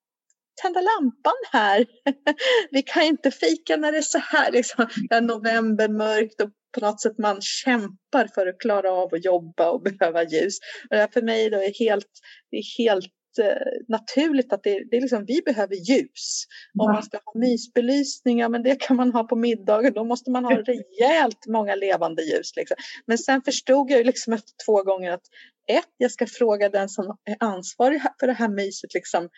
tända 0.62 0.80
lampan 0.80 1.34
här. 1.52 1.86
Vi 2.70 2.82
kan 2.82 3.02
inte 3.02 3.30
fika 3.30 3.76
när 3.76 3.92
det 3.92 3.98
är 3.98 4.02
så 4.02 4.18
här. 4.18 4.52
Liksom. 4.52 4.86
Det 5.08 5.14
är 5.14 5.20
novembermörkt 5.20 6.40
och 6.40 6.50
på 6.74 6.80
något 6.80 7.00
sätt 7.00 7.18
man 7.18 7.40
kämpar 7.40 8.28
för 8.34 8.46
att 8.46 8.60
klara 8.60 8.92
av 8.92 9.14
att 9.14 9.24
jobba 9.24 9.70
och 9.70 9.82
behöva 9.98 10.22
ljus. 10.22 10.58
Och 10.90 10.96
det 10.96 11.08
för 11.12 11.22
mig 11.22 11.50
då 11.50 11.58
är 11.58 11.78
helt, 11.78 12.10
det 12.50 12.56
är 12.56 12.84
helt 12.84 13.12
naturligt 13.88 14.52
att 14.52 14.62
det, 14.62 14.84
det 14.90 14.96
är 14.96 15.00
liksom, 15.00 15.24
vi 15.24 15.42
behöver 15.44 15.74
ljus. 15.74 16.46
Om 16.78 16.92
man 16.92 17.02
ska 17.02 17.18
ha 17.24 17.32
mysbelysning, 17.34 18.38
ja, 18.38 18.48
men 18.48 18.62
det 18.62 18.80
kan 18.80 18.96
man 18.96 19.12
ha 19.12 19.24
på 19.24 19.36
middagen. 19.36 19.92
Då 19.92 20.04
måste 20.04 20.30
man 20.30 20.44
ha 20.44 20.50
rejält 20.62 21.46
många 21.48 21.74
levande 21.74 22.22
ljus. 22.22 22.56
Liksom. 22.56 22.76
Men 23.06 23.18
sen 23.18 23.42
förstod 23.42 23.90
jag 23.90 24.06
liksom 24.06 24.32
efter 24.32 24.52
två 24.66 24.82
gånger 24.82 25.12
att 25.12 25.24
ett, 25.68 25.94
jag 25.96 26.10
ska 26.10 26.26
fråga 26.26 26.68
den 26.68 26.88
som 26.88 27.16
är 27.24 27.36
ansvarig 27.40 28.00
för 28.20 28.26
det 28.26 28.32
här 28.32 28.48
myset, 28.48 28.94
liksom, 28.94 29.28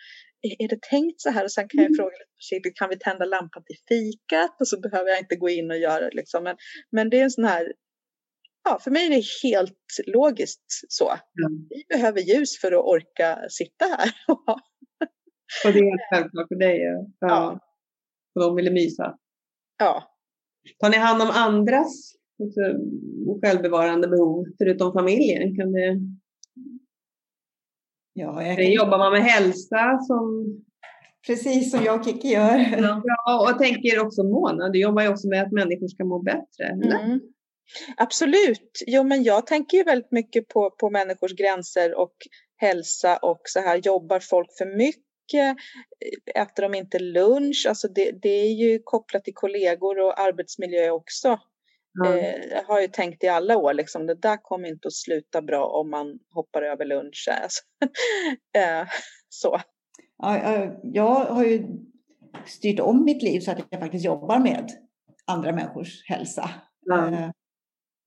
är 0.41 0.67
det 0.67 0.81
tänkt 0.81 1.21
så 1.21 1.29
här? 1.29 1.43
Och 1.43 1.51
sen 1.51 1.67
kan 1.67 1.77
jag 1.77 1.91
mm. 1.91 1.95
fråga 1.95 2.11
lite 2.11 2.35
försiktigt, 2.39 2.75
kan 2.75 2.89
vi 2.89 2.97
tända 2.99 3.25
lampan 3.25 3.63
till 3.65 3.77
fikat? 3.87 4.61
Och 4.61 4.67
så 4.67 4.79
behöver 4.79 5.09
jag 5.09 5.19
inte 5.19 5.35
gå 5.35 5.49
in 5.49 5.71
och 5.71 5.77
göra 5.77 6.09
det. 6.09 6.15
Liksom. 6.15 6.43
Men, 6.43 6.55
men 6.91 7.09
det 7.09 7.19
är 7.19 7.23
en 7.23 7.31
sån 7.31 7.43
här, 7.43 7.73
ja, 8.63 8.79
för 8.83 8.91
mig 8.91 9.05
är 9.05 9.09
det 9.09 9.49
helt 9.49 9.77
logiskt 10.07 10.65
så. 10.87 11.09
Mm. 11.09 11.67
Vi 11.69 11.83
behöver 11.89 12.19
ljus 12.19 12.61
för 12.61 12.71
att 12.71 12.85
orka 12.85 13.39
sitta 13.49 13.85
här. 13.85 14.09
och 15.65 15.73
det 15.73 15.79
är 15.79 15.83
helt 15.83 16.09
självklart 16.13 16.47
för 16.47 16.55
dig? 16.55 16.79
Ja. 16.79 17.05
ja. 17.19 17.59
Och 18.35 18.41
de 18.41 18.55
ville 18.55 18.71
mysa? 18.71 19.17
Ja. 19.77 20.03
Tar 20.79 20.89
ni 20.89 20.97
hand 20.97 21.21
om 21.21 21.29
andras 21.33 22.15
alltså, 22.43 22.61
självbevarande 23.43 24.07
behov 24.07 24.45
förutom 24.57 24.93
familjen? 24.93 25.55
Kan 25.55 25.71
det 25.71 25.99
Ja, 28.19 28.43
jag 28.43 28.57
kan... 28.57 28.71
jobbar 28.71 28.97
man 28.97 29.11
med 29.11 29.21
hälsa 29.21 29.99
som... 30.01 30.45
Precis 31.27 31.71
som 31.71 31.83
jag 31.83 31.99
och 31.99 32.05
Kiki 32.05 32.27
gör. 32.27 32.57
Ja, 33.03 33.51
och 33.51 33.59
tänker 33.59 33.99
också 33.99 34.23
Mona, 34.23 34.69
du 34.69 34.79
jobbar 34.79 35.01
ju 35.03 35.09
också 35.09 35.27
med 35.27 35.43
att 35.43 35.51
människor 35.51 35.87
ska 35.87 36.05
må 36.05 36.19
bättre. 36.19 36.65
Mm. 36.83 37.19
Absolut. 37.97 38.83
Jo, 38.87 39.03
men 39.03 39.23
jag 39.23 39.47
tänker 39.47 39.77
ju 39.77 39.83
väldigt 39.83 40.11
mycket 40.11 40.47
på, 40.47 40.69
på 40.69 40.89
människors 40.89 41.33
gränser 41.33 41.97
och 41.97 42.15
hälsa 42.57 43.17
och 43.17 43.41
så 43.43 43.59
här. 43.59 43.81
Jobbar 43.83 44.19
folk 44.19 44.47
för 44.57 44.77
mycket? 44.77 45.57
Äter 46.35 46.63
de 46.63 46.73
inte 46.73 46.99
lunch? 46.99 47.65
Alltså 47.69 47.87
det, 47.87 48.11
det 48.21 48.29
är 48.29 48.53
ju 48.53 48.79
kopplat 48.83 49.23
till 49.23 49.33
kollegor 49.33 49.99
och 49.99 50.19
arbetsmiljö 50.19 50.89
också. 50.89 51.39
Mm. 52.05 52.19
Eh, 52.19 52.45
jag 52.51 52.63
har 52.63 52.81
ju 52.81 52.87
tänkt 52.87 53.23
i 53.23 53.27
alla 53.27 53.57
år, 53.57 53.73
liksom, 53.73 54.07
det 54.07 54.15
där 54.15 54.37
kommer 54.37 54.69
inte 54.69 54.87
att 54.87 54.93
sluta 54.93 55.41
bra 55.41 55.65
om 55.65 55.89
man 55.89 56.19
hoppar 56.33 56.61
över 56.61 56.85
lunch. 56.85 57.29
Alltså. 57.43 57.63
eh, 58.55 58.87
så. 59.29 59.59
Ja, 60.17 60.77
jag 60.83 61.15
har 61.15 61.43
ju 61.43 61.67
styrt 62.45 62.79
om 62.79 63.03
mitt 63.03 63.23
liv 63.23 63.39
så 63.39 63.51
att 63.51 63.67
jag 63.69 63.81
faktiskt 63.81 64.05
jobbar 64.05 64.39
med 64.39 64.69
andra 65.25 65.51
människors 65.51 66.09
hälsa. 66.09 66.49
Mm. 66.91 67.31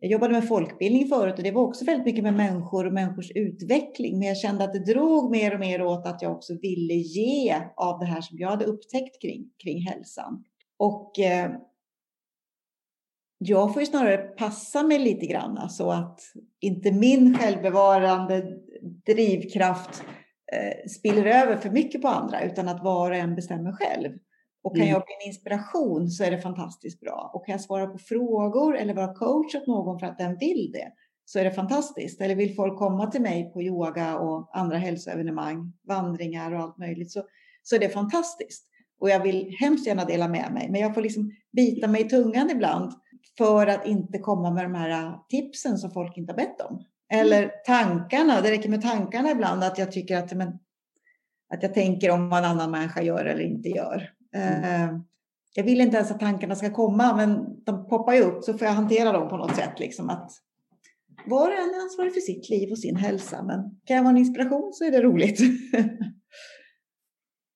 Jag 0.02 0.10
jobbade 0.10 0.32
med 0.32 0.48
folkbildning 0.48 1.08
förut 1.08 1.34
och 1.36 1.42
det 1.42 1.50
var 1.50 1.62
också 1.62 1.84
väldigt 1.84 2.06
mycket 2.06 2.22
med 2.22 2.34
människor 2.34 2.86
och 2.86 2.92
människors 2.92 3.30
utveckling. 3.30 4.18
Men 4.18 4.28
jag 4.28 4.36
kände 4.36 4.64
att 4.64 4.72
det 4.72 4.92
drog 4.92 5.30
mer 5.30 5.54
och 5.54 5.60
mer 5.60 5.82
åt 5.82 6.06
att 6.06 6.22
jag 6.22 6.32
också 6.32 6.52
ville 6.62 6.94
ge 6.94 7.56
av 7.76 7.98
det 7.98 8.06
här 8.06 8.20
som 8.20 8.38
jag 8.38 8.50
hade 8.50 8.64
upptäckt 8.64 9.22
kring, 9.22 9.50
kring 9.62 9.82
hälsan. 9.82 10.44
Och 10.78 11.18
eh, 11.18 11.50
jag 13.38 13.72
får 13.72 13.82
ju 13.82 13.86
snarare 13.86 14.16
passa 14.16 14.82
mig 14.82 14.98
lite 14.98 15.26
grann 15.26 15.70
så 15.70 15.90
att 15.90 16.20
inte 16.60 16.92
min 16.92 17.38
självbevarande 17.38 18.44
drivkraft 19.06 20.04
eh, 20.52 20.88
spiller 20.90 21.26
över 21.26 21.56
för 21.56 21.70
mycket 21.70 22.02
på 22.02 22.08
andra 22.08 22.42
utan 22.42 22.68
att 22.68 22.84
var 22.84 23.10
och 23.10 23.16
en 23.16 23.34
bestämmer 23.34 23.72
själv. 23.72 24.18
Och 24.62 24.76
kan 24.76 24.82
mm. 24.82 24.92
jag 24.92 25.02
bli 25.02 25.14
en 25.20 25.28
inspiration 25.28 26.10
så 26.10 26.24
är 26.24 26.30
det 26.30 26.40
fantastiskt 26.40 27.00
bra. 27.00 27.30
Och 27.34 27.46
kan 27.46 27.52
jag 27.52 27.60
svara 27.60 27.86
på 27.86 27.98
frågor 27.98 28.76
eller 28.76 28.94
vara 28.94 29.14
coach 29.14 29.54
åt 29.54 29.66
någon 29.66 29.98
för 29.98 30.06
att 30.06 30.18
den 30.18 30.36
vill 30.38 30.70
det 30.72 30.92
så 31.24 31.38
är 31.38 31.44
det 31.44 31.50
fantastiskt. 31.50 32.20
Eller 32.20 32.34
vill 32.34 32.54
folk 32.54 32.78
komma 32.78 33.06
till 33.06 33.22
mig 33.22 33.52
på 33.52 33.62
yoga 33.62 34.18
och 34.18 34.58
andra 34.58 34.76
hälsoevenemang, 34.76 35.72
vandringar 35.88 36.52
och 36.52 36.60
allt 36.60 36.78
möjligt 36.78 37.12
så, 37.12 37.22
så 37.62 37.76
är 37.76 37.80
det 37.80 37.88
fantastiskt. 37.88 38.66
Och 39.00 39.10
jag 39.10 39.22
vill 39.22 39.56
hemskt 39.60 39.86
gärna 39.86 40.04
dela 40.04 40.28
med 40.28 40.52
mig, 40.52 40.68
men 40.70 40.80
jag 40.80 40.94
får 40.94 41.02
liksom 41.02 41.32
bita 41.52 41.88
mig 41.88 42.06
i 42.06 42.08
tungan 42.08 42.50
ibland 42.50 42.92
för 43.38 43.66
att 43.66 43.86
inte 43.86 44.18
komma 44.18 44.50
med 44.50 44.64
de 44.64 44.74
här 44.74 45.18
tipsen 45.28 45.78
som 45.78 45.90
folk 45.90 46.16
inte 46.16 46.32
har 46.32 46.36
bett 46.36 46.60
om. 46.60 46.84
Eller 47.12 47.50
tankarna, 47.66 48.40
det 48.40 48.50
räcker 48.50 48.68
med 48.68 48.82
tankarna 48.82 49.30
ibland 49.30 49.64
att 49.64 49.78
jag 49.78 49.92
tycker 49.92 50.16
att, 50.16 50.32
men, 50.32 50.48
att 51.54 51.62
jag 51.62 51.74
tänker 51.74 52.10
om 52.10 52.28
vad 52.28 52.38
en 52.38 52.44
annan 52.44 52.70
människa 52.70 53.02
gör 53.02 53.24
eller 53.24 53.42
inte 53.42 53.68
gör. 53.68 54.10
Mm. 54.34 55.04
Jag 55.54 55.64
vill 55.64 55.80
inte 55.80 55.96
ens 55.96 56.10
att 56.10 56.20
tankarna 56.20 56.54
ska 56.54 56.70
komma, 56.70 57.16
men 57.16 57.64
de 57.64 57.88
poppar 57.88 58.12
ju 58.12 58.20
upp 58.20 58.44
så 58.44 58.58
får 58.58 58.66
jag 58.66 58.74
hantera 58.74 59.12
dem 59.12 59.28
på 59.28 59.36
något 59.36 59.56
sätt. 59.56 59.80
Liksom 59.80 60.10
att 60.10 60.30
var 61.26 61.48
och 61.48 61.54
en 61.54 61.74
är 61.74 61.82
ansvarig 61.82 62.14
för 62.14 62.20
sitt 62.20 62.50
liv 62.50 62.70
och 62.70 62.78
sin 62.78 62.96
hälsa, 62.96 63.42
men 63.42 63.60
kan 63.84 63.96
jag 63.96 64.02
vara 64.04 64.10
en 64.10 64.18
inspiration 64.18 64.72
så 64.72 64.84
är 64.84 64.90
det 64.90 65.02
roligt. 65.02 65.40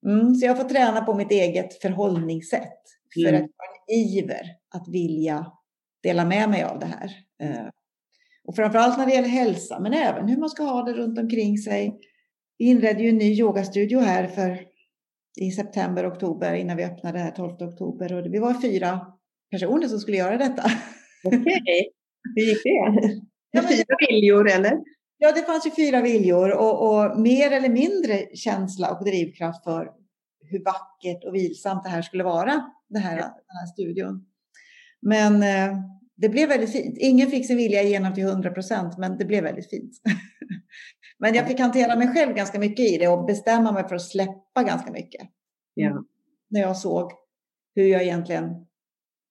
mm, 0.06 0.34
så 0.34 0.46
jag 0.46 0.56
får 0.56 0.64
träna 0.64 1.04
på 1.04 1.14
mitt 1.14 1.30
eget 1.30 1.82
förhållningssätt 1.82 2.82
för 3.14 3.28
mm. 3.28 3.34
att 3.34 3.40
ha 3.40 3.66
en 3.86 3.94
iver 3.94 4.46
att 4.74 4.88
vilja 4.88 5.52
dela 6.02 6.24
med 6.24 6.50
mig 6.50 6.64
av 6.64 6.78
det 6.78 6.86
här. 6.86 7.10
Eh, 7.42 7.68
och 8.44 8.56
framförallt 8.56 8.98
när 8.98 9.06
det 9.06 9.12
gäller 9.12 9.28
hälsa, 9.28 9.80
men 9.80 9.92
även 9.92 10.28
hur 10.28 10.36
man 10.36 10.50
ska 10.50 10.62
ha 10.62 10.82
det 10.82 10.92
runt 10.92 11.18
omkring 11.18 11.58
sig. 11.58 11.98
Vi 12.58 12.64
inredde 12.64 13.02
ju 13.02 13.08
en 13.08 13.18
ny 13.18 13.32
yogastudio 13.32 13.98
här 13.98 14.26
för 14.26 14.66
i 15.36 15.50
september, 15.50 16.08
oktober 16.08 16.54
innan 16.54 16.76
vi 16.76 16.84
öppnade 16.84 17.18
här 17.18 17.30
12 17.30 17.52
oktober 17.52 18.12
och 18.12 18.34
vi 18.34 18.38
var 18.38 18.60
fyra 18.60 19.00
personer 19.50 19.88
som 19.88 19.98
skulle 19.98 20.16
göra 20.16 20.36
detta. 20.36 20.62
Okej, 21.24 21.40
okay. 21.40 21.84
hur 22.34 22.42
gick 22.42 22.62
det? 22.64 23.20
Ja, 23.50 23.62
fyra 23.62 23.96
viljor 24.08 24.50
eller? 24.50 24.78
Ja, 25.18 25.32
det 25.32 25.42
fanns 25.42 25.66
ju 25.66 25.70
fyra 25.70 26.00
viljor 26.00 26.50
och, 26.50 26.88
och, 26.88 27.20
mer 27.20 27.50
eller 27.50 27.68
mindre 27.68 28.36
känsla 28.36 28.90
och 28.90 29.04
drivkraft 29.04 29.64
för 29.64 29.90
hur 30.50 30.64
vackert 30.64 31.24
och 31.24 31.34
vilsamt 31.34 31.84
det 31.84 31.90
här 31.90 32.02
skulle 32.02 32.24
vara, 32.24 32.70
det 32.88 32.98
här, 32.98 33.16
den 33.16 33.56
här 33.60 33.66
studion. 33.66 34.26
Men 35.00 35.42
eh, 35.42 35.78
det 36.16 36.28
blev 36.28 36.48
väldigt 36.48 36.72
fint. 36.72 36.96
Ingen 36.98 37.30
fick 37.30 37.46
sin 37.46 37.56
vilja 37.56 37.82
igenom 37.82 38.14
till 38.14 38.24
100 38.24 38.50
procent, 38.50 38.98
men 38.98 39.18
det 39.18 39.24
blev 39.24 39.44
väldigt 39.44 39.70
fint. 39.70 39.92
men 41.18 41.34
jag 41.34 41.48
fick 41.48 41.60
hantera 41.60 41.96
mig 41.96 42.08
själv 42.08 42.34
ganska 42.34 42.58
mycket 42.58 42.92
i 42.92 42.98
det 42.98 43.08
och 43.08 43.24
bestämma 43.24 43.72
mig 43.72 43.88
för 43.88 43.94
att 43.94 44.02
släppa 44.02 44.62
ganska 44.62 44.92
mycket. 44.92 45.28
Ja. 45.74 46.04
När 46.48 46.60
jag 46.60 46.76
såg 46.76 47.12
hur 47.74 47.86
jag 47.86 48.02
egentligen 48.02 48.66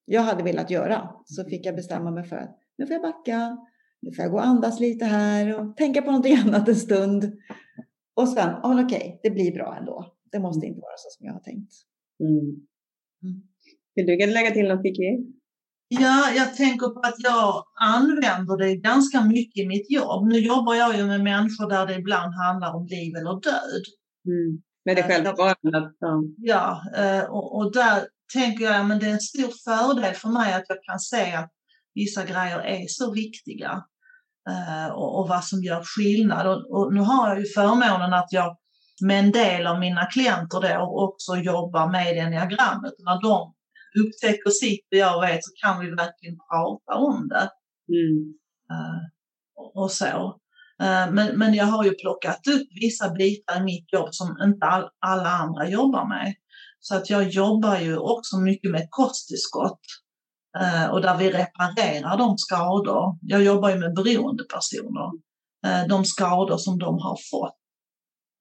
jag 0.06 0.22
hade 0.22 0.44
velat 0.44 0.72
göra 0.72 1.10
så 1.26 1.44
fick 1.44 1.66
jag 1.66 1.76
bestämma 1.76 2.12
mig 2.12 2.24
för 2.24 2.36
att 2.36 2.60
nu 2.78 2.88
får 2.88 2.94
jag 2.94 3.02
backa, 3.02 3.58
nu 4.02 4.12
får 4.12 4.24
jag 4.24 4.32
gå 4.32 4.38
och 4.38 4.46
andas 4.46 4.80
lite 4.80 5.06
här 5.06 5.60
och 5.60 5.78
tänka 5.78 6.02
på 6.02 6.08
någonting 6.08 6.38
annat 6.46 6.68
en 6.68 6.76
stund. 6.76 7.38
Och 8.14 8.30
sen, 8.30 8.50
ja 8.64 8.84
okej, 8.84 8.98
okay, 8.98 9.20
det 9.24 9.30
blir 9.30 9.54
bra 9.54 9.78
ändå. 9.80 10.16
Det 10.32 10.40
måste 10.40 10.68
inte 10.68 10.82
vara 10.82 10.98
så 10.98 11.18
som 11.18 11.26
jag 11.26 11.34
har 11.34 11.40
tänkt. 11.40 11.74
Mm. 12.20 12.40
Mm. 13.24 13.44
Vill 13.96 14.06
du 14.06 14.34
lägga 14.34 14.52
till 14.52 14.68
något, 14.68 14.86
Kiki? 14.86 15.35
Ja, 15.88 16.32
jag 16.36 16.56
tänker 16.56 16.88
på 16.88 17.00
att 17.00 17.16
jag 17.18 17.64
använder 17.80 18.58
det 18.58 18.76
ganska 18.76 19.22
mycket 19.22 19.64
i 19.64 19.68
mitt 19.68 19.92
jobb. 19.92 20.28
Nu 20.28 20.40
jobbar 20.40 20.76
jag 20.76 20.98
ju 20.98 21.06
med 21.06 21.24
människor 21.24 21.70
där 21.70 21.88
det 21.88 21.96
ibland 21.96 22.34
handlar 22.34 22.76
om 22.76 22.86
liv 22.86 23.16
eller 23.16 23.42
död. 23.42 23.84
Mm. 24.28 24.62
Med 24.86 24.96
det 24.96 25.02
eh, 25.02 25.08
självbevarande. 25.08 25.92
Ja, 26.38 26.82
eh, 26.98 27.24
och, 27.24 27.58
och 27.58 27.74
där 27.74 28.08
tänker 28.34 28.66
jag 28.66 28.92
att 28.92 29.00
det 29.00 29.08
är 29.08 29.12
en 29.12 29.20
stor 29.20 29.52
fördel 29.66 30.14
för 30.14 30.30
mig 30.30 30.54
att 30.54 30.66
jag 30.68 30.84
kan 30.84 31.00
se 31.00 31.34
att 31.34 31.52
vissa 31.94 32.24
grejer 32.24 32.60
är 32.60 32.86
så 32.88 33.12
viktiga 33.12 33.84
eh, 34.50 34.94
och, 34.94 35.20
och 35.20 35.30
vad 35.30 35.44
som 35.44 35.64
gör 35.64 35.84
skillnad. 35.84 36.48
Och, 36.48 36.80
och, 36.80 36.94
nu 36.94 37.00
har 37.00 37.30
jag 37.30 37.40
ju 37.40 37.46
förmånen 37.46 38.14
att 38.14 38.32
jag 38.32 38.58
med 39.02 39.20
en 39.20 39.32
del 39.32 39.68
av 39.68 39.80
mina 39.80 40.06
klienter 40.06 40.62
då 40.62 41.10
också 41.10 41.36
jobbar 41.36 41.92
med 41.92 42.18
enneagrammet. 42.18 42.94
När 43.00 43.22
de 43.22 43.55
upptäcker 44.02 44.50
sitt 44.50 44.88
och 44.92 44.98
jag 44.98 45.22
vet 45.22 45.44
så 45.44 45.52
kan 45.64 45.80
vi 45.80 45.90
verkligen 45.90 46.38
prata 46.52 46.94
om 46.96 47.28
det. 47.28 47.50
Mm. 47.96 48.34
Uh, 48.72 49.02
och 49.76 49.92
så. 49.92 50.40
Uh, 50.84 51.14
men, 51.14 51.38
men 51.40 51.54
jag 51.54 51.66
har 51.66 51.84
ju 51.84 51.94
plockat 51.94 52.48
upp 52.48 52.68
vissa 52.82 53.10
bitar 53.10 53.62
i 53.62 53.64
mitt 53.64 53.94
jobb 53.94 54.10
som 54.12 54.38
inte 54.44 54.66
all, 54.66 54.90
alla 55.00 55.30
andra 55.30 55.70
jobbar 55.70 56.08
med. 56.08 56.36
Så 56.80 56.96
att 56.96 57.10
jag 57.10 57.30
jobbar 57.30 57.80
ju 57.80 57.98
också 57.98 58.38
mycket 58.38 58.72
med 58.72 58.88
kosttillskott 58.90 59.82
uh, 60.62 60.86
och 60.86 61.02
där 61.02 61.18
vi 61.18 61.32
reparerar 61.32 62.18
de 62.18 62.38
skador. 62.38 63.18
Jag 63.22 63.44
jobbar 63.44 63.70
ju 63.70 63.76
med 63.76 63.94
beroendepersoner. 63.96 65.26
De 65.90 66.06
skador 66.06 66.58
som 66.58 66.80
de 66.80 67.00
har 67.00 67.18
fått 67.32 67.56
Eh, 67.56 67.65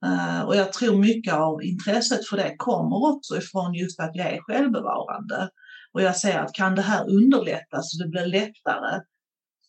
Eh, 0.05 0.43
och 0.43 0.57
jag 0.57 0.73
tror 0.73 0.97
mycket 0.97 1.35
av 1.35 1.63
intresset 1.63 2.29
för 2.29 2.37
det 2.37 2.55
kommer 2.57 3.15
också 3.15 3.37
ifrån 3.37 3.75
just 3.75 4.01
att 4.01 4.17
jag 4.17 4.33
är 4.33 4.41
självbevarande. 4.41 5.51
Och 5.93 6.03
jag 6.03 6.17
ser 6.17 6.39
att 6.39 6.53
kan 6.53 6.75
det 6.75 6.83
här 6.83 7.11
underlättas 7.11 7.91
så 7.91 8.03
det 8.03 8.09
blir 8.09 8.27
lättare, 8.27 9.01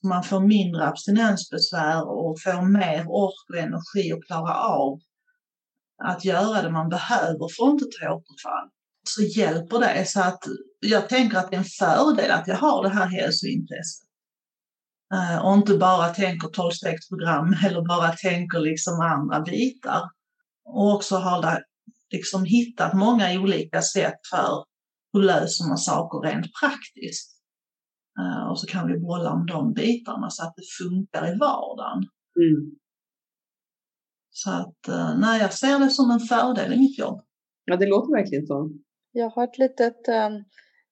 man 0.03 0.23
får 0.23 0.39
mindre 0.39 0.87
abstinensbesvär 0.87 2.09
och 2.09 2.41
får 2.41 2.61
mer 2.61 3.05
ork 3.07 3.49
och 3.49 3.57
energi 3.57 4.13
att 4.13 4.25
klara 4.27 4.53
av 4.53 4.99
att 6.03 6.25
göra 6.25 6.61
det 6.61 6.71
man 6.71 6.89
behöver 6.89 7.47
för 7.57 7.67
att 7.67 7.71
inte 7.71 7.85
ta 7.85 8.13
återfall, 8.13 8.69
så 9.03 9.21
hjälper 9.21 9.79
det. 9.79 10.05
Så 10.07 10.21
att 10.21 10.43
jag 10.79 11.09
tänker 11.09 11.37
att 11.37 11.49
det 11.49 11.55
är 11.55 11.59
en 11.59 11.65
fördel 11.65 12.31
att 12.31 12.47
jag 12.47 12.55
har 12.55 12.83
det 12.83 12.89
här 12.89 13.07
hälsointresset. 13.07 14.07
Eh, 15.13 15.45
och 15.45 15.53
inte 15.53 15.77
bara 15.77 16.07
tänker 16.09 16.47
tolvstegsprogram 16.47 17.55
eller 17.65 17.81
bara 17.81 18.11
tänker 18.11 18.59
liksom 18.59 18.99
andra 18.99 19.41
bitar 19.41 20.09
och 20.65 20.93
också 20.93 21.15
har 21.15 21.63
liksom 22.11 22.45
hittat 22.45 22.93
många 22.93 23.39
olika 23.39 23.81
sätt 23.81 24.19
för 24.31 24.65
hur 25.13 25.21
löser 25.21 25.67
man 25.67 25.77
saker 25.77 26.29
rent 26.29 26.45
praktiskt. 26.61 27.31
Uh, 28.19 28.49
och 28.49 28.59
så 28.59 28.67
kan 28.67 28.87
vi 28.87 28.99
bolla 28.99 29.31
om 29.31 29.45
de 29.45 29.73
bitarna 29.73 30.29
så 30.29 30.43
att 30.43 30.53
det 30.55 30.63
funkar 30.83 31.33
i 31.33 31.37
vardagen. 31.37 31.97
Mm. 32.39 32.71
Så 34.29 34.51
att, 34.51 34.89
uh, 34.89 35.19
nej, 35.19 35.41
jag 35.41 35.53
ser 35.53 35.79
det 35.79 35.89
som 35.89 36.11
en 36.11 36.19
fördel 36.19 36.73
i 36.73 36.77
mitt 36.77 36.99
jobb. 36.99 37.21
Ja, 37.65 37.77
det 37.77 37.85
låter 37.85 38.11
verkligen 38.11 38.47
så. 38.47 38.69
Jag 39.11 39.29
har 39.29 39.43
ett 39.43 39.57
litet 39.57 40.07
um, 40.07 40.43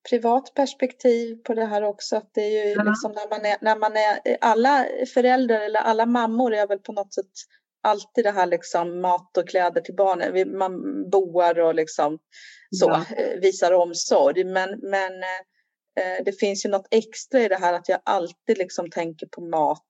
privat 0.10 0.54
perspektiv 0.56 1.36
på 1.36 1.54
det 1.54 1.66
här 1.66 1.84
också. 1.84 2.16
Att 2.16 2.30
det 2.34 2.42
är 2.42 2.68
ju 2.68 2.74
ja. 2.74 2.84
liksom 2.84 3.12
när 3.12 3.30
man 3.30 3.46
är, 3.46 3.58
när 3.62 3.80
man 3.80 3.92
är, 3.92 4.38
alla 4.42 4.86
föräldrar 5.14 5.62
eller 5.62 5.80
alla 5.80 6.06
mammor 6.06 6.54
är 6.54 6.68
väl 6.68 6.80
på 6.80 6.92
något 6.92 7.14
sätt 7.14 7.32
alltid 7.84 8.26
det 8.26 8.32
här 8.32 8.46
liksom 8.46 9.02
mat 9.02 9.38
och 9.38 9.50
kläder 9.50 9.82
till 9.82 9.96
barnen. 9.96 10.58
Man 10.58 10.74
boar 11.10 11.60
och 11.60 11.76
liksom 11.76 12.20
så, 12.80 12.86
ja. 12.86 13.06
Eh, 13.18 13.40
visar 13.40 13.72
omsorg. 13.72 14.44
Men, 14.44 14.80
men 14.82 15.24
eh, 16.00 16.24
det 16.26 16.40
finns 16.40 16.66
ju 16.66 16.70
något 16.70 16.88
extra 16.92 17.40
i 17.42 17.48
det 17.48 17.56
här 17.56 17.74
att 17.74 17.90
jag 17.90 18.00
alltid 18.06 18.58
liksom 18.58 18.90
tänker 18.90 19.28
på 19.28 19.42
mat, 19.42 19.88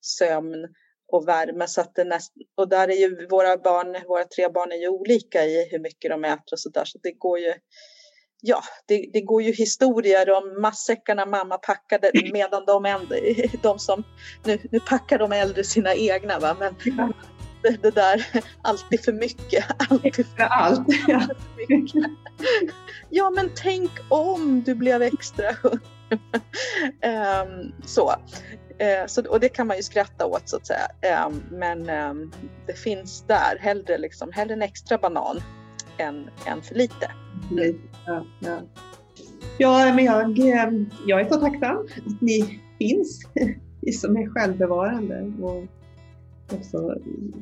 sömn 0.00 0.68
och 1.12 1.28
värme. 1.28 1.66
Så 1.66 1.80
att 1.80 1.94
det 1.94 2.04
näst, 2.04 2.32
och 2.56 2.68
där 2.68 2.88
är 2.88 2.96
ju 2.96 3.26
våra 3.26 3.56
barn, 3.56 3.96
våra 4.06 4.24
tre 4.24 4.48
barn 4.48 4.72
är 4.72 4.76
ju 4.76 4.88
olika 4.88 5.44
i 5.44 5.68
hur 5.70 5.78
mycket 5.78 6.10
de 6.10 6.24
äter 6.24 6.52
och 6.52 6.60
så 6.60 6.68
där. 6.68 6.84
Så 6.84 6.98
det 7.02 7.12
går 7.12 7.38
ju 7.38 7.54
ja, 8.42 8.62
det, 8.86 9.10
det, 9.12 9.20
går 9.20 9.42
ju 9.42 9.52
historier 9.52 10.30
om 10.30 10.60
matsäckarna 10.60 11.26
mamma 11.26 11.58
packade 11.58 12.10
medan 12.32 12.64
de, 12.66 12.84
äldre, 12.84 13.20
de 13.62 13.78
som, 13.78 14.04
nu, 14.44 14.58
nu 14.70 14.80
packar 14.80 15.18
de 15.18 15.32
äldre 15.32 15.64
sina 15.64 15.94
egna 15.94 16.38
va, 16.38 16.56
men 16.58 16.74
det, 17.62 17.82
det 17.82 17.90
där 17.90 18.26
alltid 18.62 19.04
för 19.04 19.12
mycket. 19.12 19.64
Alltid 19.90 20.26
för 20.26 20.42
allt. 20.42 20.86
Ja. 21.08 21.20
för 21.20 21.68
mycket. 21.68 22.04
ja 23.10 23.30
men 23.30 23.50
tänk 23.56 23.90
om 24.08 24.62
du 24.62 24.74
blev 24.74 25.02
extra 25.02 25.50
um, 26.10 27.72
så. 27.86 28.10
Uh, 28.82 29.06
så. 29.06 29.28
Och 29.28 29.40
det 29.40 29.48
kan 29.48 29.66
man 29.66 29.76
ju 29.76 29.82
skratta 29.82 30.26
åt 30.26 30.48
så 30.48 30.56
att 30.56 30.66
säga. 30.66 30.88
Um, 31.26 31.42
men 31.50 31.90
um, 31.90 32.32
det 32.66 32.78
finns 32.78 33.24
där 33.26 33.58
hellre, 33.60 33.98
liksom, 33.98 34.32
hellre 34.32 34.54
en 34.54 34.62
extra 34.62 34.98
banan 34.98 35.42
än, 35.98 36.30
än 36.46 36.62
för 36.62 36.74
lite. 36.74 37.10
Ja, 38.06 38.24
ja. 38.40 38.58
ja, 39.58 39.92
men 39.94 40.04
jag, 40.04 40.38
eh, 40.38 40.72
jag 41.06 41.20
är 41.20 41.28
så 41.28 41.40
tacksam 41.40 41.76
att 42.06 42.20
ni 42.20 42.60
finns 42.78 43.22
som 43.92 44.16
är 44.16 44.30
självbevarande. 44.30 45.32
Och 45.42 45.64
också 46.52 46.94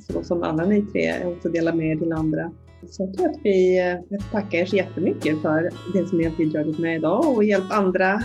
så 0.09 0.24
som 0.24 0.42
alla 0.42 0.64
ni 0.64 0.82
tre 0.82 1.24
också 1.24 1.48
delar 1.48 1.72
med 1.72 1.86
er 1.86 1.96
till 1.96 2.12
andra. 2.12 2.52
Så 2.90 3.02
jag 3.02 3.14
tror 3.14 3.28
att 3.28 3.38
vi 3.42 3.78
eh, 4.11 4.20
tackar 4.32 4.59
er 4.59 4.66
så 4.66 4.76
jättemycket 4.76 5.42
för 5.42 5.70
det 5.92 6.07
som 6.07 6.18
ni 6.18 6.24
har 6.24 6.36
bidragit 6.36 6.78
med 6.78 6.96
idag 6.96 7.36
och 7.36 7.44
hjälpt 7.44 7.72
andra. 7.72 8.22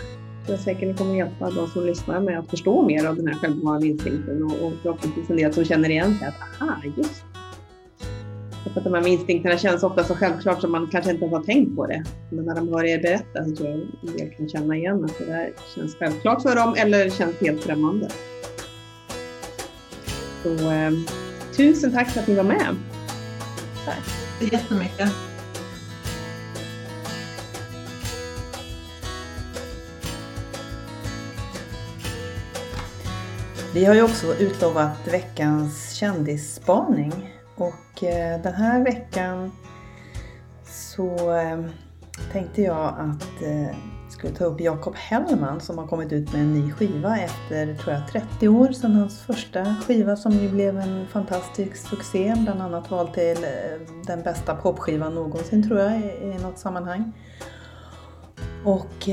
Jag 0.47 0.53
är 0.53 0.57
säker 0.57 0.87
ni 0.87 0.93
kommer 0.93 1.15
hjälpa 1.15 1.49
de 1.49 1.67
som 1.67 1.85
lyssnar 1.85 2.21
med 2.21 2.39
att 2.39 2.49
förstå 2.49 2.81
mer 2.81 3.05
av 3.05 3.15
den 3.15 3.27
här 3.27 3.35
självbevarande 3.35 3.87
instinkten 3.87 4.43
och, 4.43 4.51
och 4.51 4.73
förhoppningsvis 4.81 5.29
en 5.29 5.35
del 5.35 5.53
som 5.53 5.65
känner 5.65 5.89
igen 5.89 6.15
sig 6.15 6.27
att 6.27 6.61
aha, 6.61 6.75
just 6.97 7.25
att 8.75 8.83
de 8.83 8.93
här 8.93 9.07
instinkterna 9.07 9.57
känns 9.57 9.83
ofta 9.83 10.03
så 10.03 10.15
självklart 10.15 10.61
som 10.61 10.71
man 10.71 10.87
kanske 10.91 11.11
inte 11.11 11.25
ens 11.25 11.37
har 11.37 11.43
tänkt 11.43 11.75
på 11.75 11.87
det. 11.87 12.03
Men 12.31 12.45
när 12.45 12.55
de 12.55 12.67
hör 12.67 12.83
er 12.83 13.01
berätta 13.01 13.45
så 13.45 13.55
tror 13.55 13.69
jag 13.69 13.79
en 13.79 14.17
del 14.17 14.29
kan 14.29 14.49
känna 14.49 14.75
igen 14.75 15.05
att 15.05 15.17
det 15.19 15.25
där 15.25 15.51
känns 15.75 15.95
självklart 15.95 16.41
för 16.41 16.55
dem 16.55 16.75
eller 16.77 17.09
känns 17.09 17.41
helt 17.41 17.63
främmande. 17.63 18.09
Så 20.43 20.71
eh, 20.71 20.91
tusen 21.57 21.91
tack 21.91 22.09
för 22.09 22.19
att 22.19 22.27
ni 22.27 22.35
var 22.35 22.43
med. 22.43 22.75
Tack 23.85 24.05
så 24.39 24.45
jättemycket. 24.45 25.09
Vi 33.73 33.85
har 33.85 33.95
ju 33.95 34.01
också 34.01 34.35
utlovat 34.35 35.07
veckans 35.07 35.93
kändisspaning 35.93 37.38
och 37.59 38.03
eh, 38.03 38.41
den 38.41 38.53
här 38.53 38.83
veckan 38.83 39.51
så 40.65 41.35
eh, 41.35 41.59
tänkte 42.31 42.61
jag 42.61 42.95
att 42.97 43.41
jag 43.41 44.11
skulle 44.11 44.33
ta 44.33 44.45
upp 44.45 44.61
Jakob 44.61 44.95
Hellman 44.95 45.61
som 45.61 45.77
har 45.77 45.87
kommit 45.87 46.11
ut 46.11 46.33
med 46.33 46.41
en 46.41 46.53
ny 46.53 46.71
skiva 46.71 47.17
efter, 47.17 47.75
tror 47.75 47.93
jag, 47.93 48.07
30 48.07 48.47
år 48.47 48.71
sedan 48.71 48.95
hans 48.95 49.21
första 49.21 49.75
skiva 49.87 50.15
som 50.15 50.31
ju 50.31 50.49
blev 50.49 50.77
en 50.77 51.07
fantastisk 51.07 51.89
succé. 51.89 52.33
Bland 52.37 52.61
annat 52.61 52.91
vald 52.91 53.13
till 53.13 53.45
den 54.07 54.21
bästa 54.21 54.55
popskivan 54.55 55.15
någonsin 55.15 55.67
tror 55.67 55.79
jag 55.79 55.97
i 56.01 56.37
något 56.41 56.57
sammanhang. 56.57 57.13
Och 58.65 59.07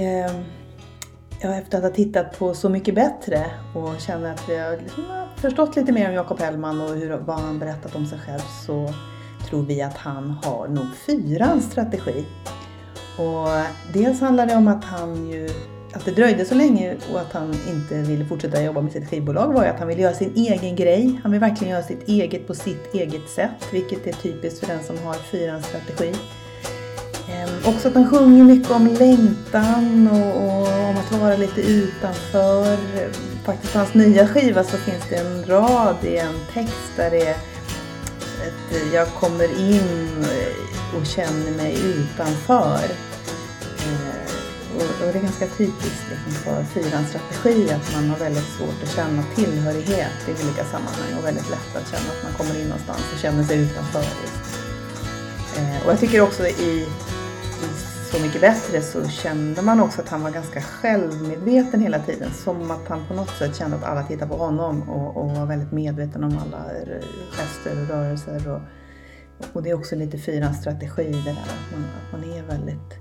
ja, 1.41 1.55
efter 1.55 1.79
att 1.79 1.85
ha 1.85 1.91
tittat 1.91 2.39
på 2.39 2.55
Så 2.55 2.69
mycket 2.69 2.95
bättre 2.95 3.47
och 3.75 4.01
känner 4.01 4.33
att 4.33 4.49
vi 4.49 4.59
har 4.59 4.77
liksom 4.77 5.26
förstått 5.37 5.77
lite 5.77 5.93
mer 5.93 6.09
om 6.09 6.15
Jakob 6.15 6.41
Hellman 6.41 6.81
och 6.81 6.89
hur, 6.89 7.17
vad 7.17 7.41
han 7.41 7.59
berättat 7.59 7.95
om 7.95 8.07
sig 8.07 8.19
själv 8.19 8.43
så 8.67 8.95
tror 9.49 9.63
vi 9.63 9.83
att 9.83 9.97
han 9.97 10.31
har 10.31 10.69
nog 10.69 10.87
fyrans 11.07 11.65
strategi. 11.65 12.27
Och 13.19 13.49
dels 13.93 14.21
handlar 14.21 14.47
det 14.47 14.55
om 14.55 14.69
att 14.69 14.85
han 14.85 15.31
ju 15.31 15.49
att 15.97 16.05
det 16.05 16.11
dröjde 16.11 16.45
så 16.45 16.55
länge 16.55 16.97
och 17.13 17.21
att 17.21 17.33
han 17.33 17.55
inte 17.69 18.03
ville 18.03 18.25
fortsätta 18.25 18.63
jobba 18.63 18.81
med 18.81 18.93
sitt 18.93 19.11
skivbolag 19.11 19.53
var 19.53 19.65
ju 19.65 19.71
att 19.71 19.79
han 19.79 19.89
ville 19.89 20.03
göra 20.03 20.15
sin 20.15 20.33
egen 20.35 20.77
grej. 20.77 21.21
Han 21.23 21.33
vill 21.33 21.41
verkligen 21.41 21.73
göra 21.73 21.83
sitt 21.83 22.09
eget 22.09 22.47
på 22.47 22.55
sitt 22.55 22.95
eget 22.95 23.29
sätt, 23.29 23.73
vilket 23.73 24.07
är 24.07 24.13
typiskt 24.13 24.61
för 24.61 24.67
den 24.67 24.83
som 24.83 24.99
har 24.99 25.15
fyrans 25.15 25.67
strategi. 25.67 26.13
Eh, 27.47 27.69
också 27.69 27.89
att 27.89 27.95
han 27.95 28.11
sjunger 28.11 28.45
mycket 28.45 28.71
om 28.71 28.87
längtan 28.87 30.09
och, 30.13 30.47
och, 30.47 30.89
om 30.89 30.97
att 30.97 31.21
vara 31.21 31.37
lite 31.37 31.61
utanför. 31.61 32.77
Faktiskt 33.45 33.73
på 33.73 33.79
hans 33.79 33.95
nya 33.95 34.29
skiva 34.29 34.65
så 34.65 34.77
finns 34.77 35.05
det 35.11 35.17
en 35.17 35.45
rad 35.45 35.97
i 36.03 36.17
en 36.17 36.35
text 36.53 36.93
där 36.97 37.11
det 37.11 37.27
är 37.27 37.37
ett 38.47 38.93
jag 38.95 39.09
kommer 39.09 39.61
in 39.61 40.25
eh, 40.25 40.99
och 41.01 41.07
känner 41.07 41.51
mig 41.51 41.79
utanför. 41.85 42.85
Eh, 43.79 44.33
och, 44.77 45.07
och 45.07 45.13
det 45.13 45.19
är 45.19 45.23
ganska 45.23 45.47
typiskt 45.47 46.05
liksom 46.11 46.33
för 46.33 46.65
fyrans 46.65 47.09
strategi 47.09 47.73
att 47.73 47.95
man 47.95 48.11
har 48.11 48.19
väldigt 48.19 48.49
svårt 48.59 48.83
att 48.83 48.95
känna 48.95 49.23
tillhörighet 49.35 50.29
i 50.29 50.31
olika 50.45 50.65
sammanhang 50.65 51.19
och 51.19 51.25
väldigt 51.25 51.51
lätt 51.51 51.77
att 51.77 51.91
känna 51.91 52.11
att 52.13 52.23
man 52.23 52.33
kommer 52.33 52.61
in 52.61 52.69
någonstans 52.69 53.03
och 53.15 53.19
känner 53.19 53.45
sig 53.45 53.59
utanför. 53.59 54.05
Och 55.85 55.93
jag 55.93 56.01
tycker 56.01 56.21
också 56.21 56.47
i 56.47 56.87
så 58.13 58.23
mycket 58.23 58.41
bättre 58.41 58.83
så 58.83 59.09
kände 59.09 59.63
man 59.63 59.81
också 59.81 60.01
att 60.01 60.09
han 60.09 60.23
var 60.23 60.31
ganska 60.31 60.61
självmedveten 60.61 61.81
hela 61.81 61.99
tiden. 61.99 62.31
Som 62.31 62.71
att 62.71 62.89
han 62.89 63.07
på 63.09 63.15
något 63.15 63.31
sätt 63.31 63.57
kände 63.57 63.77
att 63.77 63.85
alla 63.85 64.03
tittade 64.03 64.31
på 64.31 64.37
honom 64.37 64.91
och, 64.91 65.17
och 65.17 65.31
var 65.31 65.47
väldigt 65.47 65.73
medveten 65.73 66.25
om 66.25 66.39
alla 66.39 66.65
gester 67.31 67.83
och 67.83 67.89
rörelser. 67.89 68.53
Och, 68.53 68.61
och 69.53 69.63
det 69.63 69.71
är 69.71 69.75
också 69.75 69.97
lite 69.97 70.19
fyrans 70.19 70.61
strategi 70.61 71.05
det 71.05 71.31
där 71.31 71.31
att 71.31 71.73
man, 71.73 71.85
att 71.85 72.13
man 72.13 72.39
är 72.39 72.43
väldigt 72.43 72.99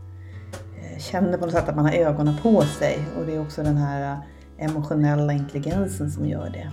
eh, 0.82 1.00
känner 1.00 1.38
på 1.38 1.46
något 1.46 1.56
sätt 1.56 1.70
att 1.70 1.76
man 1.76 1.86
har 1.86 1.94
ögonen 1.94 2.38
på 2.42 2.62
sig 2.62 3.00
och 3.18 3.26
det 3.26 3.36
är 3.36 3.42
också 3.42 3.64
den 3.64 3.78
här 3.78 4.12
eh, 4.58 4.66
emotionella 4.66 5.34
intelligensen 5.34 6.12
som 6.12 6.26
gör 6.26 6.50
det. 6.50 6.72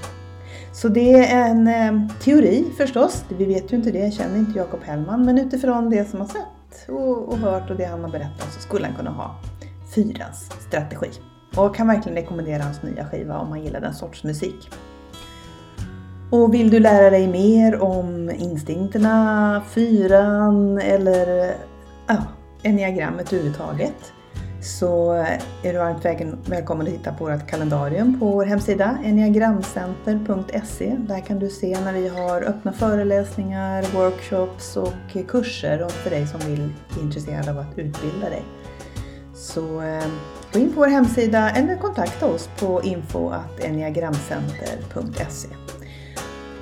Så 0.72 0.88
det 0.88 1.32
är 1.32 1.50
en 1.50 1.68
eh, 1.68 2.08
teori 2.20 2.64
förstås, 2.76 3.24
vi 3.38 3.44
vet 3.44 3.72
ju 3.72 3.76
inte 3.76 3.90
det, 3.90 3.98
jag 3.98 4.12
känner 4.12 4.38
inte 4.38 4.58
Jakob 4.58 4.80
Hellman, 4.82 5.24
men 5.24 5.38
utifrån 5.38 5.90
det 5.90 6.10
som 6.10 6.20
har 6.20 6.26
sett 6.26 6.61
och, 6.88 7.28
och 7.28 7.38
hört 7.38 7.70
och 7.70 7.76
det 7.76 7.84
han 7.84 8.04
har 8.04 8.10
berättat 8.10 8.52
så 8.52 8.60
skulle 8.60 8.86
han 8.86 8.96
kunna 8.96 9.10
ha 9.10 9.36
fyrans 9.94 10.50
strategi. 10.68 11.10
Och 11.56 11.76
kan 11.76 11.86
verkligen 11.86 12.16
rekommendera 12.18 12.62
hans 12.62 12.82
nya 12.82 13.06
skiva 13.06 13.38
om 13.38 13.48
man 13.48 13.62
gillar 13.62 13.80
den 13.80 13.94
sorts 13.94 14.24
musik. 14.24 14.70
Och 16.30 16.54
vill 16.54 16.70
du 16.70 16.80
lära 16.80 17.10
dig 17.10 17.28
mer 17.28 17.82
om 17.82 18.30
instinkterna, 18.30 19.62
fyran 19.68 20.78
eller 20.78 21.54
ja, 22.06 22.16
enneagrammet 22.62 23.32
överhuvudtaget 23.32 24.12
så 24.62 25.12
är 25.62 25.72
du 25.72 25.78
varmt 25.78 26.04
välkommen 26.50 26.86
att 26.86 26.92
titta 26.92 27.12
på 27.12 27.24
vårt 27.24 27.46
kalendarium 27.46 28.20
på 28.20 28.26
vår 28.26 28.44
hemsida 28.44 28.98
enneagramcenter.se. 29.04 30.96
Där 30.98 31.20
kan 31.20 31.38
du 31.38 31.48
se 31.48 31.80
när 31.80 31.92
vi 31.92 32.08
har 32.08 32.42
öppna 32.42 32.72
föreläsningar, 32.72 33.86
workshops 33.94 34.76
och 34.76 34.92
kurser 35.28 35.88
för 35.88 36.10
dig 36.10 36.26
som 36.26 36.40
vill 36.40 36.72
är 36.98 37.02
intresserad 37.02 37.48
av 37.48 37.58
att 37.58 37.78
utbilda 37.78 38.30
dig. 38.30 38.42
Så 39.34 39.82
eh, 39.82 40.04
gå 40.52 40.58
in 40.58 40.72
på 40.72 40.80
vår 40.80 40.88
hemsida 40.88 41.50
eller 41.50 41.76
kontakta 41.76 42.26
oss 42.26 42.50
på 42.58 42.82
info.enneagramcenter.se. 42.82 45.48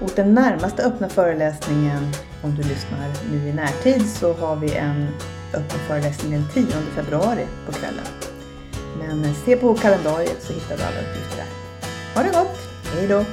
Och 0.03 0.11
den 0.17 0.35
närmaste 0.35 0.83
öppna 0.83 1.09
föreläsningen, 1.09 2.13
om 2.43 2.55
du 2.55 2.63
lyssnar 2.63 3.11
nu 3.33 3.49
i 3.49 3.53
närtid, 3.53 4.11
så 4.11 4.33
har 4.33 4.57
vi 4.57 4.75
en 4.75 5.07
öppen 5.55 5.79
föreläsning 5.89 6.33
den 6.33 6.49
10 6.55 6.67
februari 6.95 7.47
på 7.67 7.73
kvällen. 7.73 8.05
Men 8.99 9.35
se 9.35 9.57
på 9.57 9.75
kalendariet 9.75 10.43
så 10.43 10.53
hittar 10.53 10.77
du 10.77 10.83
alla 10.83 11.01
uppgifter 11.01 11.37
där. 11.37 11.47
Ha 12.15 12.23
det 12.23 12.39
gott! 12.39 12.59
Hej 12.95 13.09
då! 13.09 13.25